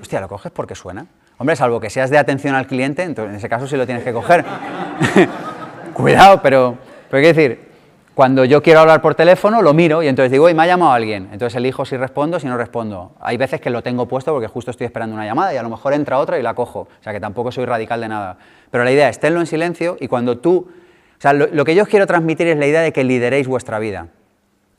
[0.00, 1.04] Hostia, lo coges porque suena.
[1.36, 4.04] Hombre, salvo que seas de atención al cliente, entonces en ese caso sí lo tienes
[4.04, 4.42] que coger.
[5.92, 6.78] Cuidado, pero,
[7.10, 7.68] pero quiero decir,
[8.14, 10.92] cuando yo quiero hablar por teléfono, lo miro y entonces digo, oye, me ha llamado
[10.92, 11.28] alguien.
[11.30, 13.12] Entonces elijo si respondo, si no respondo.
[13.20, 15.68] Hay veces que lo tengo puesto porque justo estoy esperando una llamada y a lo
[15.68, 16.80] mejor entra otra y la cojo.
[16.80, 18.38] O sea que tampoco soy radical de nada.
[18.70, 20.70] Pero la idea es tenlo en silencio y cuando tú.
[21.18, 23.46] O sea, lo, lo que yo os quiero transmitir es la idea de que lideréis
[23.46, 24.08] vuestra vida.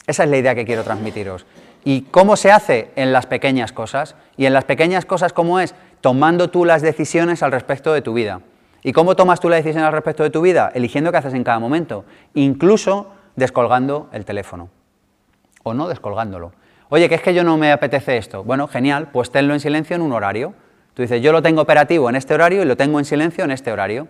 [0.08, 1.45] Esa es la idea que quiero transmitiros.
[1.86, 2.91] ¿Y cómo se hace?
[2.95, 4.16] En las pequeñas cosas.
[4.38, 5.76] Y en las pequeñas cosas, ¿cómo es?
[6.01, 8.41] Tomando tú las decisiones al respecto de tu vida.
[8.84, 10.72] ¿Y cómo tomas tú la decisión al respecto de tu vida?
[10.74, 14.70] Eligiendo qué haces en cada momento, incluso descolgando el teléfono
[15.64, 16.51] o no descolgándolo.
[16.89, 18.43] Oye, que es que yo no me apetece esto.
[18.43, 20.54] Bueno, genial, pues tenlo en silencio en un horario.
[20.93, 23.51] Tú dices, yo lo tengo operativo en este horario y lo tengo en silencio en
[23.51, 24.08] este horario.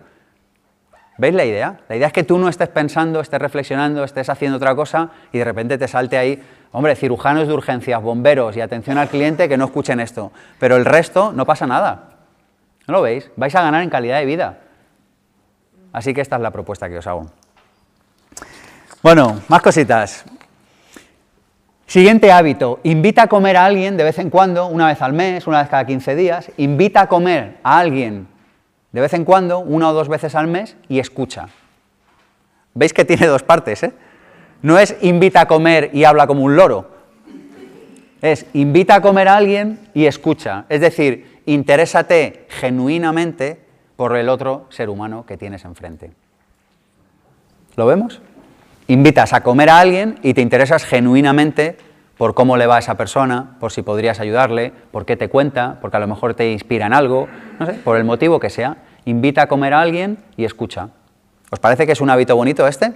[1.16, 1.78] ¿Veis la idea?
[1.88, 5.38] La idea es que tú no estés pensando, estés reflexionando, estés haciendo otra cosa y
[5.38, 6.42] de repente te salte ahí,
[6.72, 10.32] hombre, cirujanos de urgencias, bomberos y atención al cliente que no escuchen esto.
[10.58, 12.10] Pero el resto no pasa nada.
[12.88, 13.30] ¿No lo veis?
[13.36, 14.58] Vais a ganar en calidad de vida.
[15.92, 17.26] Así que esta es la propuesta que os hago.
[19.00, 20.24] Bueno, más cositas.
[21.86, 25.46] Siguiente hábito, invita a comer a alguien de vez en cuando, una vez al mes,
[25.46, 28.26] una vez cada 15 días, invita a comer a alguien
[28.94, 31.48] de vez en cuando, una o dos veces al mes, y escucha.
[32.74, 33.82] ¿Veis que tiene dos partes?
[33.82, 33.92] Eh?
[34.62, 36.88] No es invita a comer y habla como un loro.
[38.22, 40.66] Es invita a comer a alguien y escucha.
[40.68, 43.58] Es decir, interésate genuinamente
[43.96, 46.12] por el otro ser humano que tienes enfrente.
[47.74, 48.22] ¿Lo vemos?
[48.86, 51.78] Invitas a comer a alguien y te interesas genuinamente
[52.16, 55.78] por cómo le va a esa persona, por si podrías ayudarle, por qué te cuenta,
[55.80, 58.76] porque a lo mejor te inspira en algo, no sé, por el motivo que sea.
[59.04, 60.88] Invita a comer a alguien y escucha.
[61.50, 62.92] ¿Os parece que es un hábito bonito este?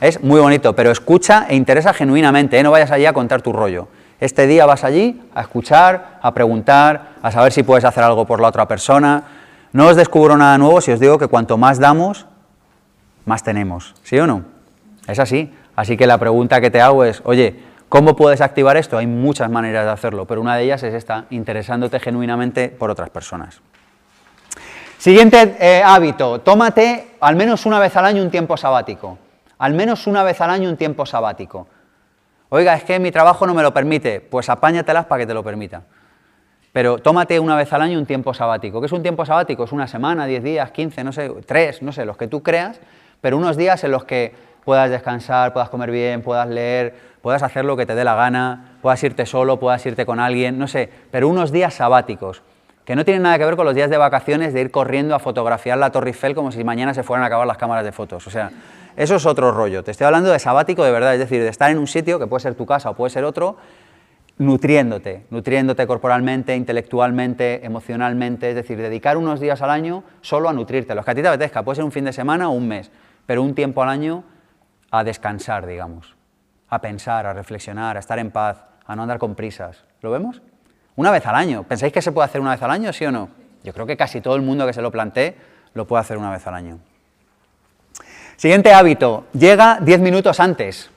[0.00, 2.62] Es muy bonito, pero escucha e interesa genuinamente, ¿eh?
[2.62, 3.88] no vayas allí a contar tu rollo.
[4.18, 8.40] Este día vas allí a escuchar, a preguntar, a saber si puedes hacer algo por
[8.40, 9.24] la otra persona.
[9.72, 12.26] No os descubro nada nuevo si os digo que cuanto más damos,
[13.24, 13.94] más tenemos.
[14.02, 14.44] ¿Sí o no?
[15.06, 15.52] Es así.
[15.74, 17.60] Así que la pregunta que te hago es, oye,
[17.90, 18.96] ¿cómo puedes activar esto?
[18.96, 23.10] Hay muchas maneras de hacerlo, pero una de ellas es esta, interesándote genuinamente por otras
[23.10, 23.60] personas.
[24.96, 29.18] Siguiente eh, hábito, tómate al menos una vez al año un tiempo sabático.
[29.58, 31.66] Al menos una vez al año un tiempo sabático.
[32.48, 35.42] Oiga, es que mi trabajo no me lo permite, pues apáñatelas para que te lo
[35.42, 35.82] permita.
[36.72, 38.80] Pero tómate una vez al año un tiempo sabático.
[38.80, 39.64] ¿Qué es un tiempo sabático?
[39.64, 42.80] Es una semana, diez días, quince, no sé, tres, no sé, los que tú creas,
[43.20, 44.34] pero unos días en los que
[44.64, 48.76] puedas descansar, puedas comer bien, puedas leer, puedas hacer lo que te dé la gana,
[48.82, 52.42] puedas irte solo, puedas irte con alguien, no sé, pero unos días sabáticos,
[52.84, 55.18] que no tienen nada que ver con los días de vacaciones de ir corriendo a
[55.18, 58.26] fotografiar la Torre Eiffel como si mañana se fueran a acabar las cámaras de fotos.
[58.26, 58.50] O sea,
[58.96, 59.84] eso es otro rollo.
[59.84, 62.26] Te estoy hablando de sabático de verdad, es decir, de estar en un sitio, que
[62.26, 63.58] puede ser tu casa o puede ser otro,
[64.38, 70.94] nutriéndote, nutriéndote corporalmente, intelectualmente, emocionalmente, es decir, dedicar unos días al año solo a nutrirte.
[70.94, 72.90] Los que a ti te apetezca, puede ser un fin de semana o un mes,
[73.26, 74.24] pero un tiempo al año
[74.90, 76.16] a descansar, digamos,
[76.70, 79.84] a pensar, a reflexionar, a estar en paz, a no andar con prisas.
[80.00, 80.40] ¿Lo vemos?
[80.96, 81.64] Una vez al año.
[81.64, 83.28] ¿Pensáis que se puede hacer una vez al año, sí o no?
[83.62, 85.36] Yo creo que casi todo el mundo que se lo plantee
[85.74, 86.78] lo puede hacer una vez al año.
[88.36, 90.90] Siguiente hábito, llega 10 minutos antes.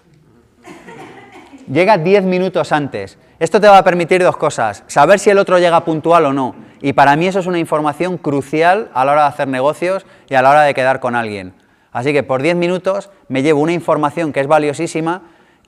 [1.70, 3.18] Llega 10 minutos antes.
[3.40, 6.56] Esto te va a permitir dos cosas, saber si el otro llega puntual o no.
[6.82, 10.36] Y para mí eso es una información crucial a la hora de hacer negocios y
[10.36, 11.54] a la hora de quedar con alguien.
[11.92, 15.24] Así que por 10 minutos me llevo una información que es valiosísima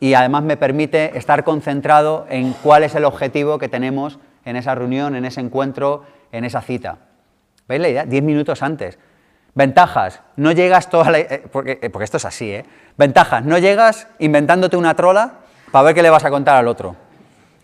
[0.05, 4.75] y además me permite estar concentrado en cuál es el objetivo que tenemos en esa
[4.75, 6.99] reunión, en ese encuentro, en esa cita.
[7.67, 8.05] ¿Veis la idea?
[8.05, 8.99] 10 minutos antes.
[9.55, 11.17] Ventajas, no llegas toda la...
[11.17, 12.65] eh, porque, eh, porque esto es así, ¿eh?
[12.95, 15.39] Ventajas, no llegas inventándote una trola
[15.71, 16.95] para ver qué le vas a contar al otro.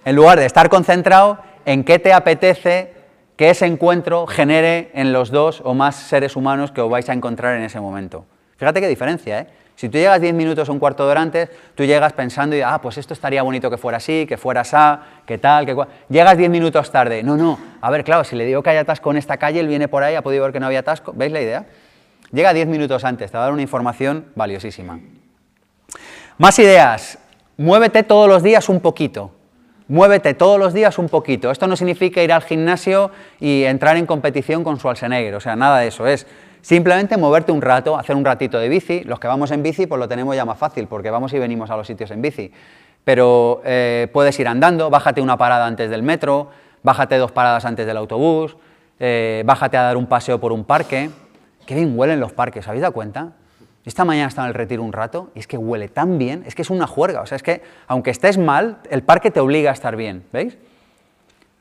[0.04, 2.96] En lugar de estar concentrado en qué te apetece
[3.36, 7.14] que ese encuentro genere en los dos o más seres humanos que os vais a
[7.14, 8.26] encontrar en ese momento.
[8.58, 9.48] Fíjate qué diferencia, ¿eh?
[9.76, 12.62] Si tú llegas 10 minutos o un cuarto de hora antes, tú llegas pensando y,
[12.62, 15.88] ah, pues esto estaría bonito que fuera así, que fuera así, que tal, que cual.
[16.10, 17.24] Llegas 10 minutos tarde.
[17.24, 17.58] No, no.
[17.82, 20.04] A ver, claro, si le digo que hay atasco en esta calle, él viene por
[20.04, 21.14] ahí, ha podido ver que no había atasco.
[21.16, 21.66] ¿Veis la idea?
[22.32, 25.00] Llega 10 minutos antes, te va a dar una información valiosísima.
[26.38, 27.18] Más ideas.
[27.58, 29.32] Muévete todos los días un poquito.
[29.88, 31.52] Muévete todos los días un poquito.
[31.52, 35.80] Esto no significa ir al gimnasio y entrar en competición con Schwarzenegger, o sea, nada
[35.80, 36.08] de eso.
[36.08, 36.26] Es
[36.62, 39.04] Simplemente moverte un rato, hacer un ratito de bici.
[39.04, 41.70] Los que vamos en bici, pues lo tenemos ya más fácil, porque vamos y venimos
[41.72, 42.52] a los sitios en bici.
[43.04, 46.50] Pero eh, puedes ir andando, bájate una parada antes del metro,
[46.84, 48.58] bájate dos paradas antes del autobús,
[49.00, 51.10] eh, bájate a dar un paseo por un parque.
[51.66, 53.34] Qué bien huelen los parques, ¿habéis dado cuenta?
[53.84, 56.54] Esta mañana estaba en el retiro un rato y es que huele tan bien, es
[56.54, 57.22] que es una juerga.
[57.22, 60.58] O sea, es que aunque estés mal, el parque te obliga a estar bien, ¿veis?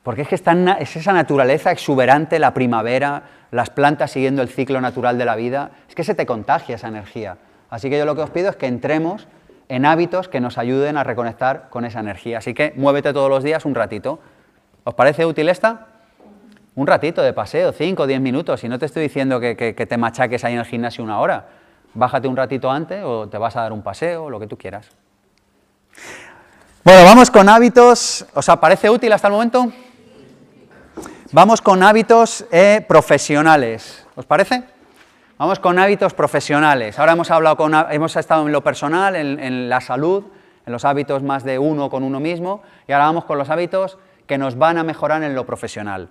[0.03, 5.17] Porque es que es esa naturaleza exuberante, la primavera, las plantas siguiendo el ciclo natural
[5.17, 7.37] de la vida, es que se te contagia esa energía.
[7.69, 9.27] Así que yo lo que os pido es que entremos
[9.69, 12.39] en hábitos que nos ayuden a reconectar con esa energía.
[12.39, 14.19] Así que muévete todos los días un ratito.
[14.83, 15.87] ¿Os parece útil esta?
[16.75, 18.63] Un ratito de paseo, 5 o 10 minutos.
[18.63, 21.19] Y no te estoy diciendo que, que- que te machaques ahí en el gimnasio una
[21.19, 21.45] hora.
[21.93, 24.89] Bájate un ratito antes o te vas a dar un paseo, lo que tú quieras.
[26.83, 28.25] Bueno, vamos con hábitos.
[28.33, 29.71] ¿Os parece útil hasta el momento?
[31.33, 34.05] Vamos con hábitos eh, profesionales.
[34.15, 34.63] ¿Os parece?
[35.37, 36.99] Vamos con hábitos profesionales.
[36.99, 40.25] Ahora hemos, hablado con, hemos estado en lo personal, en, la salud,
[40.65, 43.97] en los hábitos más de uno con uno mismo, y ahora vamos con los hábitos
[44.27, 46.09] que nos van a mejorar en lo profesional.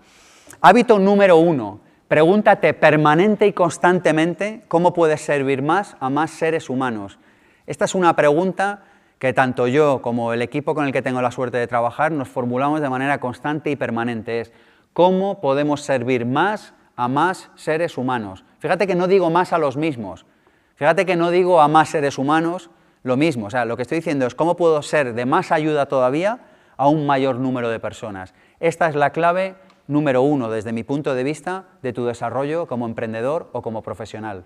[0.62, 7.18] Hábito número uno, pregúntate permanente y constantemente cómo puedes servir más a más seres humanos.
[7.66, 8.84] Esta es una pregunta
[9.18, 12.28] que tanto yo como el equipo con el que tengo la suerte de trabajar nos
[12.28, 14.50] formulamos de manera constante y permanente.
[14.92, 18.44] Cómo podemos servir más a más seres humanos.
[18.58, 20.26] Fíjate que no digo más a los mismos.
[20.74, 22.70] Fíjate que no digo a más seres humanos
[23.02, 23.46] lo mismo.
[23.46, 26.40] O sea, lo que estoy diciendo es cómo puedo ser de más ayuda todavía
[26.76, 28.34] a un mayor número de personas.
[28.60, 29.56] Esta es la clave
[29.86, 34.44] número uno, desde mi punto de vista, de tu desarrollo como emprendedor o como profesional.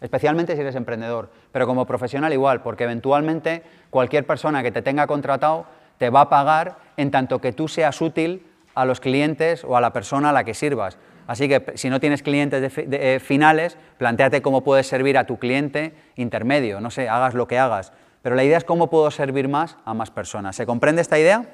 [0.00, 5.06] Especialmente si eres emprendedor, pero como profesional igual, porque eventualmente cualquier persona que te tenga
[5.06, 5.66] contratado
[5.98, 9.80] te va a pagar en tanto que tú seas útil a los clientes o a
[9.80, 10.98] la persona a la que sirvas.
[11.26, 15.94] Así que si no tienes clientes eh, finales, planteate cómo puedes servir a tu cliente
[16.16, 17.92] intermedio, no sé, hagas lo que hagas.
[18.22, 20.56] Pero la idea es cómo puedo servir más a más personas.
[20.56, 21.44] ¿Se comprende esta idea?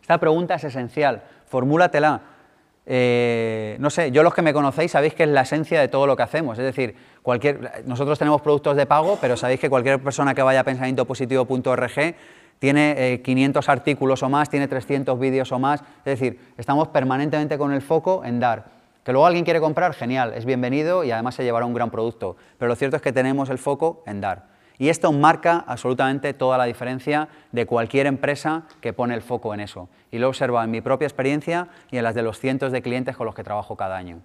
[0.00, 2.20] Esta pregunta es esencial, formúlatela.
[2.86, 6.06] Eh, no sé, yo los que me conocéis sabéis que es la esencia de todo
[6.06, 6.58] lo que hacemos.
[6.58, 6.94] Es decir,
[7.86, 12.14] nosotros tenemos productos de pago, pero sabéis que cualquier persona que vaya a pensamientopositivo.org
[12.58, 15.82] tiene 500 eh, artículos o más, tiene 300 vídeos o más.
[16.04, 18.72] Es decir, estamos permanentemente con el foco en dar.
[19.04, 22.36] Que luego alguien quiere comprar, genial, es bienvenido y además se llevará un gran producto.
[22.58, 24.54] Pero lo cierto es que tenemos el foco en dar.
[24.78, 29.60] Y esto marca absolutamente toda la diferencia de cualquier empresa que pone el foco en
[29.60, 29.88] eso.
[30.10, 32.82] Y lo he observado en mi propia experiencia y en las de los cientos de
[32.82, 34.20] clientes con los que trabajo cada año.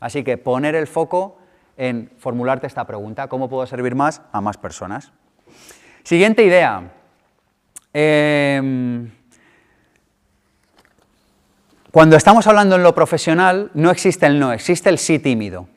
[0.00, 1.38] Así que poner el foco
[1.76, 5.12] en formularte esta pregunta, ¿cómo puedo servir más a más personas?
[6.02, 6.90] Siguiente idea.
[7.96, 9.08] Em,
[11.92, 15.68] cuando estamos hablando en lo profesional, no existe el no, existe el sí tímido.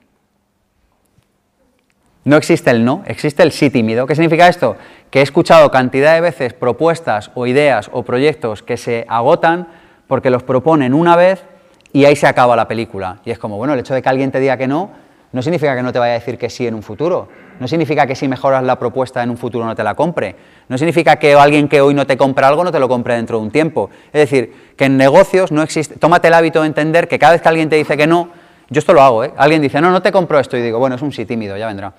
[2.23, 4.07] No existe el no, existe el sí tímido.
[4.07, 4.75] ¿Qué significa esto?
[5.11, 9.67] Que he escuchado cantidad de veces propuestas o ideas o proyectos que se agotan
[10.07, 11.45] porque los proponen una vez
[11.93, 13.21] y ahí se acaba la película.
[13.23, 14.91] Y es como, bueno, el hecho de que alguien te diga que no,
[15.37, 17.27] no significa que no te vaya a decir que sí en un futuro.
[17.59, 20.35] No significa que si mejoras la propuesta en un futuro no te la compre.
[20.67, 23.37] No significa que alguien que hoy no te compra algo no te lo compre dentro
[23.37, 23.91] de un tiempo.
[24.07, 25.97] Es decir, que en negocios no existe.
[25.99, 28.29] Tómate el hábito de entender que cada vez que alguien te dice que no,
[28.71, 29.33] yo esto lo hago, ¿eh?
[29.37, 30.57] Alguien dice, no, no te compro esto.
[30.57, 31.93] Y digo, bueno, es un sí tímido, ya vendrá.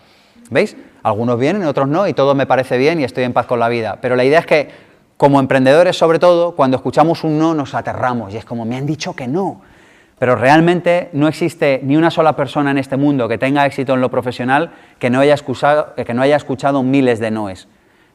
[0.51, 0.77] ¿Veis?
[1.05, 3.69] Algunos vienen, otros no, y todo me parece bien y estoy en paz con la
[3.69, 3.99] vida.
[4.01, 4.69] Pero la idea es que,
[5.17, 8.85] como emprendedores sobre todo, cuando escuchamos un no nos aterramos y es como, me han
[8.85, 9.61] dicho que no.
[10.19, 14.01] Pero realmente no existe ni una sola persona en este mundo que tenga éxito en
[14.01, 17.69] lo profesional que no haya escuchado, que no haya escuchado miles de noes.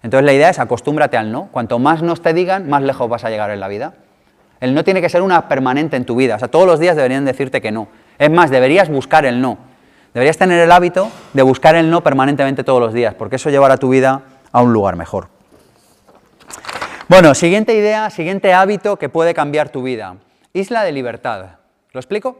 [0.03, 1.47] Entonces la idea es acostúmbrate al no.
[1.51, 3.93] Cuanto más nos te digan, más lejos vas a llegar en la vida.
[4.59, 6.35] El no tiene que ser una permanente en tu vida.
[6.35, 7.87] O sea, todos los días deberían decirte que no.
[8.19, 9.57] Es más, deberías buscar el no.
[10.13, 13.77] Deberías tener el hábito de buscar el no permanentemente todos los días, porque eso llevará
[13.77, 14.21] tu vida
[14.51, 15.29] a un lugar mejor.
[17.07, 20.17] Bueno, siguiente idea, siguiente hábito que puede cambiar tu vida.
[20.53, 21.62] Isla de libertad.
[21.93, 22.37] ¿Lo explico?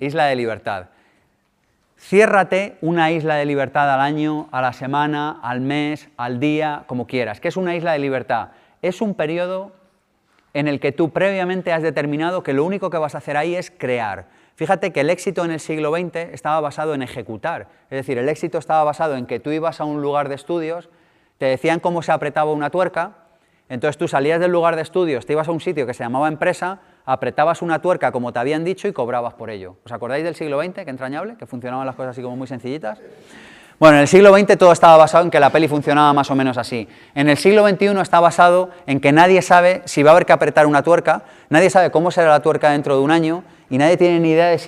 [0.00, 0.86] Isla de libertad.
[1.96, 7.06] Ciérrate una isla de libertad al año, a la semana, al mes, al día, como
[7.06, 7.40] quieras.
[7.40, 8.48] ¿Qué es una isla de libertad?
[8.82, 9.70] Es un periodo
[10.52, 13.54] en el que tú previamente has determinado que lo único que vas a hacer ahí
[13.54, 14.26] es crear.
[14.56, 18.28] Fíjate que el éxito en el siglo XX estaba basado en ejecutar, es decir, el
[18.28, 20.90] éxito estaba basado en que tú ibas a un lugar de estudios,
[21.38, 23.12] te decían cómo se apretaba una tuerca,
[23.68, 26.26] entonces tú salías del lugar de estudios, te ibas a un sitio que se llamaba
[26.26, 26.80] empresa,
[27.12, 29.76] apretabas una tuerca como te habían dicho y cobrabas por ello.
[29.84, 30.84] ¿Os acordáis del siglo XX?
[30.84, 32.98] Qué entrañable, que funcionaban las cosas así como muy sencillitas.
[33.80, 36.34] Bueno, en el siglo XX todo estaba basado en que la peli funcionaba más o
[36.34, 36.86] menos así.
[37.14, 40.34] En el siglo XXI está basado en que nadie sabe si va a haber que
[40.34, 43.96] apretar una tuerca, nadie sabe cómo será la tuerca dentro de un año y nadie
[43.96, 44.58] tiene ni idea de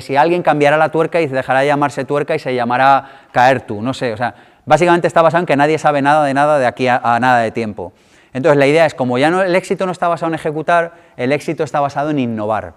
[0.00, 3.80] si, alguien cambiará la tuerca y dejará de llamarse tuerca y se llamará caer tú,
[3.80, 4.34] no sé, o sea,
[4.66, 7.52] básicamente está basado en que nadie sabe nada de nada de aquí a, nada de
[7.52, 7.92] tiempo.
[8.32, 11.64] Entonces la idea es, como ya el éxito no está basado en ejecutar, el éxito
[11.64, 12.74] está basado en innovar.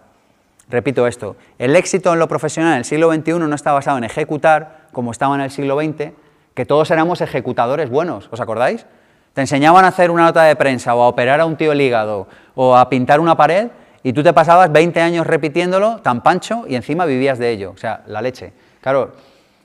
[0.69, 4.03] Repito esto, el éxito en lo profesional en el siglo XXI no está basado en
[4.03, 6.11] ejecutar, como estaba en el siglo XX,
[6.55, 8.85] que todos éramos ejecutadores buenos, ¿os acordáis?
[9.33, 11.81] Te enseñaban a hacer una nota de prensa o a operar a un tío el
[11.81, 13.67] hígado o a pintar una pared
[14.01, 17.77] y tú te pasabas 20 años repitiéndolo tan pancho y encima vivías de ello, o
[17.77, 18.53] sea, la leche.
[18.81, 19.11] Claro,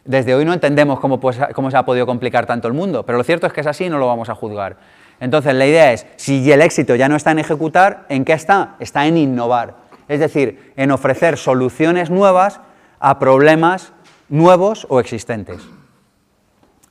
[0.05, 1.21] desde hoy no entendemos cómo,
[1.55, 3.85] cómo se ha podido complicar tanto el mundo, pero lo cierto es que es así
[3.85, 4.77] y no lo vamos a juzgar.
[5.21, 8.77] Entonces, la idea es, si el éxito ya no está en ejecutar, ¿en qué está?
[8.81, 9.75] Está en innovar,
[10.09, 12.61] es decir, en ofrecer soluciones nuevas
[12.99, 13.93] a problemas
[14.29, 15.61] nuevos o existentes.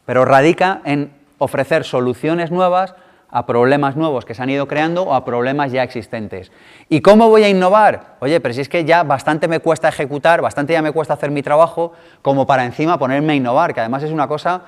[0.06, 2.95] Pero radica en ofrecer soluciones nuevas
[3.31, 6.51] a problemas nuevos que se han ido creando o a problemas ya existentes.
[6.89, 8.15] ¿Y cómo voy a innovar?
[8.19, 11.31] Oye, pero si es que ya bastante me cuesta ejecutar, bastante ya me cuesta hacer
[11.31, 14.61] mi trabajo, como para encima ponerme a innovar, que además es una cosa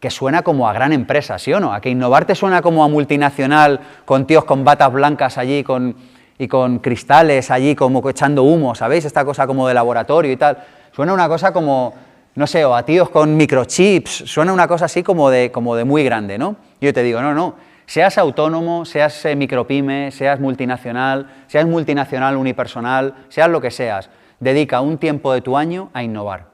[0.00, 1.72] que suena como a gran empresa, ¿sí o no?
[1.72, 5.96] A que innovar te suena como a multinacional, con tíos con batas blancas allí con,
[6.38, 9.04] y con cristales allí como echando humo, ¿sabéis?
[9.04, 10.58] Esta cosa como de laboratorio y tal.
[10.92, 11.94] Suena una cosa como,
[12.34, 15.84] no sé, o a tíos con microchips, suena una cosa así como de, como de
[15.84, 16.56] muy grande, ¿no?
[16.80, 17.54] Yo te digo, no, no,
[17.86, 24.08] Seas autónomo, seas eh, micropyme, seas multinacional, seas multinacional unipersonal, seas lo que seas,
[24.40, 26.53] dedica un tiempo de tu año a innovar.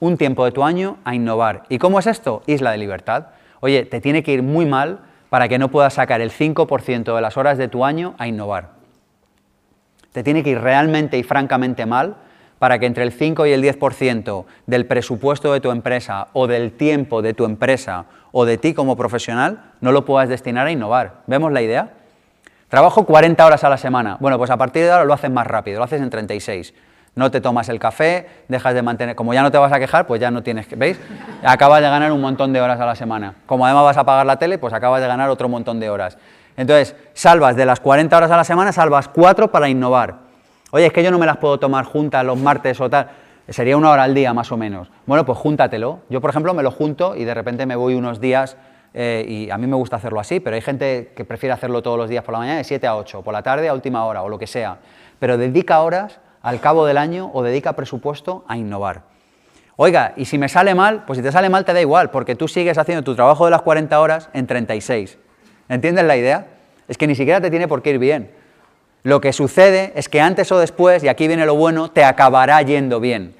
[0.00, 1.64] Un tiempo de tu año a innovar.
[1.68, 2.42] ¿Y cómo es esto?
[2.46, 3.26] Isla de libertad.
[3.60, 7.20] Oye, te tiene que ir muy mal para que no puedas sacar el 5% de
[7.20, 8.70] las horas de tu año a innovar.
[10.12, 12.16] Te tiene que ir realmente y francamente mal
[12.58, 16.72] para que entre el 5 y el 10% del presupuesto de tu empresa o del
[16.72, 21.22] tiempo de tu empresa o de ti como profesional no lo puedas destinar a innovar.
[21.26, 21.94] ¿Vemos la idea?
[22.68, 24.16] Trabajo 40 horas a la semana.
[24.20, 26.74] Bueno, pues a partir de ahora lo haces más rápido, lo haces en 36.
[27.14, 30.06] No te tomas el café, dejas de mantener, como ya no te vas a quejar,
[30.06, 30.98] pues ya no tienes que, ¿veis?
[31.42, 33.34] Acabas de ganar un montón de horas a la semana.
[33.46, 36.18] Como además vas a pagar la tele, pues acabas de ganar otro montón de horas.
[36.56, 40.30] Entonces, salvas de las 40 horas a la semana, salvas 4 para innovar.
[40.70, 43.08] Oye, es que yo no me las puedo tomar juntas los martes o tal.
[43.48, 44.88] Sería una hora al día más o menos.
[45.06, 46.00] Bueno, pues júntatelo.
[46.08, 48.56] Yo, por ejemplo, me lo junto y de repente me voy unos días
[48.94, 51.98] eh, y a mí me gusta hacerlo así, pero hay gente que prefiere hacerlo todos
[51.98, 54.22] los días por la mañana de 7 a 8, por la tarde a última hora
[54.22, 54.78] o lo que sea.
[55.18, 59.02] Pero dedica horas al cabo del año o dedica presupuesto a innovar.
[59.76, 62.34] Oiga, y si me sale mal, pues si te sale mal te da igual, porque
[62.34, 65.16] tú sigues haciendo tu trabajo de las 40 horas en 36.
[65.68, 66.48] ¿Entiendes la idea?
[66.88, 68.30] Es que ni siquiera te tiene por qué ir bien.
[69.02, 72.60] Lo que sucede es que antes o después, y aquí viene lo bueno, te acabará
[72.60, 73.34] yendo bien.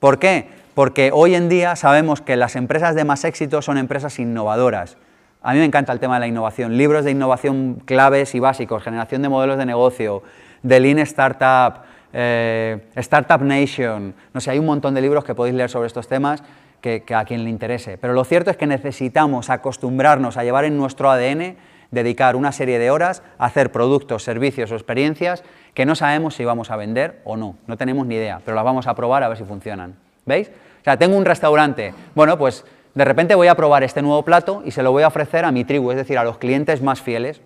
[0.00, 0.48] ¿Por qué?
[0.74, 4.96] Porque hoy en día sabemos que las empresas de más éxito son empresas innovadoras.
[5.42, 8.82] A mí me encanta el tema de la innovación, libros de innovación claves y básicos,
[8.82, 10.24] generación de modelos de negocio,
[10.62, 11.82] de Lean Startup,
[12.14, 16.08] eh, Startup Nation, no sé, hay un montón de libros que podéis leer sobre estos
[16.08, 16.42] temas
[16.80, 17.98] que, que a quien le interese.
[17.98, 21.56] Pero lo cierto es que necesitamos acostumbrarnos a llevar en nuestro ADN
[21.90, 25.42] dedicar una serie de horas a hacer productos, servicios o experiencias
[25.72, 28.64] que no sabemos si vamos a vender o no, no tenemos ni idea, pero las
[28.64, 29.96] vamos a probar a ver si funcionan.
[30.26, 30.48] ¿Veis?
[30.48, 32.64] O sea, tengo un restaurante, bueno, pues
[32.94, 35.52] de repente voy a probar este nuevo plato y se lo voy a ofrecer a
[35.52, 37.40] mi tribu, es decir, a los clientes más fieles,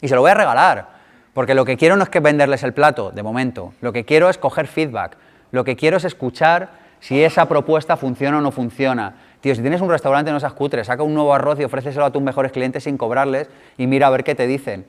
[0.00, 0.97] y se lo voy a regalar,
[1.34, 4.28] porque lo que quiero no es que venderles el plato, de momento, lo que quiero
[4.28, 5.16] es coger feedback,
[5.52, 9.80] lo que quiero es escuchar si esa propuesta funciona o no funciona, Tío, si tienes
[9.80, 12.84] un restaurante no seas cutre, saca un nuevo arroz y ofréceselo a tus mejores clientes
[12.84, 14.84] sin cobrarles y mira a ver qué te dicen.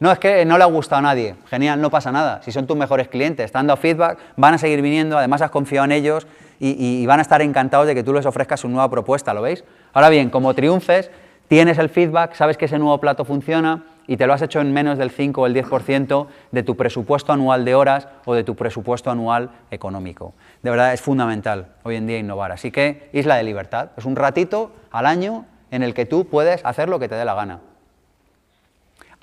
[0.00, 1.36] No, es que no le ha gustado a nadie.
[1.46, 2.42] Genial, no pasa nada.
[2.42, 5.50] Si son tus mejores clientes, te han dado feedback, van a seguir viniendo, además has
[5.50, 6.26] confiado en ellos
[6.58, 9.42] y, y van a estar encantados de que tú les ofrezcas una nueva propuesta, ¿lo
[9.42, 9.62] veis?
[9.92, 11.12] Ahora bien, como triunfes,
[11.46, 14.72] tienes el feedback, sabes que ese nuevo plato funciona y te lo has hecho en
[14.72, 18.54] menos del 5 o el 10% de tu presupuesto anual de horas o de tu
[18.54, 22.50] presupuesto anual económico de verdad es fundamental hoy en día innovar.
[22.50, 26.64] Así que Isla de Libertad es un ratito al año en el que tú puedes
[26.64, 27.60] hacer lo que te dé la gana.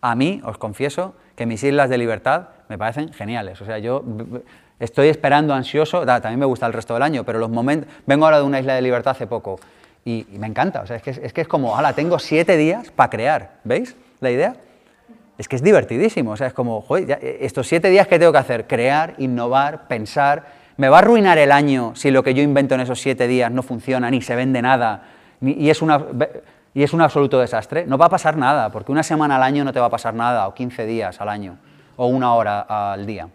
[0.01, 3.59] A mí, os confieso, que mis islas de libertad me parecen geniales.
[3.61, 4.03] O sea, yo
[4.79, 8.37] estoy esperando ansioso, también me gusta el resto del año, pero los momentos, vengo ahora
[8.37, 9.59] de una isla de libertad hace poco
[10.05, 10.81] y, me encanta.
[10.81, 13.51] O sea, es que es, que es como, ala, tengo siete días para crear.
[13.63, 14.55] ¿Veis la idea?
[15.41, 16.31] Es que es divertidísimo.
[16.31, 20.61] O sea, es como, joder, estos siete días que tengo que hacer, crear, innovar, pensar
[20.81, 23.51] ¿Me va a arruinar el año si lo que yo invento en esos siete días
[23.51, 25.03] no funciona, ni se vende nada,
[25.39, 25.79] y, es
[26.73, 27.85] y es un absoluto desastre?
[27.85, 30.15] No va a pasar nada, porque una semana al año no te va a pasar
[30.15, 31.57] nada, o 15 días al año,
[31.97, 32.61] o una hora
[32.93, 33.27] al día.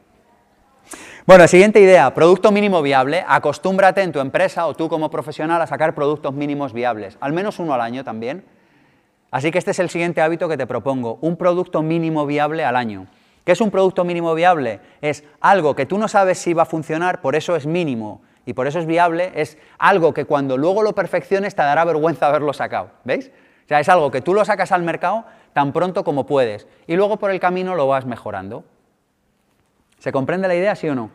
[1.24, 3.24] Bueno, siguiente idea, producto mínimo viable.
[3.28, 7.60] Acostúmbrate en tu empresa o tú como profesional a sacar productos mínimos viables, al menos
[7.60, 8.44] uno al año también.
[9.30, 12.76] Así que este es el siguiente hábito que te propongo, un producto mínimo viable al
[12.76, 13.06] año.
[13.44, 14.80] ¿Qué es un producto mínimo viable?
[15.00, 18.54] Es algo que tú no sabes si va a funcionar, por eso es mínimo y
[18.54, 22.52] por eso es viable, es algo que cuando luego lo perfecciones te dará vergüenza haberlo
[22.52, 23.30] sacado, ¿veis?
[23.64, 26.94] O sea, es algo que tú lo sacas al mercado tan pronto como puedes y
[26.94, 28.64] luego por el camino lo vas mejorando.
[29.98, 31.10] ¿Se comprende la idea, sí o no?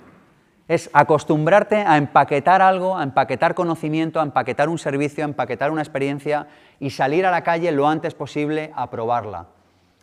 [0.71, 5.81] Es acostumbrarte a empaquetar algo, a empaquetar conocimiento, a empaquetar un servicio, a empaquetar una
[5.81, 6.47] experiencia
[6.79, 9.47] y salir a la calle lo antes posible a probarla.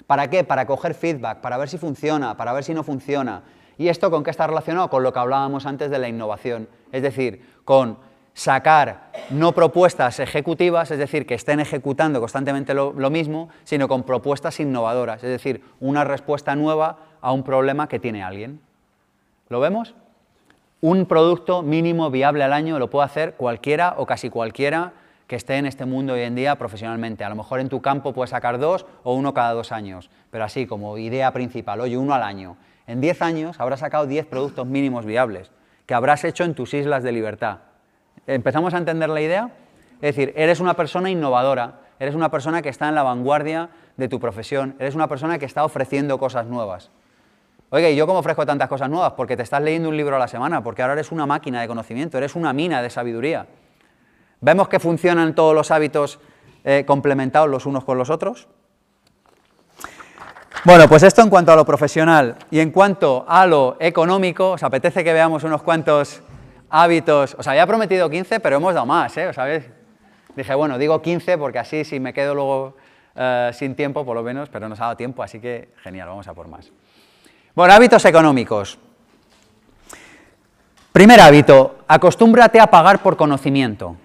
[0.07, 0.45] ¿Para qué?
[0.45, 3.45] Para coger feedback, para ver si funciona, para ver si no funciona.
[3.79, 4.91] ¿Y esto con qué está relacionado?
[4.91, 6.69] Con lo que hablábamos antes de la innovación.
[6.93, 7.97] Es decir, con
[8.35, 14.61] sacar no propuestas ejecutivas, es decir, que estén ejecutando constantemente lo, mismo, sino con propuestas
[14.61, 18.61] innovadoras, es decir, una respuesta nueva a un problema que tiene alguien.
[19.49, 19.95] ¿Lo vemos?
[20.81, 24.93] Un producto mínimo viable al año lo puede hacer cualquiera o casi cualquiera
[25.27, 27.25] que esté en este mundo hoy en día profesionalmente.
[27.25, 30.45] A lo mejor en tu campo puedes sacar dos o uno cada dos años, pero
[30.45, 32.57] así como idea principal, oye, uno al año.
[32.87, 35.51] En 10 años habrás sacado 10 productos mínimos viables
[35.85, 37.59] que habrás hecho en tus islas de libertad.
[38.29, 39.51] ¿Empezamos a entender la idea?
[40.01, 44.09] Es decir, eres una persona innovadora, eres una persona que está en la vanguardia de
[44.09, 46.93] tu profesión, eres una persona que está ofreciendo cosas nuevas.
[47.71, 49.13] Oye, ¿y yo cómo ofrezco tantas cosas nuevas?
[49.13, 51.69] Porque te estás leyendo un libro a la semana, porque ahora eres una máquina de
[51.69, 53.47] conocimiento, eres una mina de sabiduría.
[54.41, 56.19] ¿Vemos que funcionan todos los hábitos
[56.65, 58.49] eh, complementados los unos con los otros?
[60.65, 64.63] Bueno, pues esto en cuanto a lo profesional y en cuanto a lo económico, os
[64.63, 66.23] apetece que veamos unos cuantos
[66.71, 67.37] hábitos.
[67.39, 69.31] Os había prometido 15, pero hemos dado más, ¿eh?
[70.35, 72.77] Dije, bueno, digo 15 porque así si me quedo luego
[73.15, 76.29] eh, sin tiempo, por lo menos, pero nos ha dado tiempo, así que genial, vamos
[76.29, 76.73] a por más.
[77.59, 78.79] Bueno, hábitos económicos.
[80.93, 83.97] Primer hábito, acostúmbrate a pagar por conocimiento.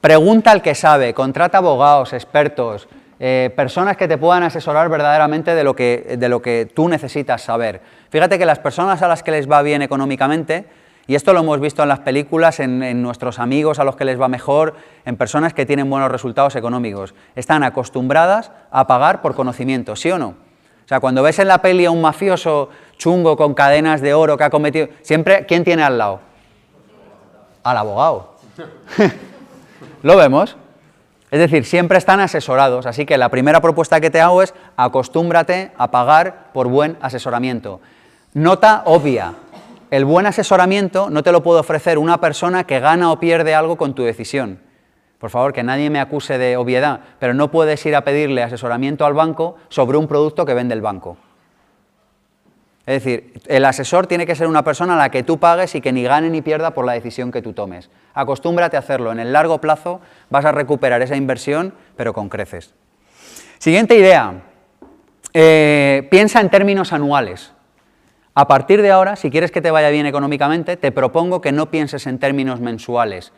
[0.00, 2.88] Pregunta al que sabe, contrata abogados, expertos,
[3.20, 7.42] eh, personas que te puedan asesorar verdaderamente de lo, que, de lo que tú necesitas
[7.42, 7.82] saber.
[8.08, 10.64] Fíjate que las personas a las que les va bien económicamente,
[11.06, 14.06] y esto lo hemos visto en las películas, en, en, nuestros amigos a los que
[14.06, 14.74] les va mejor,
[15.04, 20.18] en personas que tienen buenos resultados económicos, están acostumbradas a pagar por conocimiento, ¿sí o
[20.18, 20.34] no?
[20.84, 22.68] O sea, cuando ves en la peli a un mafioso
[23.02, 26.20] chungo con cadenas de oro que ha cometido, siempre, ¿quién tiene al lado?
[27.64, 28.34] Al abogado.
[30.02, 30.56] ¿Lo vemos?
[31.32, 35.72] Es decir, siempre están asesorados, así que la primera propuesta que te hago es acostúmbrate
[35.76, 37.80] a pagar por buen asesoramiento.
[38.34, 39.34] Nota obvia,
[39.90, 43.76] el buen asesoramiento no te lo puede ofrecer una persona que gana o pierde algo
[43.76, 44.60] con tu decisión.
[45.18, 49.04] Por favor, que nadie me acuse de obviedad, pero no puedes ir a pedirle asesoramiento
[49.04, 51.16] al banco sobre un producto que vende el banco.
[52.84, 55.80] Es decir, el asesor tiene que ser una persona a la que tú pagues y
[55.80, 57.90] que ni gane ni pierda por la decisión que tú tomes.
[58.12, 59.12] Acostúmbrate a hacerlo.
[59.12, 60.00] En el largo plazo
[60.30, 62.74] vas a recuperar esa inversión, pero con creces.
[63.58, 64.42] Siguiente idea.
[65.32, 67.52] Eh, piensa en términos anuales.
[68.34, 71.70] A partir de ahora, si quieres que te vaya bien económicamente, te propongo que no
[71.70, 73.32] pienses en términos mensuales.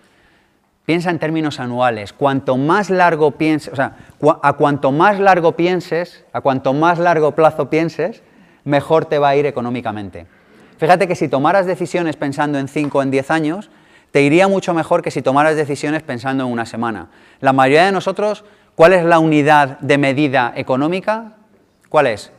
[0.87, 2.13] Piensa en términos anuales.
[2.15, 3.97] Cuanto más largo pienses, o sea,
[4.43, 8.23] a cuanto más largo pienses, a cuanto más largo plazo pienses,
[8.65, 10.27] mejor te va a ir económicamente.
[10.79, 13.71] Fíjate que si tomaras decisiones pensando en 5 o en 10 años,
[14.11, 17.09] te iría mucho mejor que si tomaras decisiones pensando en una semana.
[17.41, 21.33] La mayoría de nosotros, ¿cuál es la unidad de medida económica?
[21.89, 22.33] ¿Cuál es?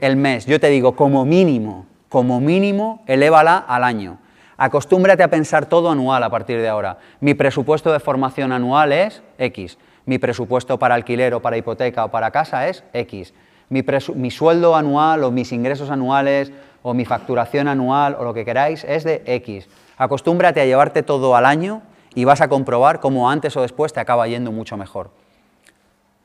[0.00, 0.46] El mes.
[0.46, 4.18] Yo te digo, como mínimo, como mínimo, elévala al año.
[4.56, 6.98] Acostúmbrate a pensar todo anual a partir de ahora.
[7.20, 9.78] Mi presupuesto de formación anual es X.
[10.06, 13.34] Mi presupuesto para alquiler o para hipoteca o para casa es X.
[13.68, 18.84] Mi, sueldo anual o mis ingresos anuales o mi facturación anual o lo que queráis
[18.84, 19.68] es de X.
[19.96, 21.82] Acostúmbrate a llevarte todo al año
[22.14, 25.10] y vas a comprobar cómo antes o después te acaba yendo mucho mejor.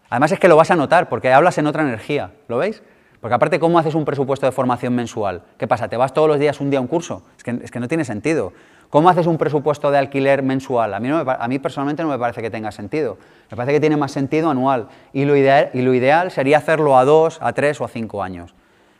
[0.10, 2.82] Además es que lo vas a notar porque hablas en otra energía, ¿lo veis?
[3.22, 5.44] Porque aparte, ¿cómo haces un presupuesto de formación mensual?
[5.57, 5.90] ¿Qué pasa?
[5.90, 7.24] ¿Te vas todos los días un día a un curso?
[7.38, 8.53] Es que, es que no tiene sentido.
[8.90, 10.95] ¿Cómo haces un presupuesto de alquiler mensual?
[10.95, 13.20] A mí, personalmente no me parece que tenga sentido.
[13.52, 14.88] Me parece que tiene más sentido anual.
[15.14, 18.24] Y lo, ideal, y lo ideal sería hacerlo a dos, a tres o a cinco
[18.24, 18.56] años.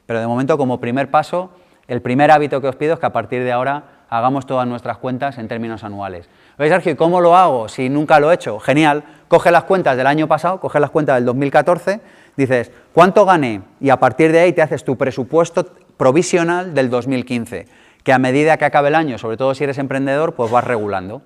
[0.06, 1.50] Pero de momento, como primer paso,
[1.88, 4.98] el primer hábito que os pido es que a partir de ahora hagamos todas nuestras
[4.98, 6.30] cuentas en términos anuales.
[6.60, 8.60] Oye, Sergio, ¿cómo lo hago si nunca lo he hecho?
[8.60, 9.04] Genial.
[9.28, 12.00] Coge las cuentas del año pasado, coge las cuentas del 2014,
[12.38, 13.62] dices, ¿cuánto gané?
[13.80, 15.66] Y a partir de ahí te haces tu presupuesto
[15.98, 20.34] provisional del 2015 que a medida que acabe el año, sobre todo si eres emprendedor,
[20.34, 21.22] pues vas regulando.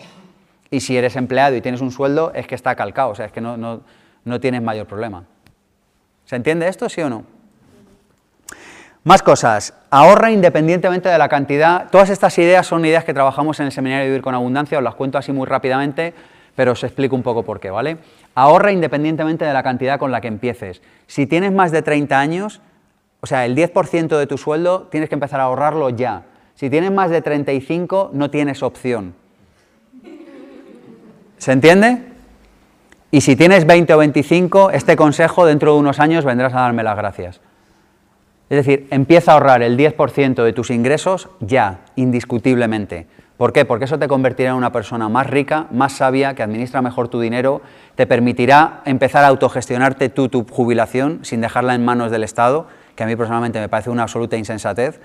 [0.70, 3.32] Y si eres empleado y tienes un sueldo, es que está calcado, o sea, es
[3.32, 3.82] que no, no,
[4.26, 5.24] no tienes mayor problema.
[6.26, 7.26] ¿Se entiende esto, sí o no?
[9.04, 9.74] Más cosas.
[9.90, 11.90] Ahorra independientemente de la cantidad.
[11.90, 14.84] Todas estas ideas son ideas que trabajamos en el seminario de Vivir con Abundancia, os
[14.84, 16.14] las cuento así muy rápidamente,
[16.56, 17.98] pero os explico un poco por qué, ¿vale?
[18.34, 20.82] Ahorra independientemente de la cantidad con la que empieces.
[21.06, 22.62] Si tienes más de 30 años,
[23.20, 26.24] o sea, el 10% de tu sueldo, tienes que empezar a ahorrarlo ya.
[26.56, 29.16] Si tienes más de 35, no tienes opción.
[31.38, 32.04] ¿Se entiende?
[33.12, 36.84] Y si tienes 20 o 25, este consejo dentro de unos años vendrás a darme
[36.84, 37.42] las gracias.
[38.50, 43.08] Es decir, empieza a ahorrar el 10% de tus ingresos ya, indiscutiblemente.
[43.38, 43.66] ¿Por qué?
[43.66, 47.20] Porque eso te convertirá en una persona más rica, más sabia, que administra mejor tu
[47.20, 47.62] dinero,
[47.96, 53.04] te permitirá empezar a autogestionarte tú tu jubilación sin dejarla en manos del Estado, que
[53.04, 55.00] a mí personalmente me parece una absoluta insensatez,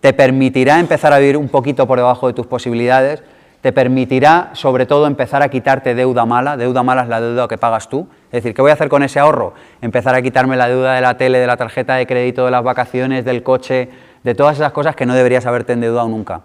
[0.00, 3.22] te permitirá empezar a vivir un poquito por debajo de tus posibilidades,
[3.60, 7.58] te permitirá sobre todo empezar a quitarte deuda mala, deuda mala es la deuda que
[7.58, 9.52] pagas tú, es decir, ¿qué voy a hacer con ese ahorro?
[9.82, 12.64] Empezar a quitarme la deuda de la tele, de la tarjeta de crédito, de las
[12.64, 13.90] vacaciones, del coche,
[14.24, 16.42] de todas esas cosas que no deberías haberte endeudado nunca.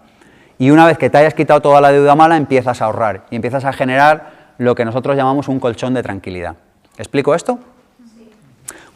[0.58, 3.36] Y una vez que te hayas quitado toda la deuda mala, empiezas a ahorrar y
[3.36, 6.56] empiezas a generar lo que nosotros llamamos un colchón de tranquilidad.
[6.98, 7.58] ¿Explico esto?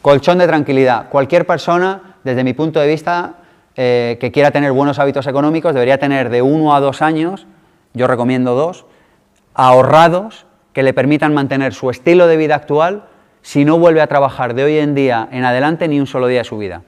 [0.01, 1.09] Colchón de tranquilidad.
[1.09, 3.35] Cualquier persona, desde mi punto de vista,
[3.75, 7.47] eh, que quiera tener buenos hábitos económicos, debería tener de uno a dos años,
[7.93, 8.85] yo recomiendo dos,
[9.53, 13.05] ahorrados que le permitan mantener su estilo de vida actual
[13.41, 16.39] si no vuelve a trabajar de hoy en día en adelante ni un solo día
[16.39, 16.83] de su vida.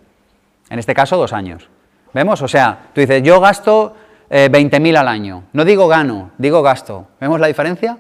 [0.69, 1.69] En este caso, dos años.
[2.13, 2.41] ¿Vemos?
[2.41, 3.95] O sea, tú dices, yo gasto
[4.29, 5.43] 20.000 eh, al año.
[5.53, 7.07] No digo gano, digo gasto.
[7.19, 7.97] ¿Vemos la diferencia?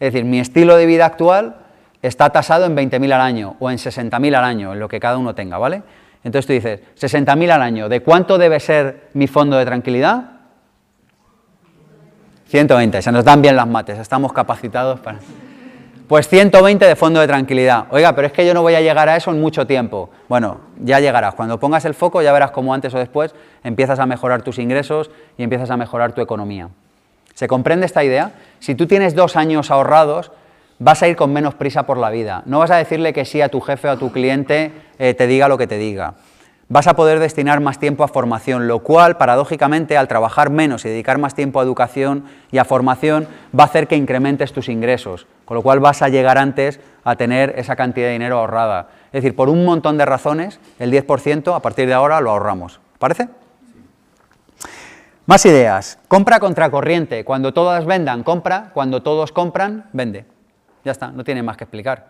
[0.00, 1.56] Es decir, mi estilo de vida actual
[2.02, 5.16] está tasado en 20.000 al año o en 60.000 al año, en lo que cada
[5.16, 5.82] uno tenga, ¿vale?
[6.24, 10.24] Entonces tú dices, 60.000 al año, ¿de cuánto debe ser mi fondo de tranquilidad?
[12.46, 15.18] 120, se nos dan bien las mates, estamos capacitados para...
[16.12, 17.86] Pues 120 de fondo de tranquilidad.
[17.88, 20.10] Oiga, pero es que yo no voy a llegar a eso en mucho tiempo.
[20.28, 21.34] Bueno, ya llegarás.
[21.34, 23.34] Cuando pongas el foco ya verás cómo antes o después
[23.64, 26.68] empiezas a mejorar tus ingresos y empiezas a mejorar tu economía.
[27.32, 28.32] ¿Se comprende esta idea?
[28.58, 30.32] Si tú tienes dos años ahorrados,
[30.82, 32.42] vas a ir con menos prisa por la vida.
[32.46, 35.26] No vas a decirle que sí a tu jefe o a tu cliente eh, te
[35.26, 36.14] diga lo que te diga
[36.72, 40.88] vas a poder destinar más tiempo a formación, lo cual, paradójicamente, al trabajar menos y
[40.88, 45.26] dedicar más tiempo a educación y a formación, va a hacer que incrementes tus ingresos,
[45.44, 48.88] con lo cual vas a llegar antes a tener esa cantidad de dinero ahorrada.
[49.08, 52.80] Es decir, por un montón de razones, el 10% a partir de ahora lo ahorramos.
[52.98, 53.28] ¿Parece?
[55.26, 55.98] Más ideas.
[56.08, 57.22] Compra contracorriente.
[57.26, 58.70] Cuando todas vendan, compra.
[58.72, 60.24] Cuando todos compran, vende.
[60.84, 62.06] Ya está, no tiene más que explicar.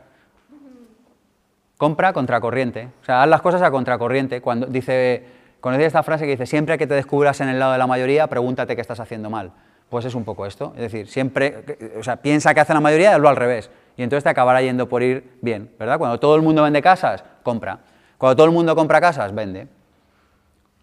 [1.77, 2.89] Compra contracorriente.
[3.03, 4.41] O sea, haz las cosas a contracorriente.
[4.41, 5.25] Cuando dice,
[5.61, 8.27] conocéis esta frase que dice, siempre que te descubras en el lado de la mayoría,
[8.29, 9.53] pregúntate qué estás haciendo mal.
[9.89, 10.73] Pues es un poco esto.
[10.77, 11.65] Es decir, siempre,
[11.99, 13.71] o sea, piensa que hace la mayoría hazlo al revés.
[13.97, 15.99] Y entonces te acabará yendo por ir bien, ¿verdad?
[15.99, 17.81] Cuando todo el mundo vende casas, compra.
[18.17, 19.69] Cuando todo el mundo compra casas, vende.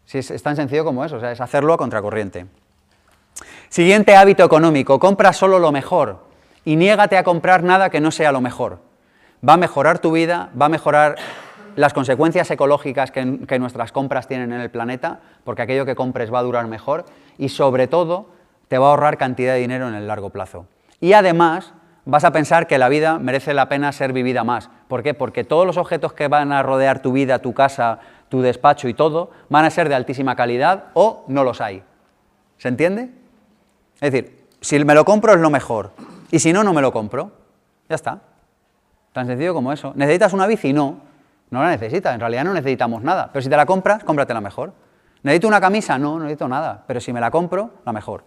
[0.06, 2.45] Si es, es tan sencillo como eso, o sea, es hacerlo a contracorriente.
[3.70, 6.28] Siguiente hábito económico, compra solo lo mejor
[6.65, 8.90] y niégate a comprar nada que no sea lo mejor
[9.48, 11.15] va a mejorar tu vida, va a mejorar
[11.76, 13.26] las consecuencias ecológicas que,
[13.60, 17.06] nuestras compras tienen en el planeta, porque aquello que compres va a durar mejor
[17.38, 18.27] y sobre todo
[18.68, 20.65] te va a ahorrar cantidad de dinero en el largo plazo.
[20.99, 21.73] Y además
[22.06, 24.69] vas a pensar que la vida merece la pena ser vivida más.
[24.88, 25.14] ¿Por qué?
[25.14, 28.94] Porque todos los objetos que van a rodear tu vida, tu casa, tu despacho y
[28.94, 31.84] todo, van a ser de altísima calidad o no los hay.
[32.57, 33.10] ¿Se entiende?
[34.02, 35.94] Es decir, si me lo compro es lo mejor
[36.31, 37.31] y si no, no me lo compro.
[37.88, 38.19] Ya está.
[39.14, 39.93] Tan sencillo como eso.
[39.95, 40.73] ¿Necesitas una bici?
[40.73, 40.99] No,
[41.49, 42.14] no la necesitas.
[42.14, 43.30] En realidad no necesitamos nada.
[43.34, 44.73] Pero si te la compras, cómpratela mejor.
[45.23, 45.97] ¿Necesito una camisa?
[45.97, 46.84] No, no necesito nada.
[46.88, 48.23] Pero si me la compro, la mejor.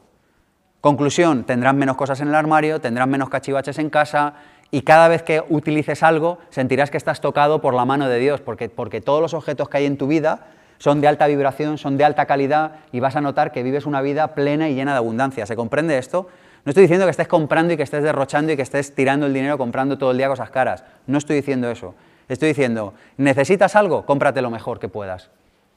[0.80, 4.34] Conclusión, tendrás menos cosas en el armario, tendrás menos cachivaches en casa
[4.72, 8.40] y cada vez que utilices algo sentirás que estás tocado por la mano de Dios,
[8.40, 10.46] porque, porque todos los objetos que hay en tu vida
[10.78, 14.02] son de alta vibración, son de alta calidad y vas a notar que vives una
[14.02, 15.46] vida plena y llena de abundancia.
[15.46, 16.26] ¿Se comprende esto?
[16.64, 19.34] No estoy diciendo que estés comprando y que estés derrochando y que estés tirando el
[19.34, 20.84] dinero comprando todo el día cosas caras.
[21.06, 21.94] No estoy diciendo eso.
[22.28, 24.06] Estoy diciendo, ¿necesitas algo?
[24.06, 25.30] Cómprate lo mejor que puedas.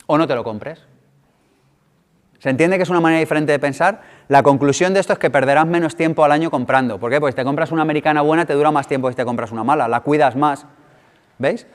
[0.06, 0.86] O no te lo compres.
[2.40, 4.02] ¿Se entiende que es una manera diferente de pensar?
[4.28, 7.00] La conclusión de esto es que perderás menos tiempo al año comprando.
[7.00, 7.20] ¿Por qué?
[7.20, 9.52] Porque si te compras una americana buena te dura más tiempo que si te compras
[9.52, 9.88] una mala.
[9.88, 10.68] La cuidas más.
[11.40, 11.66] ¿Veis?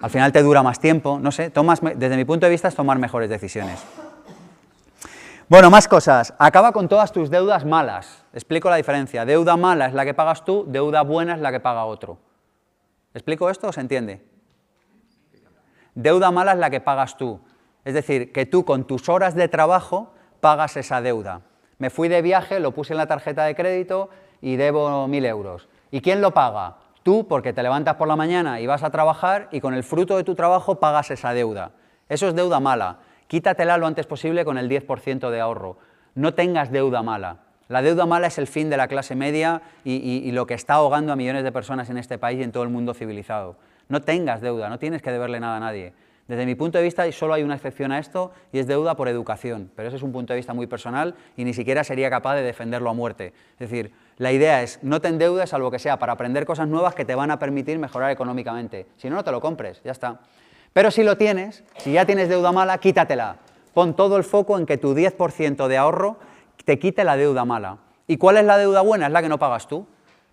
[0.00, 1.18] Al final te dura más tiempo.
[1.18, 1.50] No sé,
[1.96, 3.82] desde mi punto de vista es tomar mejores decisiones.
[5.52, 6.32] Bueno, más cosas.
[6.38, 8.24] Acaba con todas tus deudas malas.
[8.32, 9.26] Explico la diferencia.
[9.26, 12.16] Deuda mala es la que pagas tú, deuda buena es la que paga otro.
[13.12, 14.24] ¿Explico esto o se entiende?
[15.94, 17.38] Deuda mala es la que pagas tú.
[17.84, 21.42] Es decir, que tú con tus horas de trabajo pagas esa deuda.
[21.76, 24.08] Me fui de viaje, lo puse en la tarjeta de crédito
[24.40, 25.68] y debo mil euros.
[25.90, 26.78] ¿Y quién lo paga?
[27.02, 30.16] Tú, porque te levantas por la mañana y vas a trabajar y con el fruto
[30.16, 31.72] de tu trabajo pagas esa deuda.
[32.08, 33.00] Eso es deuda mala.
[33.32, 35.78] Quítatela lo antes posible con el 10% de ahorro.
[36.14, 37.38] No tengas deuda mala.
[37.70, 41.14] La deuda mala es el fin de la clase media y, lo que está ahogando
[41.14, 43.56] a millones de personas en este país y en todo el mundo civilizado.
[43.88, 45.94] No tengas deuda, no tienes que deberle nada a nadie.
[46.28, 49.08] Desde mi punto de vista solo hay una excepción a esto y es deuda por
[49.08, 52.34] educación, pero ese es un punto de vista muy personal y ni siquiera sería capaz
[52.34, 53.32] de defenderlo a muerte.
[53.58, 56.94] Es decir, la idea es no te endeudes salvo que sea para aprender cosas nuevas
[56.94, 58.88] que te van a permitir mejorar económicamente.
[58.98, 60.20] Si no, no te lo compres, ya está.
[60.72, 63.36] Pero si lo tienes, si ya tienes deuda mala, quítatela.
[63.74, 66.18] Pon todo el foco en que tu 10% de ahorro
[66.64, 67.78] te quite la deuda mala.
[68.06, 69.06] ¿Y cuál es la deuda buena?
[69.06, 69.86] Es la que no pagas tú.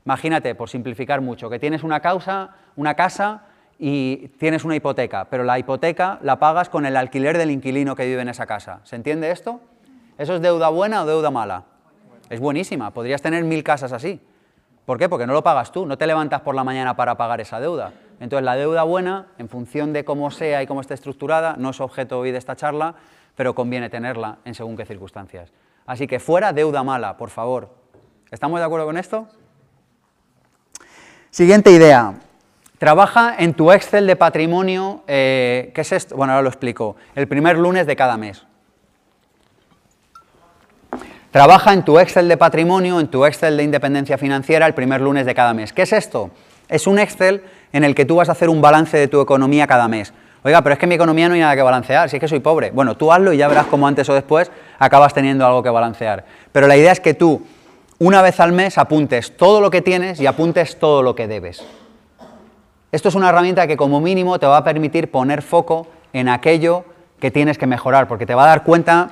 [0.06, 3.44] Imagínate, por simplificar mucho, que tienes una causa, una casa
[3.78, 8.06] y tienes una hipoteca, pero la hipoteca la pagas con el alquiler del inquilino que
[8.06, 8.82] vive en esa casa.
[8.84, 9.62] ¿Se entiende esto?
[10.18, 11.64] ¿Eso es deuda buena o deuda mala?
[12.30, 14.20] Es buenísima, podrías tener mil casas así.
[14.86, 15.08] ¿Por qué?
[15.08, 17.94] Porque no lo pagas tú, no te levantas por la mañana para pagar esa deuda.
[18.20, 21.80] Entonces, la deuda buena, en función de cómo sea y cómo esté estructurada, no es
[21.80, 22.96] objeto hoy de esta charla,
[23.36, 25.52] pero conviene tenerla en según qué circunstancias.
[25.86, 27.74] Así que fuera deuda mala, por favor.
[28.30, 29.28] ¿Estamos de acuerdo con esto?
[31.30, 32.16] Siguiente idea.
[32.78, 35.04] Trabaja en tu Excel de patrimonio.
[35.08, 36.16] eh, ¿Qué es esto?
[36.16, 36.96] Bueno, ahora lo explico.
[37.16, 38.46] El primer lunes de cada mes.
[41.32, 45.26] Trabaja en tu Excel de patrimonio, en tu Excel de independencia financiera el primer lunes
[45.26, 45.72] de cada mes.
[45.74, 46.32] ¿Qué es esto?
[46.70, 47.44] Es un Excel
[47.74, 50.14] en el que tú vas a hacer un balance de tu economía cada mes.
[50.44, 52.40] Oiga, pero es que mi economía no hay nada que balancear, si es que soy
[52.40, 52.72] pobre.
[52.72, 56.24] Bueno, tú hazlo y ya verás cómo antes o después acabas teniendo algo que balancear.
[56.54, 57.42] Pero la idea es que tú,
[57.98, 61.66] una vez al mes, apuntes todo lo que tienes y apuntes todo lo que debes.
[62.92, 66.86] Esto es una herramienta que como mínimo te va a permitir poner foco en aquello
[67.20, 69.10] que tienes que mejorar, porque te va a dar cuenta,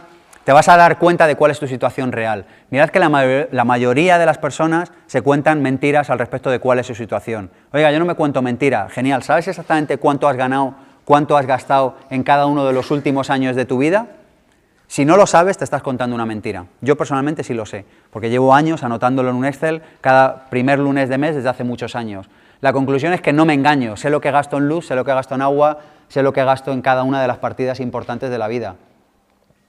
[0.47, 2.45] te vas a dar cuenta de cuál es tu situación real.
[2.69, 6.59] Mirad que la, mayor- la mayoría de las personas se cuentan mentiras al respecto de
[6.59, 7.51] cuál es su situación.
[7.73, 9.23] Oiga, yo no me cuento mentira, genial.
[9.23, 13.57] ¿Sabes exactamente cuánto has ganado, cuánto has gastado en cada uno de los últimos años
[13.57, 14.07] de tu vida?
[14.87, 16.67] Si no lo sabes, te estás contando una mentira.
[16.79, 21.09] Yo personalmente sí lo sé, porque llevo años anotándolo en un Excel cada primer lunes
[21.09, 22.29] de mes desde hace muchos años.
[22.61, 25.03] La conclusión es que no me engaño, sé lo que gasto en luz, sé lo
[25.03, 28.29] que gasto en agua, sé lo que gasto en cada una de las partidas importantes
[28.29, 28.75] de la vida.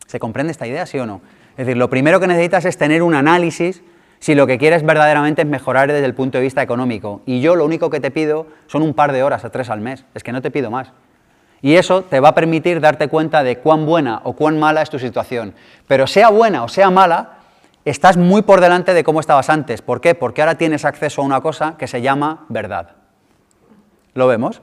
[0.09, 1.21] ¿Se comprende esta idea, sí o no?
[1.53, 3.83] Es decir, lo primero que necesitas es tener un análisis
[4.21, 7.21] si lo que quieres verdaderamente es mejorar desde el punto de vista económico.
[7.27, 9.81] Y yo lo único que te pido son un par de horas a tres al
[9.81, 10.93] mes, es que no te pido más.
[11.61, 14.91] Y eso te va a permitir darte cuenta de cuán buena o cuán mala es
[14.91, 15.55] tu situación.
[15.87, 17.39] Pero sea buena o sea mala,
[17.85, 19.83] estás muy por delante de cómo estabas antes.
[19.83, 20.15] ¿Por qué?
[20.15, 22.93] Porque ahora tienes acceso a una cosa que se llama verdad.
[24.15, 24.63] ¿Lo vemos?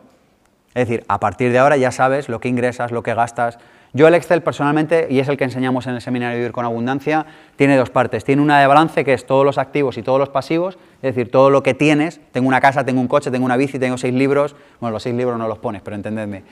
[0.74, 3.60] Es decir, a partir de ahora ya sabes lo que ingresas, lo que gastas.
[3.96, 7.26] Yo el Excel personalmente, y es el que enseñamos en el seminario Vivir con Abundancia,
[7.56, 8.26] tiene dos partes.
[8.26, 11.32] Tiene una de balance, que es todos los activos y todos los pasivos, es decir,
[11.32, 12.20] todo lo que tienes.
[12.34, 14.54] Tengo una casa, tengo un coche, tengo una bici, tengo seis libros.
[14.82, 16.44] Bueno, los seis libros no los pones, pero entendedme.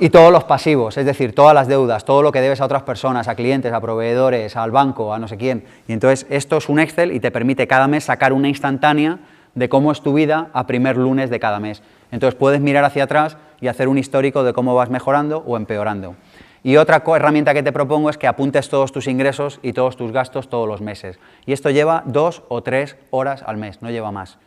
[0.00, 2.82] Y todos los pasivos, es decir, todas las deudas, todo lo que debes a otras
[2.82, 5.62] personas, a clientes, a proveedores, al banco, a no sé quién.
[5.86, 9.20] Y entonces esto es un Excel y te permite cada mes sacar una instantánea
[9.54, 11.80] de cómo es tu vida a primer lunes de cada mes.
[12.10, 16.16] Entonces puedes mirar hacia atrás y hacer un histórico de cómo vas mejorando o empeorando.
[16.62, 20.12] Y otra herramienta que te propongo es que apuntes todos tus ingresos y todos tus
[20.12, 21.18] gastos todos los meses.
[21.46, 24.38] Y esto lleva dos o tres horas al mes, no lleva más.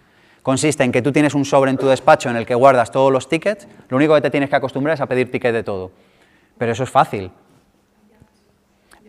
[0.44, 3.11] Consiste en que tú tienes un sobre en tu despacho en el que guardas todos
[3.11, 5.91] los tickets, lo único que te tienes que acostumbrar es a pedir ticket de todo.
[6.57, 7.31] Pero eso es fácil.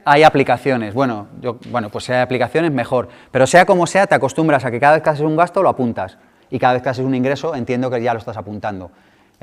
[0.07, 4.15] Hay aplicaciones, bueno, yo, bueno, pues si hay aplicaciones mejor, pero sea como sea, te
[4.15, 6.19] acostumbras a que cada vez que haces un gasto lo apuntas
[6.51, 8.91] y cada vez que haces un ingreso entiendo que ya lo estás apuntando.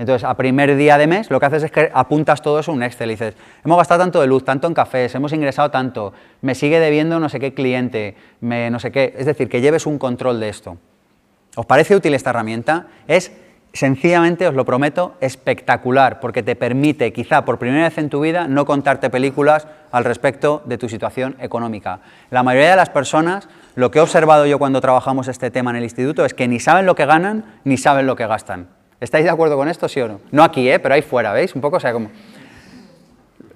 [0.01, 2.77] Entonces, a primer día de mes, lo que haces es que apuntas todo eso en
[2.77, 6.11] un Excel y dices, hemos gastado tanto de luz, tanto en cafés, hemos ingresado tanto,
[6.41, 9.13] me sigue debiendo no sé qué cliente, no sé qué.
[9.15, 10.77] Es decir, que lleves un control de esto.
[11.55, 12.87] ¿Os parece útil esta herramienta?
[13.07, 13.31] Es
[13.73, 18.47] sencillamente, os lo prometo, espectacular, porque te permite, quizá por primera vez en tu vida,
[18.47, 21.99] no contarte películas al respecto de tu situación económica.
[22.31, 25.77] La mayoría de las personas, lo que he observado yo cuando trabajamos este tema en
[25.77, 28.80] el instituto, es que ni saben lo que ganan ni saben lo que gastan.
[29.01, 30.21] ¿Estáis de acuerdo con esto, sí o no?
[30.31, 30.79] No aquí, ¿eh?
[30.79, 31.55] pero ahí fuera, ¿veis?
[31.55, 32.11] Un poco, o sea, como...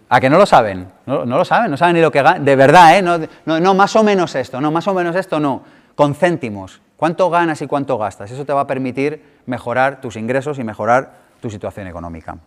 [0.10, 0.88] ¿A que no lo saben?
[1.06, 2.44] No, lo saben, no saben ni lo que ganan.
[2.44, 3.02] De verdad, ¿eh?
[3.04, 5.64] No, no, no, más o menos esto, no, más o menos esto no.
[5.94, 6.82] Con céntimos.
[6.98, 8.32] ¿Cuánto ganas y cuánto gastas?
[8.32, 12.38] Eso te va a permitir mejorar tus ingresos y mejorar tu situación económica.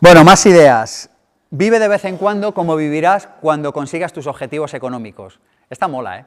[0.00, 1.10] Bueno, más ideas.
[1.50, 5.40] Vive de vez en cuando como vivirás cuando consigas tus objetivos económicos.
[5.68, 6.24] Esta mola, ¿eh?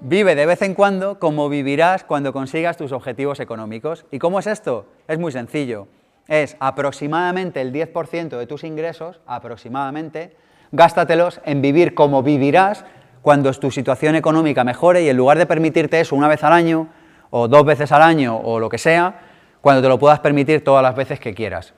[0.00, 4.06] Vive de vez en cuando como vivirás cuando consigas tus objetivos económicos.
[4.12, 4.86] ¿Y cómo es esto?
[5.08, 5.88] Es muy sencillo.
[6.28, 10.36] Es aproximadamente el 10% de tus ingresos, aproximadamente,
[10.70, 12.84] gástatelos en vivir como vivirás
[13.22, 16.90] cuando tu situación económica mejore y en lugar de permitirte eso una vez al año
[17.30, 19.18] o dos veces al año o lo que sea,
[19.60, 21.74] cuando te lo puedas permitir todas las veces que quieras.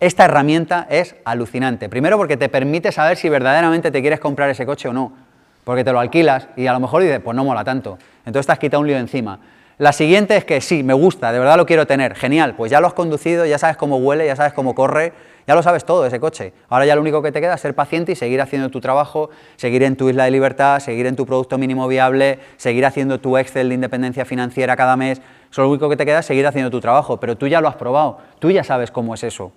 [0.00, 1.88] Esta herramienta es alucinante.
[1.88, 5.23] Primero porque te permite saber si verdaderamente te quieres comprar ese coche o no.
[5.64, 7.98] Porque te lo alquilas y a lo mejor dices, pues no mola tanto.
[8.26, 9.40] Entonces te has quitado un lío encima.
[9.76, 12.14] La siguiente es que sí, me gusta, de verdad lo quiero tener.
[12.14, 15.12] Genial, pues ya lo has conducido, ya sabes cómo huele, ya sabes cómo corre,
[15.48, 16.52] ya lo sabes todo ese coche.
[16.68, 19.30] Ahora ya lo único que te queda es ser paciente y seguir haciendo tu trabajo,
[19.56, 23.36] seguir en tu isla de libertad, seguir en tu producto mínimo viable, seguir haciendo tu
[23.36, 25.20] Excel de independencia financiera cada mes.
[25.50, 27.66] Eso lo único que te queda es seguir haciendo tu trabajo, pero tú ya lo
[27.66, 29.50] has probado, tú ya sabes cómo es eso.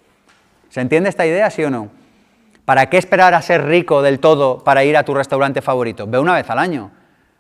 [0.70, 1.90] ¿Se entiende esta idea, sí o no?
[2.68, 6.06] ¿Para qué esperar a ser rico del todo para ir a tu restaurante favorito?
[6.06, 6.92] Ve una vez al año.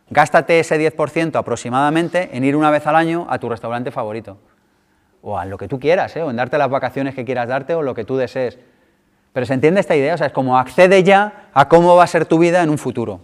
[0.10, 4.38] Gástate ese 10% aproximadamente en ir una vez al año a tu restaurante favorito.
[5.22, 6.24] O a lo que tú quieras, ¿eh?
[6.24, 8.58] o en darte las vacaciones que quieras darte o lo que tú desees.
[9.34, 12.08] Pero se entiende esta idea, o sea, es como accede ya a cómo va a
[12.08, 13.20] ser tu vida en un futuro.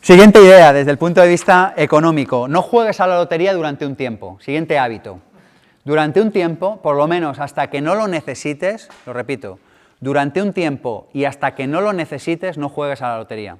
[0.00, 2.48] Siguiente idea desde el punto de vista económico.
[2.48, 4.38] No juegues a la lotería durante un tiempo.
[4.40, 5.20] Siguiente hábito.
[5.88, 9.58] Durante un tiempo, por lo menos hasta que no lo necesites, lo repito,
[10.00, 13.56] durante un tiempo y hasta que no lo necesites, no juegues a la lotería.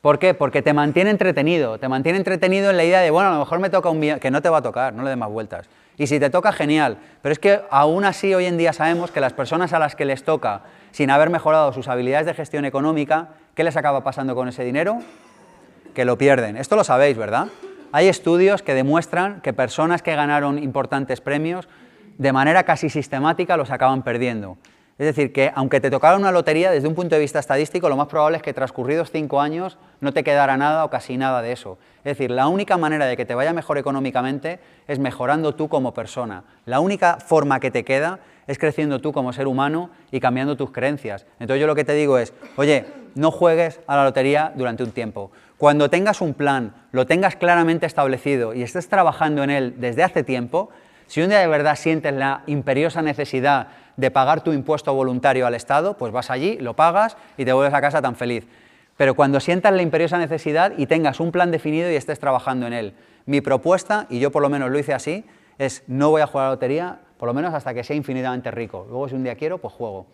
[0.00, 0.32] ¿Por qué?
[0.32, 3.58] Porque te mantiene entretenido, te mantiene entretenido en la idea de, bueno, a lo mejor
[3.58, 5.68] me toca un millón, que no te va a tocar, no le des más vueltas.
[5.98, 6.96] Y si te toca, genial.
[7.20, 10.06] Pero es que aún así hoy en día sabemos que las personas a las que
[10.06, 10.62] les toca,
[10.92, 15.00] sin haber mejorado sus habilidades de gestión económica, ¿qué les acaba pasando con ese dinero?
[15.92, 16.56] Que lo pierden.
[16.56, 17.48] Esto lo sabéis, ¿verdad?
[17.96, 21.66] Hay estudios que demuestran que personas que ganaron importantes premios,
[22.18, 24.58] de manera casi sistemática, los acaban perdiendo.
[24.98, 27.96] Es decir, que aunque te tocara una lotería, desde un punto de vista estadístico, lo
[27.96, 31.52] más probable es que transcurridos cinco años no te quedara nada o casi nada de
[31.52, 31.78] eso.
[32.00, 35.94] Es decir, la única manera de que te vaya mejor económicamente es mejorando tú como
[35.94, 36.44] persona.
[36.66, 40.70] La única forma que te queda es creciendo tú como ser humano y cambiando tus
[40.70, 41.24] creencias.
[41.40, 44.92] Entonces yo lo que te digo es, oye, no juegues a la lotería durante un
[44.92, 45.32] tiempo.
[45.56, 50.22] Cuando tengas un plan, lo tengas claramente establecido y estés trabajando en él desde hace
[50.22, 50.68] tiempo,
[51.06, 55.54] si un día de verdad sientes la imperiosa necesidad de pagar tu impuesto voluntario al
[55.54, 58.46] Estado, pues vas allí, lo pagas y te vuelves a casa tan feliz.
[58.96, 62.72] Pero cuando sientas la imperiosa necesidad y tengas un plan definido y estés trabajando en
[62.72, 62.94] él.
[63.24, 65.24] Mi propuesta, y yo por lo menos lo hice así,
[65.58, 68.50] es no voy a jugar a la lotería, por lo menos hasta que sea infinitamente
[68.50, 68.86] rico.
[68.88, 70.06] Luego si un día quiero, pues juego.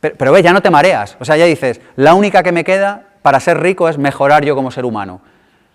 [0.00, 1.16] Pero, ves, ya no te mareas.
[1.20, 4.54] O sea, ya dices, la única que me queda para ser rico es mejorar yo
[4.54, 5.20] como ser humano.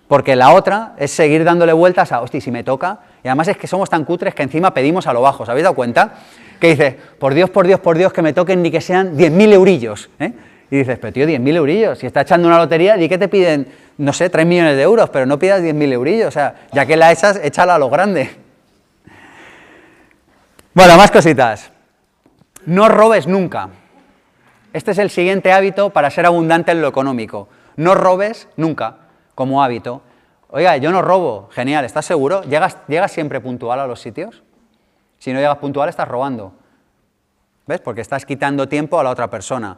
[0.08, 3.00] Porque la otra es seguir dándole vueltas a, hostia, si me toca.
[3.24, 5.64] Y además es que somos tan cutres que encima pedimos a lo bajo, ¿os habéis
[5.64, 6.14] dado cuenta?
[6.60, 9.54] Que dices, por Dios, por Dios, por Dios, que me toquen ni que sean 10.000
[9.54, 10.10] eurillos.
[10.20, 10.34] ¿eh?
[10.70, 13.68] Y dices, pero tío, 10.000 eurillos, si está echando una lotería, di que te piden,
[13.98, 16.28] no sé, 3 millones de euros, pero no pidas 10.000 eurillos.
[16.28, 18.30] O sea, ya que la echas, échala a lo grande.
[20.74, 21.72] Bueno, más cositas.
[22.66, 23.70] No robes nunca.
[24.74, 27.50] Este es el siguiente hábito para ser abundante en lo económico.
[27.76, 28.98] No robes nunca
[29.36, 30.02] como hábito.
[30.50, 31.50] Oiga, yo no robo.
[31.52, 32.44] Genial, ¿estás seguro?
[32.44, 34.44] ¿Llegas, ¿Llegas siempre puntual a los sitios?
[35.18, 36.54] Si no llegas puntual, estás robando.
[37.68, 37.82] ¿Ves?
[37.82, 39.78] Porque estás quitando tiempo a la otra persona.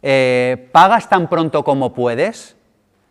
[0.00, 2.56] Eh, ¿Pagas tan pronto como puedes?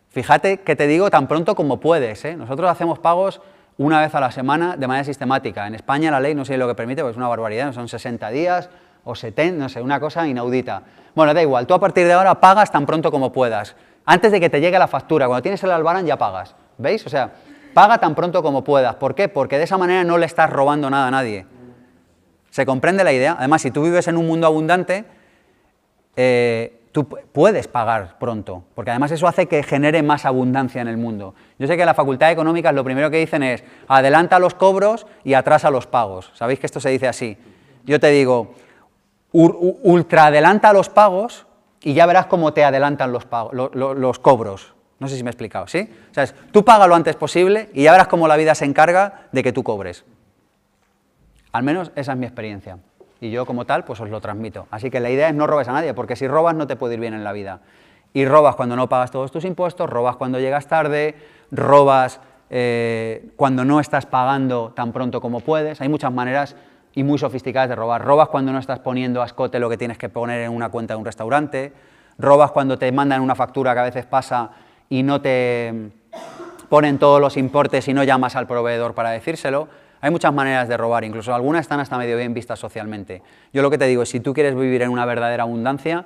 [0.09, 2.25] Fíjate que te digo tan pronto como puedes.
[2.25, 2.35] ¿eh?
[2.35, 3.41] Nosotros hacemos pagos
[3.77, 5.67] una vez a la semana de manera sistemática.
[5.67, 8.29] En España la ley no sé lo que permite, porque es una barbaridad, son 60
[8.31, 8.69] días
[9.03, 10.83] o 70, no sé, una cosa inaudita.
[11.15, 13.75] Bueno, da igual, tú a partir de ahora pagas tan pronto como puedas.
[14.05, 16.55] Antes de que te llegue la factura, cuando tienes el albarán ya pagas.
[16.77, 17.05] ¿Veis?
[17.05, 17.31] O sea,
[17.73, 18.95] paga tan pronto como puedas.
[18.95, 19.27] ¿Por qué?
[19.27, 21.45] Porque de esa manera no le estás robando nada a nadie.
[22.49, 23.35] ¿Se comprende la idea?
[23.37, 25.05] Además, si tú vives en un mundo abundante,
[26.15, 30.97] eh, tú puedes pagar pronto, porque además eso hace que genere más abundancia en el
[30.97, 31.33] mundo.
[31.57, 34.53] Yo sé que en la Facultad de Económicas lo primero que dicen es adelanta los
[34.53, 36.31] cobros y atrasa los pagos.
[36.33, 37.37] ¿Sabéis que esto se dice así?
[37.85, 38.55] Yo te digo,
[39.31, 41.47] ultra adelanta los pagos
[41.81, 44.73] y ya verás cómo te adelantan los, pagos, los cobros.
[44.99, 45.89] No sé si me he explicado, ¿sí?
[46.11, 49.27] O sea, tú paga lo antes posible y ya verás cómo la vida se encarga
[49.31, 50.05] de que tú cobres.
[51.51, 52.77] Al menos esa es mi experiencia.
[53.19, 54.67] Y yo como tal, pues os lo transmito.
[54.71, 56.95] Así que la idea es no robes a nadie, porque si robas no te puede
[56.95, 57.61] ir bien en la vida.
[58.13, 61.15] Y robas cuando no pagas todos tus impuestos, robas cuando llegas tarde,
[61.51, 65.81] robas eh, cuando no estás pagando tan pronto como puedes.
[65.81, 66.55] Hay muchas maneras
[66.93, 68.03] y muy sofisticadas de robar.
[68.03, 70.93] Robas cuando no estás poniendo a escote lo que tienes que poner en una cuenta
[70.93, 71.73] de un restaurante.
[72.17, 74.51] Robas cuando te mandan una factura que a veces pasa
[74.89, 75.91] y no te
[76.69, 79.67] ponen todos los importes y no llamas al proveedor para decírselo.
[80.01, 83.21] Hay muchas maneras de robar, incluso algunas están hasta medio bien vistas socialmente.
[83.53, 86.05] Yo lo que te digo es, si tú quieres vivir en una verdadera abundancia,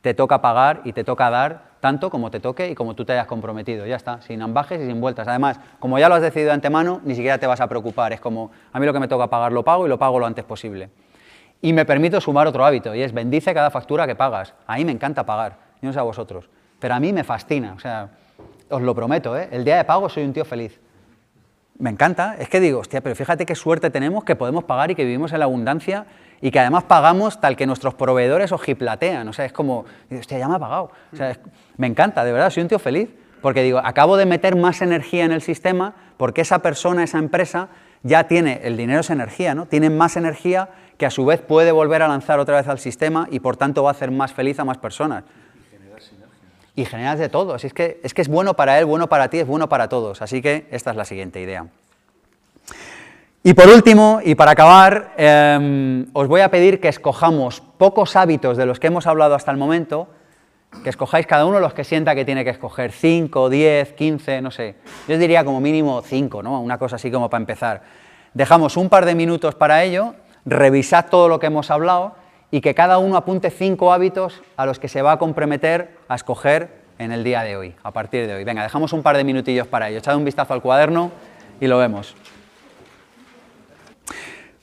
[0.00, 3.12] te toca pagar y te toca dar tanto como te toque y como tú te
[3.12, 3.86] hayas comprometido.
[3.86, 5.28] Ya está, sin ambajes y sin vueltas.
[5.28, 8.12] Además, como ya lo has decidido de antemano, ni siquiera te vas a preocupar.
[8.12, 10.26] Es como, a mí lo que me toca pagar lo pago y lo pago lo
[10.26, 10.90] antes posible.
[11.62, 14.54] Y me permito sumar otro hábito, y es bendice cada factura que pagas.
[14.66, 16.48] A mí me encanta pagar, yo no sé a vosotros,
[16.78, 17.72] pero a mí me fascina.
[17.74, 18.10] O sea,
[18.68, 19.48] os lo prometo, ¿eh?
[19.50, 20.80] el día de pago soy un tío feliz.
[21.78, 24.94] Me encanta, es que digo, hostia, pero fíjate qué suerte tenemos que podemos pagar y
[24.94, 26.06] que vivimos en la abundancia
[26.40, 29.28] y que además pagamos tal que nuestros proveedores ojiplatean.
[29.28, 30.90] O sea, es como, hostia, ya me ha pagado.
[31.76, 33.10] Me encanta, de verdad, soy un tío feliz.
[33.42, 37.68] Porque digo, acabo de meter más energía en el sistema porque esa persona, esa empresa,
[38.02, 39.66] ya tiene, el dinero es energía, ¿no?
[39.66, 43.28] Tiene más energía que a su vez puede volver a lanzar otra vez al sistema
[43.30, 45.24] y por tanto va a hacer más feliz a más personas.
[46.74, 47.54] Y generas de todo.
[47.54, 49.88] Así es que, es que es bueno para él, bueno para ti, es bueno para
[49.88, 50.22] todos.
[50.22, 51.66] Así que esta es la siguiente idea.
[53.46, 58.56] Y por último, y para acabar, em, os voy a pedir que escojamos pocos hábitos
[58.56, 60.08] de los que hemos hablado hasta el momento,
[60.82, 64.50] que escojáis cada uno los que sienta que tiene que escoger, 5, 10, 15, no
[64.50, 64.74] sé.
[65.06, 66.60] Yo diría como mínimo 5, ¿no?
[66.60, 67.82] Una cosa así como para empezar.
[68.34, 72.16] Dejamos un par de minutos para ello, revisad todo lo que hemos hablado
[72.50, 76.16] y que cada uno apunte 5 hábitos a los que se va a comprometer a
[76.16, 78.42] escoger en el día de hoy, a partir de hoy.
[78.42, 79.98] Venga, dejamos un par de minutillos para ello.
[79.98, 81.12] Echad un vistazo al cuaderno
[81.60, 82.16] y lo vemos.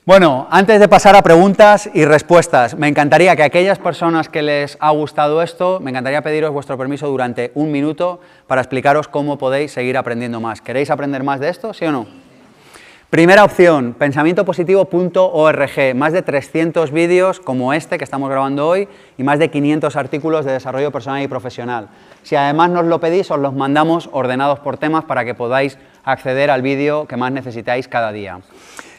[0.06, 4.76] Bueno, antes de pasar a preguntas y respuestas, me encantaría que aquellas personas que les
[4.78, 9.72] ha gustado esto, me encantaría pediros vuestro permiso durante un minuto para explicaros cómo podéis
[9.72, 10.60] seguir aprendiendo más.
[10.60, 12.06] ¿Queréis aprender más de esto, sí o no?
[13.08, 18.86] Primera opción, pensamientopositivo.org, más de 300 vídeos como este que estamos grabando hoy
[19.16, 21.88] y más de 500 artículos de desarrollo personal y profesional.
[22.24, 26.50] Si además nos lo pedís, os los mandamos ordenados por temas para que podáis acceder
[26.50, 28.40] al vídeo que más necesitáis cada día.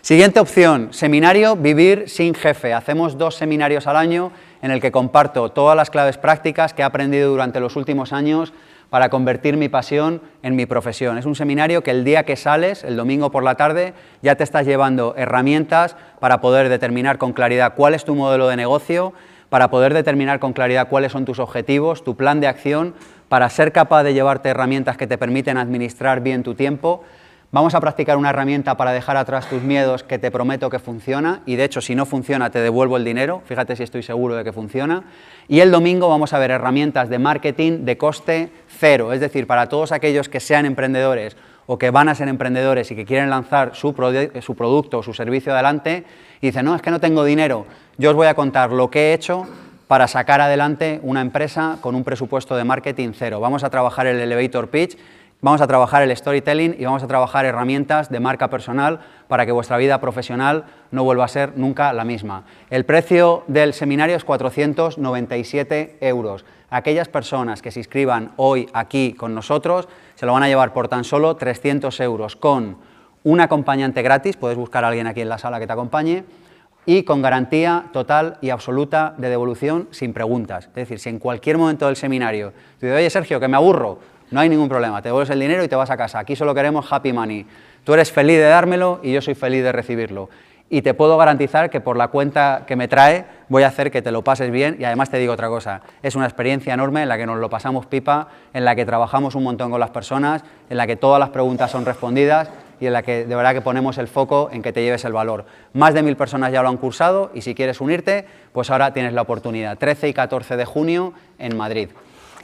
[0.06, 2.76] Siguiente opción, seminario Vivir sin jefe.
[2.76, 6.86] Hacemos dos seminarios al año en el que comparto todas las claves prácticas que he
[6.86, 8.54] aprendido durante los últimos años
[8.92, 11.18] para convertir mi pasión en mi profesión.
[11.18, 14.44] Es un seminario que el día que sales, el domingo por la tarde, ya te
[14.44, 19.12] estás llevando herramientas para poder determinar con claridad cuál es tu modelo de negocio,
[19.50, 22.94] para poder determinar con claridad cuáles son tus objetivos, tu plan de acción,
[23.28, 27.04] para ser capaz de llevarte herramientas que te permiten administrar bien tu tiempo,
[27.56, 31.40] Vamos a practicar una herramienta para dejar atrás tus miedos que te prometo que funciona
[31.46, 34.44] y de hecho si no funciona te devuelvo el dinero, fíjate si estoy seguro de
[34.44, 35.04] que funciona.
[35.48, 39.70] Y el domingo vamos a ver herramientas de marketing de coste cero, es decir, para
[39.70, 43.74] todos aquellos que sean emprendedores o que van a ser emprendedores y que quieren lanzar
[43.74, 46.04] su, producto o su servicio adelante
[46.42, 47.68] y dicen, no, es que no tengo dinero,
[47.98, 49.48] yo os voy a contar lo que he hecho
[49.88, 53.40] para sacar adelante una empresa con un presupuesto de marketing cero.
[53.40, 54.98] Vamos a trabajar el elevator pitch
[55.42, 59.52] Vamos a trabajar el storytelling y vamos a trabajar herramientas de marca personal para que
[59.52, 62.46] vuestra vida profesional no vuelva a ser nunca la misma.
[62.70, 66.46] El precio del seminario es 497 euros.
[66.70, 70.88] Aquellas personas que se inscriban hoy aquí con nosotros se lo van a llevar por
[70.88, 72.78] tan solo 300 euros con
[73.24, 76.24] un acompañante gratis, puedes buscar a alguien aquí en la sala que te acompañe,
[76.86, 80.66] y con garantía total y absoluta de devolución sin preguntas.
[80.68, 84.00] Es decir, si en cualquier momento del seminario te dices, oye Sergio, que me aburro,
[84.32, 86.20] no hay ningún problema, te devuelves el dinero y te vas a casa.
[86.20, 87.46] Aquí solo queremos happy money.
[87.84, 90.30] Tú eres feliz de dármelo y yo soy feliz de recibirlo.
[90.68, 94.02] Y te puedo garantizar que por la cuenta que me trae voy a hacer que
[94.02, 97.10] te lo pases bien y además te digo otra cosa, es una experiencia enorme en
[97.10, 100.44] la que nos lo pasamos pipa, en la que trabajamos un montón con las personas,
[100.68, 102.50] en la que todas las preguntas son respondidas
[102.80, 105.14] y en la que de verdad que ponemos el foco en que te lleves el
[105.14, 105.46] valor.
[105.74, 109.14] Más de mil personas ya lo han cursado y si quieres unirte, pues ahora tienes
[109.14, 109.78] la oportunidad.
[109.78, 111.90] 13 y 14 de junio en Madrid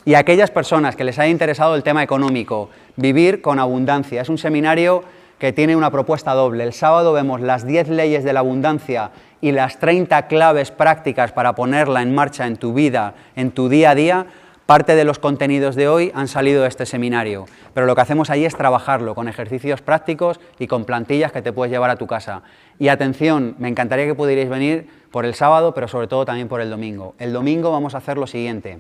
[0.03, 4.21] y aquellas personas que les haya interesado el tema económico, vivir con abundancia.
[4.21, 5.03] Es un seminario
[5.37, 6.63] que tiene una propuesta doble.
[6.63, 9.11] El sábado vemos las 10 leyes de la abundancia
[9.41, 13.91] y las 30 claves prácticas para ponerla en marcha en tu vida, en tu día
[13.91, 14.25] a día.
[14.65, 18.29] Parte de los contenidos de hoy han salido de este seminario, pero lo que hacemos
[18.29, 22.07] ahí es trabajarlo con ejercicios prácticos y con plantillas que te puedes llevar a tu
[22.07, 22.43] casa.
[22.79, 26.61] Y atención, me encantaría que pudierais venir por el sábado, pero sobre todo también por
[26.61, 27.15] el domingo.
[27.19, 28.79] El domingo vamos a hacer lo siguiente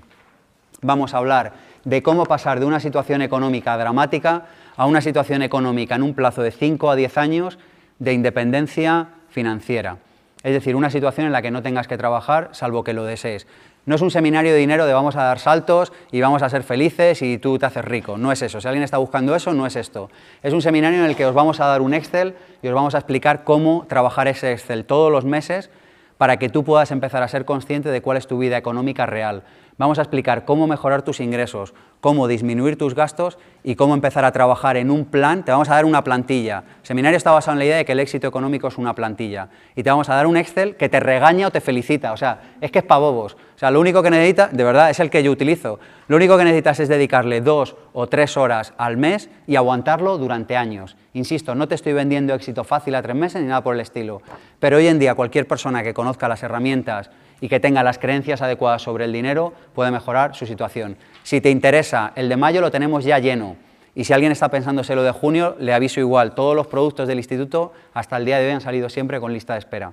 [0.81, 1.53] vamos a hablar
[1.85, 4.45] de cómo pasar de una situación económica dramática
[4.75, 7.59] a una situación económica en un plazo de 5 a 10 años
[7.99, 9.97] de independencia financiera.
[10.43, 13.45] Es decir, una situación en la que no tengas que trabajar salvo que lo desees.
[13.85, 16.63] No es un seminario de dinero de vamos a dar saltos y vamos a ser
[16.63, 18.17] felices y tú te haces rico.
[18.17, 18.61] No es eso.
[18.61, 20.09] Si alguien está buscando eso, no es esto.
[20.43, 22.93] Es un seminario en el que os vamos a dar un Excel y os vamos
[22.93, 25.71] a explicar cómo trabajar ese Excel todos los meses
[26.17, 29.41] para que tú puedas empezar a ser consciente de cuál es tu vida económica real.
[29.81, 34.31] Vamos a explicar cómo mejorar tus ingresos, cómo disminuir tus gastos y cómo empezar a
[34.31, 35.43] trabajar en un plan.
[35.43, 36.63] Te vamos a dar una plantilla.
[36.81, 39.49] El seminario está basado en la idea de que el éxito económico es una plantilla.
[39.75, 42.13] Y te vamos a dar un Excel que te regaña o te felicita.
[42.13, 43.33] O sea, es que es para bobos.
[43.33, 45.79] O sea, lo único que necesitas, de verdad, es el que yo utilizo.
[46.07, 50.57] Lo único que necesitas es dedicarle dos o tres horas al mes y aguantarlo durante
[50.57, 50.95] años.
[51.13, 54.21] Insisto, no te estoy vendiendo éxito fácil a tres meses ni nada por el estilo.
[54.59, 57.09] Pero hoy en día cualquier persona que conozca las herramientas
[57.41, 60.95] y que tenga las creencias adecuadas sobre el dinero puede mejorar su situación.
[61.23, 63.57] Si te interesa, el de mayo lo tenemos ya lleno.
[63.93, 66.33] Y si alguien está pensándose lo de junio, le aviso igual.
[66.33, 69.53] Todos los productos del instituto hasta el día de hoy han salido siempre con lista
[69.53, 69.91] de espera.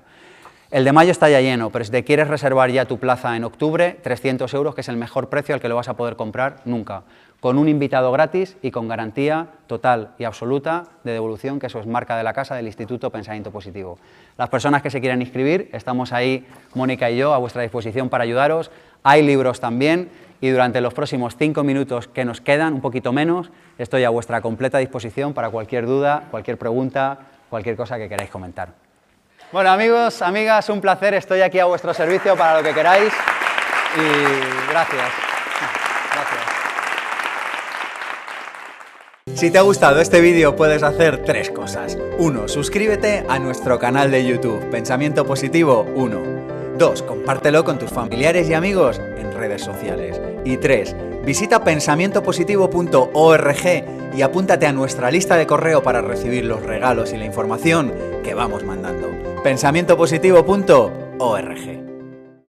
[0.71, 3.43] El de mayo está ya lleno, pero si te quieres reservar ya tu plaza en
[3.43, 6.61] octubre, 300 euros, que es el mejor precio al que lo vas a poder comprar
[6.67, 7.05] nunca
[7.41, 11.87] con un invitado gratis y con garantía total y absoluta de devolución, que eso es
[11.87, 13.99] marca de la casa del Instituto Pensamiento Positivo.
[14.37, 18.25] Las personas que se quieran inscribir, estamos ahí, Mónica y yo, a vuestra disposición para
[18.25, 18.71] ayudaros.
[19.05, 20.11] Hay libros también
[20.41, 24.41] y durante los próximos cinco minutos que nos quedan, un poquito menos, estoy a vuestra
[24.41, 27.19] completa disposición para cualquier duda, cualquier pregunta,
[27.51, 28.71] cualquier cosa que queráis comentar.
[29.53, 33.13] Bueno, amigos, amigas, un placer, estoy aquí a vuestro servicio para lo que queráis
[33.97, 35.38] y gracias.
[39.35, 41.97] Si te ha gustado este vídeo puedes hacer tres cosas.
[42.19, 42.49] 1.
[42.49, 46.77] Suscríbete a nuestro canal de YouTube, Pensamiento Positivo 1.
[46.79, 47.03] 2.
[47.03, 50.21] Compártelo con tus familiares y amigos en redes sociales.
[50.45, 50.97] Y 3.
[51.25, 53.85] Visita pensamientopositivo.org
[54.17, 57.93] y apúntate a nuestra lista de correo para recibir los regalos y la información
[58.25, 59.09] que vamos mandando.
[59.43, 61.88] pensamientopositivo.org.